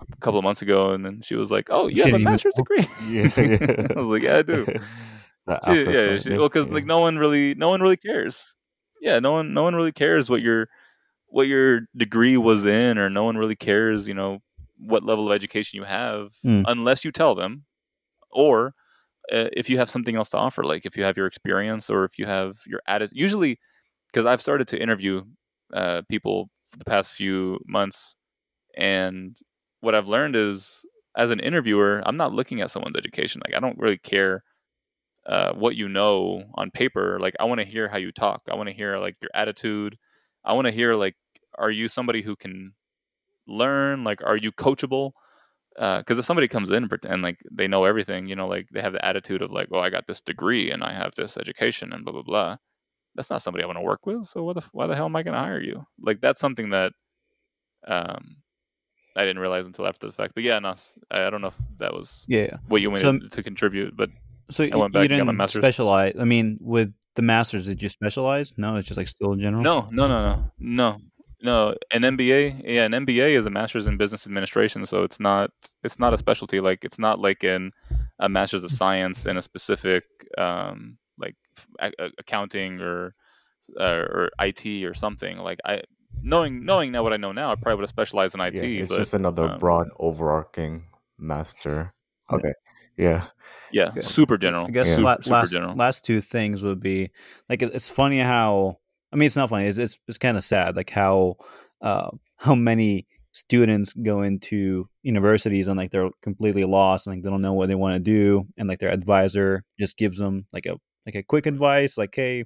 [0.00, 2.24] a couple of months ago, and then she was like, "Oh, you She have a
[2.24, 3.86] master's degree?" Yeah, yeah.
[3.96, 4.66] I was like, "Yeah, I do."
[5.66, 8.54] She, yeah, she, well, because like no one really, no one really cares.
[9.00, 10.68] Yeah, no one, no one really cares what your
[11.28, 14.40] what your degree was in, or no one really cares, you know,
[14.78, 16.64] what level of education you have, Mm.
[16.66, 17.66] unless you tell them,
[18.30, 18.74] or
[19.32, 22.04] uh, if you have something else to offer, like if you have your experience or
[22.04, 23.16] if you have your attitude.
[23.16, 23.58] Usually,
[24.14, 25.24] because I've started to interview
[25.72, 28.14] uh, people for the past few months,
[28.76, 29.36] and
[29.80, 30.86] what I've learned is,
[31.16, 33.42] as an interviewer, I'm not looking at someone's education.
[33.44, 34.44] Like I don't really care
[35.26, 37.18] uh, what you know on paper.
[37.20, 38.42] Like I want to hear how you talk.
[38.48, 39.98] I want to hear like your attitude.
[40.44, 41.16] I want to hear like,
[41.58, 42.74] are you somebody who can
[43.48, 44.04] learn?
[44.04, 45.12] Like, are you coachable?
[45.74, 48.92] Because if somebody comes in and like they know everything, you know, like they have
[48.92, 52.04] the attitude of like, well, I got this degree and I have this education and
[52.04, 52.56] blah blah blah.
[53.14, 54.26] That's not somebody I want to work with.
[54.26, 55.86] So what the why the hell am I going to hire you?
[56.00, 56.92] Like that's something that
[57.86, 58.36] um
[59.16, 60.34] I didn't realize until after the fact.
[60.34, 60.74] But yeah, no,
[61.10, 62.56] I, I don't know if that was Yeah.
[62.66, 64.10] what you So- wanted to contribute, but
[64.50, 65.60] So I went back you and got my didn't master's.
[65.60, 66.14] specialize.
[66.18, 68.52] I mean, with the masters, did you specialize?
[68.56, 69.62] No, it's just like still in general.
[69.62, 70.98] No, no, no, no, no,
[71.42, 71.74] no.
[71.92, 75.50] An MBA, yeah, an MBA is a master's in business administration, so it's not
[75.84, 76.58] it's not a specialty.
[76.58, 77.70] Like it's not like in
[78.18, 80.02] a master's of science in a specific
[80.38, 81.03] um, like f- a- a-
[82.18, 83.14] accounting or
[83.78, 85.38] uh, or IT or something.
[85.38, 85.82] Like I
[86.22, 88.54] knowing knowing now what I know now, I probably would have specialized in IT.
[88.54, 90.84] Yeah, it's but just another um, broad, overarching
[91.18, 91.94] master.
[92.30, 92.52] Okay.
[92.96, 93.26] Yeah.
[93.72, 94.02] yeah, Yeah.
[94.02, 94.66] super general.
[94.66, 94.98] I guess Yeah.
[94.98, 95.76] la- super last general.
[95.76, 97.10] last two things would be
[97.48, 98.78] like it's funny how
[99.12, 101.36] I mean it's not funny it's it's, it's kind of sad like how
[101.80, 107.30] uh, how many students go into universities and like they're completely lost and like they
[107.30, 110.66] don't know what they want to do and like their advisor just gives them like
[110.66, 110.76] a
[111.06, 112.44] like a quick advice like hey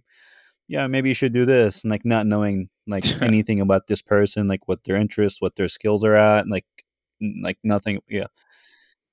[0.67, 4.49] yeah maybe you should do this and like not knowing like anything about this person
[4.49, 6.67] like what their interests what their skills are at like
[7.43, 8.27] like nothing yeah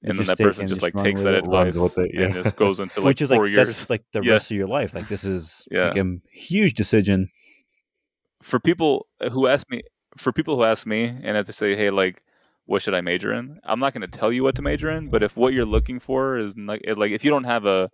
[0.03, 2.99] and then that person just just like takes that advice it, and just goes into
[2.99, 3.67] like which is four like years.
[3.69, 4.33] that's like the Yeah.
[4.33, 4.93] rest of your life.
[4.93, 5.87] Like this is Yeah.
[5.87, 7.29] like a huge decision.
[8.43, 9.81] for people who ask me
[10.17, 12.21] for people who ask me and have to say hey like
[12.65, 15.09] what should i major in i'm not going to tell you what to major in
[15.09, 17.89] but if what you're looking for is like like if you don't have a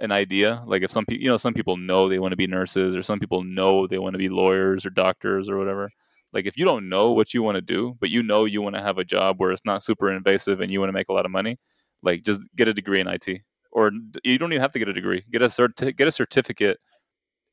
[0.00, 2.46] an idea like if some people you know some people know they want to be
[2.46, 5.90] nurses or some people know they want to be lawyers or doctors or whatever
[6.32, 8.74] like if you don't know what you want to do but you know you want
[8.74, 11.12] to have a job where it's not super invasive and you want to make a
[11.12, 11.56] lot of money
[12.02, 13.90] like just get a degree in it or
[14.24, 16.78] you don't even have to get a degree get a cert- get a certificate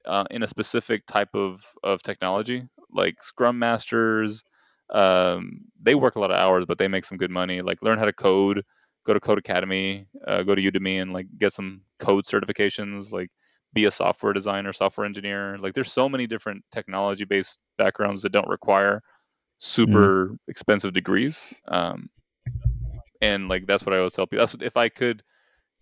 [0.05, 4.43] uh, in a specific type of, of technology, like Scrum Masters.
[4.89, 7.61] Um, they work a lot of hours, but they make some good money.
[7.61, 8.63] Like learn how to code,
[9.05, 13.11] go to Codecademy, uh, go to Udemy, and like get some code certifications.
[13.11, 13.29] Like
[13.73, 15.57] be a software designer, software engineer.
[15.57, 19.01] Like there's so many different technology based backgrounds that don't require
[19.59, 21.53] super expensive degrees.
[21.67, 22.09] Um,
[23.21, 24.41] and like that's what I always tell people.
[24.41, 25.23] That's what, if I could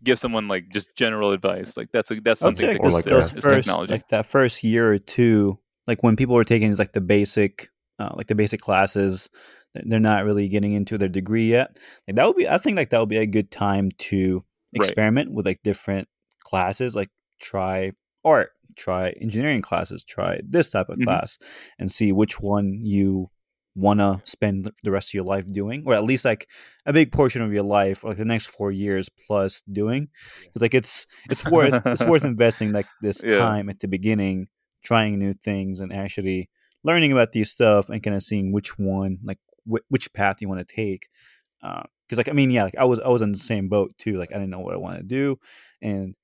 [0.04, 2.92] give someone like just general advice, like that's a, that's something say to like, Or
[2.92, 3.42] like consider.
[3.42, 3.94] first, technology.
[3.94, 8.14] like that first year or two, like when people were taking like the basic, uh,
[8.16, 9.30] like the basic classes,
[9.76, 11.76] they're not really getting into their degree yet.
[12.08, 14.44] Like that would be, I think, like that would be a good time to
[14.74, 14.82] Right.
[14.84, 16.08] experiment with like different
[16.44, 17.10] classes, like
[17.42, 17.92] try
[18.24, 21.06] art, try engineering classes, try this type of Mhm.
[21.06, 21.38] class,
[21.80, 23.30] and see which one you
[23.76, 26.48] want to spend the rest of your life doing, or at least like
[26.86, 30.10] a big portion of your life, or like the next four years plus doing.
[30.44, 33.38] Because like it's it's worth it's worth investing like this Yeah.
[33.38, 34.48] time at the beginning,
[34.84, 36.50] trying new things and actually
[36.84, 39.40] learning about these stuff and kind of seeing which one like
[39.70, 41.08] wh- which path you want to take.
[41.62, 43.92] Uh, because like I mean, yeah, like I was I was in the same boat
[43.98, 44.18] too.
[44.18, 45.38] Like I didn't know what I want to do,
[45.82, 46.16] and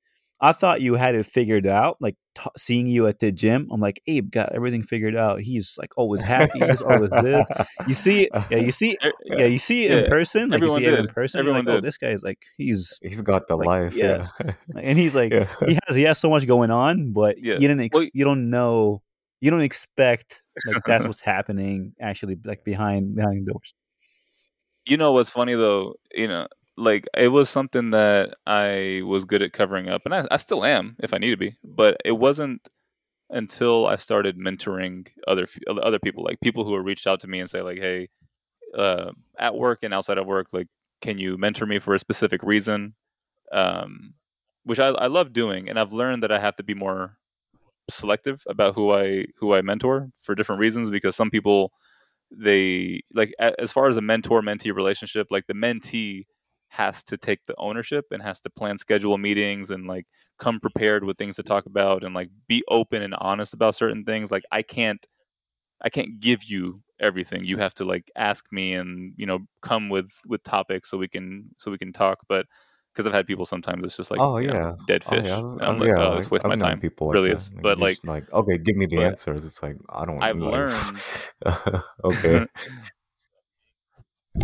[0.42, 1.98] I thought you had it figured out.
[2.02, 5.42] Like t- seeing you at the gym, I'm like, Abe got everything figured out.
[5.42, 6.60] He's like always happy.
[6.66, 7.48] He's always this.
[7.88, 8.58] You see yeah.
[8.58, 9.46] You see, yeah.
[9.46, 10.50] You see it in person.
[10.50, 11.14] Like everyone you see it in did.
[11.14, 11.38] person.
[11.46, 11.84] You're Everyone like, oh, did.
[11.88, 13.94] this guy's like he's He's got the Like, life.
[13.96, 14.30] yeah.
[14.44, 14.54] Yeah.
[14.82, 15.48] and he's like yeah.
[15.68, 17.54] he has he has so much going on, but Yeah.
[17.54, 19.04] you didn't ex- Well- you don't know
[19.42, 23.74] you don't expect like that's what's happening actually like behind behind doors.
[24.86, 25.96] You know what's funny though?
[26.14, 30.28] You know, like it was something that I was good at covering up, and I,
[30.32, 31.56] I still am if I need to be.
[31.64, 32.68] But it wasn't
[33.32, 37.50] until I started mentoring other other people, like people who reached out to me and
[37.50, 38.10] say like, "Hey,
[38.78, 40.68] uh, at work and outside of work, like,
[41.02, 42.96] can you mentor me for a specific reason?"
[43.52, 44.16] Um,
[44.66, 47.18] which I, I love doing, and I've learned that I have to be more
[47.90, 51.72] selective about who I who I mentor for different reasons because some people
[52.32, 56.26] they like as far as a mentor mentee relationship like the mentee
[56.70, 60.06] has to take the ownership and has to plan schedule meetings and like
[60.40, 64.04] come prepared with things to talk about and like be open and honest about certain
[64.04, 64.32] things.
[64.32, 65.06] Like i can't
[65.82, 67.44] i can't give you everything.
[67.46, 71.08] You have to like ask me and you know come with with topics so we
[71.08, 72.20] can so we can talk.
[72.30, 72.46] But
[72.96, 74.74] because i've had people sometimes it's just like oh know, yeah.
[74.88, 75.42] dead Oh, fish uh, uh, yeah.
[75.42, 77.38] Oh, i'm like yeah, oh it's like, waste I've my time people like really that.
[77.38, 79.46] is Like, but like like, okay, give me the answers.
[79.46, 80.22] It's like I don't.
[80.22, 81.02] I've learned
[82.04, 82.46] okay.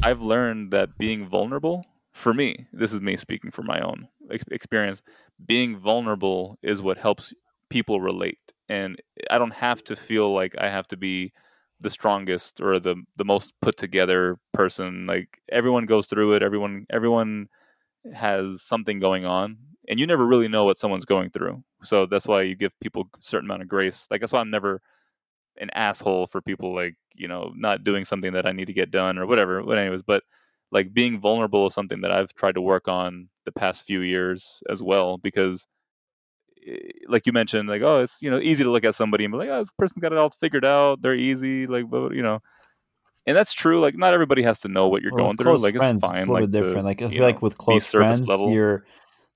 [0.03, 1.83] I've learned that being vulnerable,
[2.13, 5.01] for me, this is me speaking for my own experience,
[5.45, 7.33] being vulnerable is what helps
[7.69, 8.39] people relate.
[8.69, 11.33] And I don't have to feel like I have to be
[11.79, 15.07] the strongest or the the most put together person.
[15.07, 16.43] Like everyone goes through it.
[16.43, 17.49] Everyone everyone
[18.13, 19.57] has something going on,
[19.87, 21.63] and you never really know what someone's going through.
[21.83, 24.07] So that's why you give people a certain amount of grace.
[24.09, 24.81] Like that's why I'm never
[25.57, 28.91] an asshole for people like you know not doing something that I need to get
[28.91, 29.61] done or whatever.
[29.63, 30.23] But anyways, but
[30.71, 34.63] like being vulnerable is something that I've tried to work on the past few years
[34.69, 35.67] as well because
[36.67, 39.31] eh, like you mentioned like oh it's you know easy to look at somebody and
[39.31, 42.21] be like oh this person's got it all figured out they're easy like but you
[42.21, 42.39] know
[43.27, 45.75] and that's true like not everybody has to know what you're Well, going through like
[45.75, 46.85] friends, it's fine a little like bit to, different.
[46.85, 48.49] Like I you feel like with close friends, level.
[48.53, 48.83] you're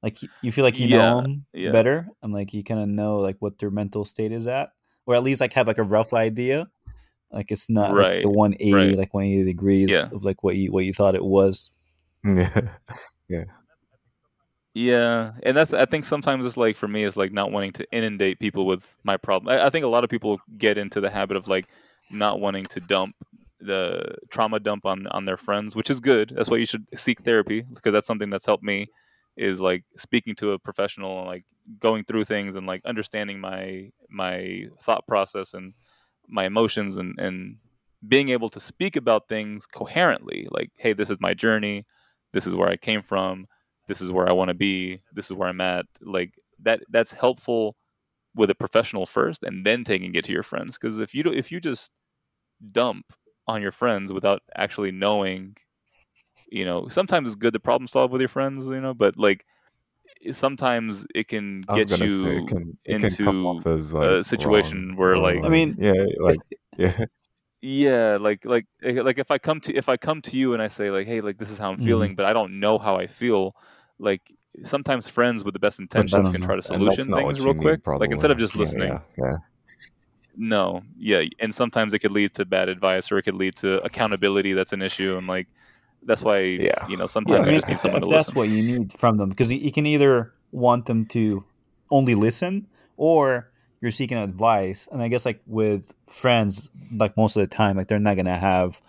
[0.04, 1.72] like you feel like you Yeah, know them yeah.
[1.72, 4.70] better, and like you kind of know like what their mental state is at,
[5.06, 6.68] or at least like have like a rough idea.
[7.32, 8.98] Like it's not like Right, the 180, right.
[8.98, 10.08] like 180 degrees Yeah.
[10.12, 11.70] of like what you what you thought it was.
[12.24, 13.44] yeah.
[14.74, 17.88] Yeah, and that's I think sometimes it's like for me it's like not wanting to
[17.92, 19.54] inundate people with my problem.
[19.58, 21.66] I, I think a lot of people get into the habit of like
[22.12, 23.16] not wanting to dump
[23.60, 26.34] the trauma dump on on their friends, which is good.
[26.36, 28.88] That's why you should seek therapy because that's something that's helped me
[29.38, 31.46] is like speaking to a professional and like
[31.80, 35.74] going through things and like understanding my my thought process and
[36.28, 37.58] my emotions and and
[38.08, 41.86] being able to speak about things coherently like hey this is my journey
[42.34, 43.48] this is where i came from
[43.88, 45.86] this is where I want to be, this is where I'm at.
[46.02, 46.34] Like
[46.64, 47.76] that that's helpful
[48.36, 51.32] with a professional first and then taking it to your friends because if you do,
[51.32, 51.92] if you just
[52.72, 53.06] dump
[53.48, 55.56] on your friends without actually knowing
[56.52, 59.46] you know, sometimes it's good to problem solve with your friends, you know, but like
[60.32, 64.24] sometimes it can get you say it can it come into off as like a
[64.24, 66.38] situation wrong where or like I mean, yeah like
[66.78, 67.06] yeah
[67.62, 70.62] yeah like like eh, like if i come to if i come to you and
[70.62, 71.84] i say like hey like this is how i'm Mhm.
[71.84, 73.56] feeling but i don't know how i feel
[73.98, 74.22] like
[74.64, 78.06] sometimes friends with the best intentions can try to solution things real quick probably.
[78.08, 79.38] like instead of just Yeah, listening yeah, yeah.
[80.38, 83.82] No yeah and sometimes it could lead to bad advice or it could lead to
[83.84, 85.48] accountability that's an issue and like
[86.04, 86.88] that's why Yeah.
[86.88, 88.50] you know Yeah, sometimes I you mean, just need someone if to that's listen what
[88.50, 91.44] you need from them, because you, you can either want them to
[91.90, 92.68] only listen,
[92.98, 93.50] or
[93.82, 94.88] you're seeking advice.
[94.92, 98.38] And I guess like with friends, like most of the time, like they're not gonna
[98.38, 98.82] have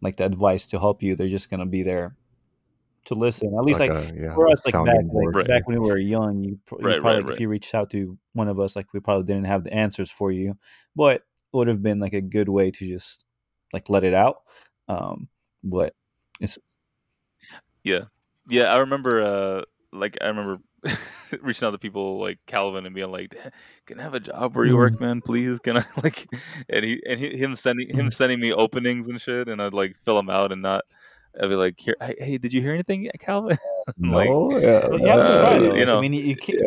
[0.00, 1.16] like the advice to help you.
[1.16, 2.14] They're just gonna be there
[3.06, 3.54] to listen.
[3.58, 5.34] At least like, a, yeah, for us, like back, like.
[5.34, 5.46] Right.
[5.46, 7.90] back when we were young, you, pr- you Right, probably right, if you reached out
[7.90, 10.56] to one of us, like we probably didn't have the answers for you,
[10.94, 11.22] but it
[11.56, 13.24] would have been like a good way to just
[13.72, 14.36] like let it out.
[14.88, 15.28] Um,
[15.64, 15.94] but
[16.40, 16.58] it's
[17.84, 18.04] Yeah,
[18.48, 18.72] yeah.
[18.72, 19.62] I remember, uh,
[19.92, 20.58] like, I remember
[21.42, 23.34] reaching out to people like Calvin and being like,
[23.86, 25.00] "Can I have a job where you work, Mm.
[25.00, 25.20] man?
[25.20, 26.26] Please, can I?" Like,
[26.68, 28.14] and he and he, him sending him Mm.
[28.14, 30.84] sending me openings and shit, and I'd like fill them out and not.
[31.40, 34.88] I'd be like, "Here, hey, hey, did you hear anything, yet, Calvin?" like, No, yeah,
[34.96, 35.74] you have to Uh, try though.
[35.74, 36.58] you Like, I mean, you, you can't,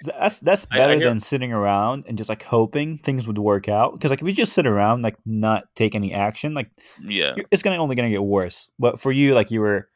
[0.18, 3.38] that's that's I- I better hear- than sitting around and just like hoping things would
[3.38, 3.92] work out.
[3.94, 6.70] Because like if you just sit around like not take any action, like
[7.02, 8.70] yeah, it's gonna only gonna get worse.
[8.78, 9.88] But for you, like you were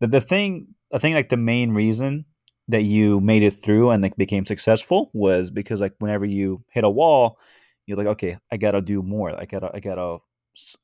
[0.00, 0.68] the the thing.
[0.92, 2.24] I think like the main reason
[2.68, 6.84] that you made it through and like became successful was because like whenever you hit
[6.84, 7.38] a wall,
[7.86, 9.30] you're like, okay, I gotta do more.
[9.38, 10.20] I gotta, I gotta, s-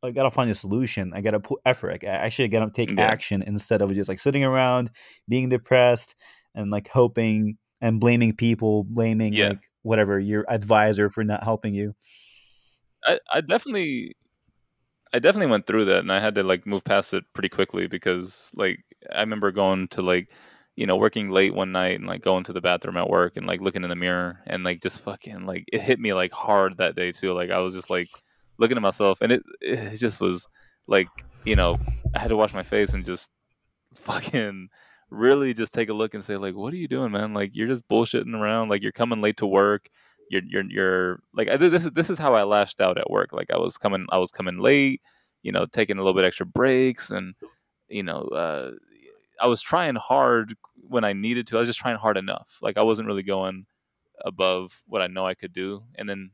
[0.02, 1.12] I gotta find a solution.
[1.14, 2.02] I gotta put effort.
[2.04, 3.06] I actually gotta take Yeah.
[3.06, 4.90] action instead of just like sitting around,
[5.28, 6.16] being depressed,
[6.54, 9.50] and like hoping and blaming people, blaming Yeah.
[9.50, 11.94] like whatever your advisor for not helping you.
[13.04, 14.14] I, I definitely
[15.12, 17.86] I definitely went through that and I had to like move past it pretty quickly
[17.86, 18.78] because like
[19.12, 20.28] I remember going to like
[20.76, 23.46] you know working late one night and like going to the bathroom at work and
[23.46, 26.76] like looking in the mirror and like just fucking like it hit me like hard
[26.78, 28.08] that day too like I was just like
[28.60, 30.46] looking at myself and it it just was
[30.86, 31.08] like
[31.44, 31.74] you know
[32.14, 33.28] I had to wash my face and just
[33.96, 34.68] fucking
[35.10, 37.66] really just take a look and say like what are you doing man like you're
[37.66, 39.88] just bullshitting around like you're coming late to work
[40.30, 43.32] you're you're you're like I this is this is how I lashed out at work.
[43.32, 45.02] Like I was coming I was coming late,
[45.42, 47.34] you know, taking a little bit extra breaks and
[47.88, 48.70] you know, uh
[49.40, 51.56] I was trying hard when I needed to.
[51.56, 52.58] I was just trying hard enough.
[52.62, 53.66] Like I wasn't really going
[54.24, 55.82] above what I know I could do.
[55.96, 56.30] And then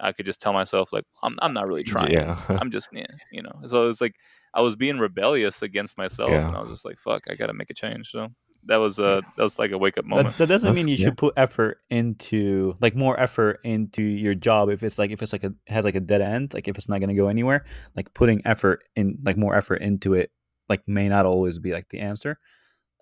[0.00, 2.12] I could just tell myself like I'm I'm not really trying.
[2.12, 2.40] Yeah.
[2.48, 3.52] I'm just yeah, you know.
[3.66, 4.14] So it was like
[4.54, 6.46] I was being rebellious against myself Yeah.
[6.48, 8.10] and I was just like fuck, I got to make a change.
[8.10, 8.28] So
[8.64, 10.30] that was uh that was like a wake up moment.
[10.30, 11.06] That, that doesn't That's- mean you yeah.
[11.06, 15.32] should put effort into like more effort into your job if it's like if it's
[15.32, 17.64] like a has like a dead end like if it's not going to go anywhere
[17.96, 20.30] like putting effort in like more effort into it
[20.68, 22.38] like may not always be like the answer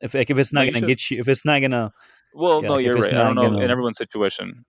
[0.03, 1.91] if like if it's not you going to get you if it's not going to
[2.35, 3.05] Well, Yeah, no, like, you're right.
[3.15, 4.67] I don't not know gonna- in everyone's situation.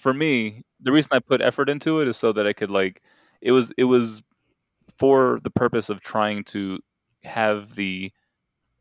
[0.00, 3.02] For me, the reason I put effort into it is so that I could like
[3.40, 4.22] it was it was
[4.98, 6.78] for the purpose of trying to
[7.24, 8.10] have the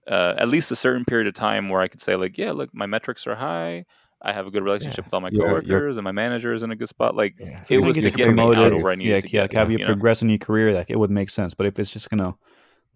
[0.07, 2.69] uh, at least a certain period of time where I could say like, yeah, look,
[2.73, 3.85] my metrics are high.
[4.21, 5.05] I have a good relationship Yeah.
[5.05, 7.15] with all my You're- you're- coworkers, and my manager is in a good spot.
[7.15, 7.55] Like, Yeah.
[7.69, 9.41] It if was to get get me promoted, where I needed yeah, to yeah, get,
[9.43, 10.13] like have you you know?
[10.21, 12.33] in your career like it would make sense but if it's just going to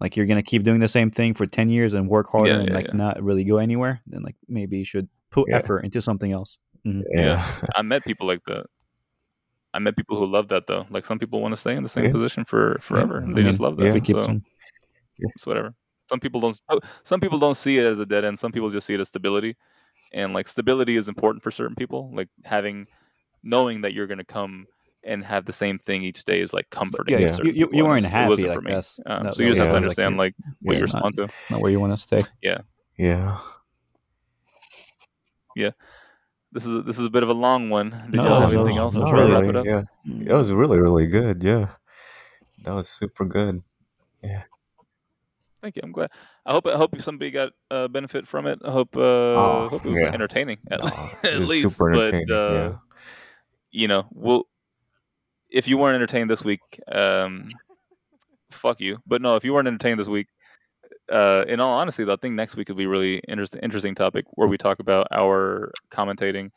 [0.00, 2.48] like you're going to keep doing the same thing for 10 years and work harder
[2.48, 6.00] Yeah, and like not really go anywhere then like maybe you should put effort into
[6.02, 7.46] something else yeah.
[7.74, 8.66] I met people like that.
[9.72, 10.86] I met people who love that though.
[10.90, 12.12] Like some people want to stay in the same Yeah.
[12.12, 13.24] position for forever.
[13.26, 13.84] I They just mean, love that.
[13.84, 13.94] yeah.
[13.96, 14.40] if it so.
[15.18, 15.74] it's whatever.
[16.10, 16.60] Some people don't.
[16.68, 18.38] oh, Some people don't see it as a dead end.
[18.38, 19.56] Some people just see it as stability,
[20.12, 22.10] and like stability is important for certain people.
[22.12, 22.86] Like having,
[23.42, 24.66] knowing that you're going to come
[25.02, 27.18] and have the same thing each day is like comforting.
[27.18, 27.36] yeah, Yeah.
[27.42, 28.72] you, you, you weren't it's- it happy wasn't like for me.
[28.72, 30.86] that's Um, that- so you that just have to understand your- like what it's you
[30.98, 31.52] not- respond to.
[31.54, 32.58] not where you want to stay Yeah.
[32.96, 33.38] Yeah.
[35.56, 35.70] yeah.
[36.54, 37.90] This is a, this is a bit of a long one.
[38.10, 39.66] Did No, you have that anything was- else before really- wrap it up?
[39.66, 39.82] yeah.
[40.30, 41.42] It was really, really good.
[41.42, 41.68] Yeah.
[42.62, 43.62] That was super good.
[44.22, 44.44] Yeah.
[45.60, 45.82] Thank you.
[45.84, 46.10] I'm glad.
[46.46, 48.60] I hope I hope somebody got uh, benefit from it.
[48.64, 50.12] I hope uh, Oh, hope it was yeah.
[50.12, 50.86] entertaining at, No,
[51.24, 51.62] at it was least.
[51.62, 52.30] super but entertaining.
[52.30, 52.76] uh, yeah.
[53.70, 54.44] you know, we'll
[55.50, 56.60] if you weren't entertained this week,
[56.90, 57.48] um,
[58.50, 58.98] fuck you.
[59.06, 60.28] But no, if you weren't entertained this week,
[61.12, 63.60] uh, in all honesty, though, I think next week will be really interesting.
[63.62, 66.50] Interesting topic where we talk about our commentating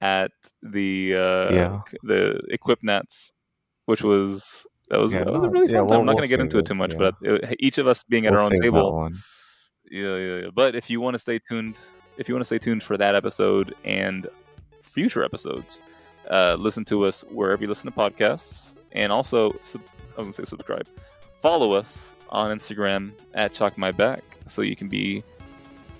[0.00, 0.30] at
[0.62, 1.80] the uh, Yeah.
[2.02, 3.32] the Equipped Nats,
[3.86, 5.86] which was that was Yeah, that was a really fun yeah, time.
[5.88, 7.86] we'll- I'm not going to get into save it too much, but it, each of
[7.86, 9.10] us being at We'll our own table.
[9.90, 10.50] Yeah, yeah, yeah.
[10.54, 11.78] But if you want to stay tuned,
[12.16, 14.26] if you want to stay tuned for that episode and
[14.82, 15.80] future episodes,
[16.30, 19.82] uh, listen to us wherever you listen to podcasts, and also sub-
[20.16, 20.86] I was gonna say subscribe,
[21.34, 24.22] follow us on Instagram at Chalk My Back.
[24.46, 25.22] so you can be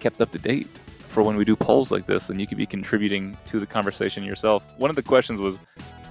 [0.01, 0.67] kept up to date
[1.09, 4.23] for when we do polls like this, and you could be contributing to the conversation
[4.25, 4.63] yourself.
[4.79, 5.59] One of the questions was,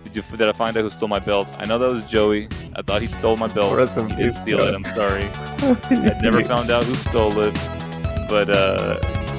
[0.03, 1.47] did, you, did I find out who stole my belt?
[1.57, 2.49] I know that was Joey.
[2.75, 3.75] I thought he stole my belt.
[3.75, 4.73] Rest he did steal it.
[4.73, 5.29] I'm sorry.
[5.89, 7.53] I never found out who stole it,
[8.29, 8.97] but uh,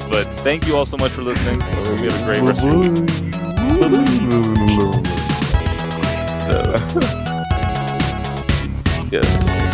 [0.08, 1.58] but thank you all so much for listening.
[2.00, 3.10] We have a great rest of your week.
[9.10, 9.59] Yes.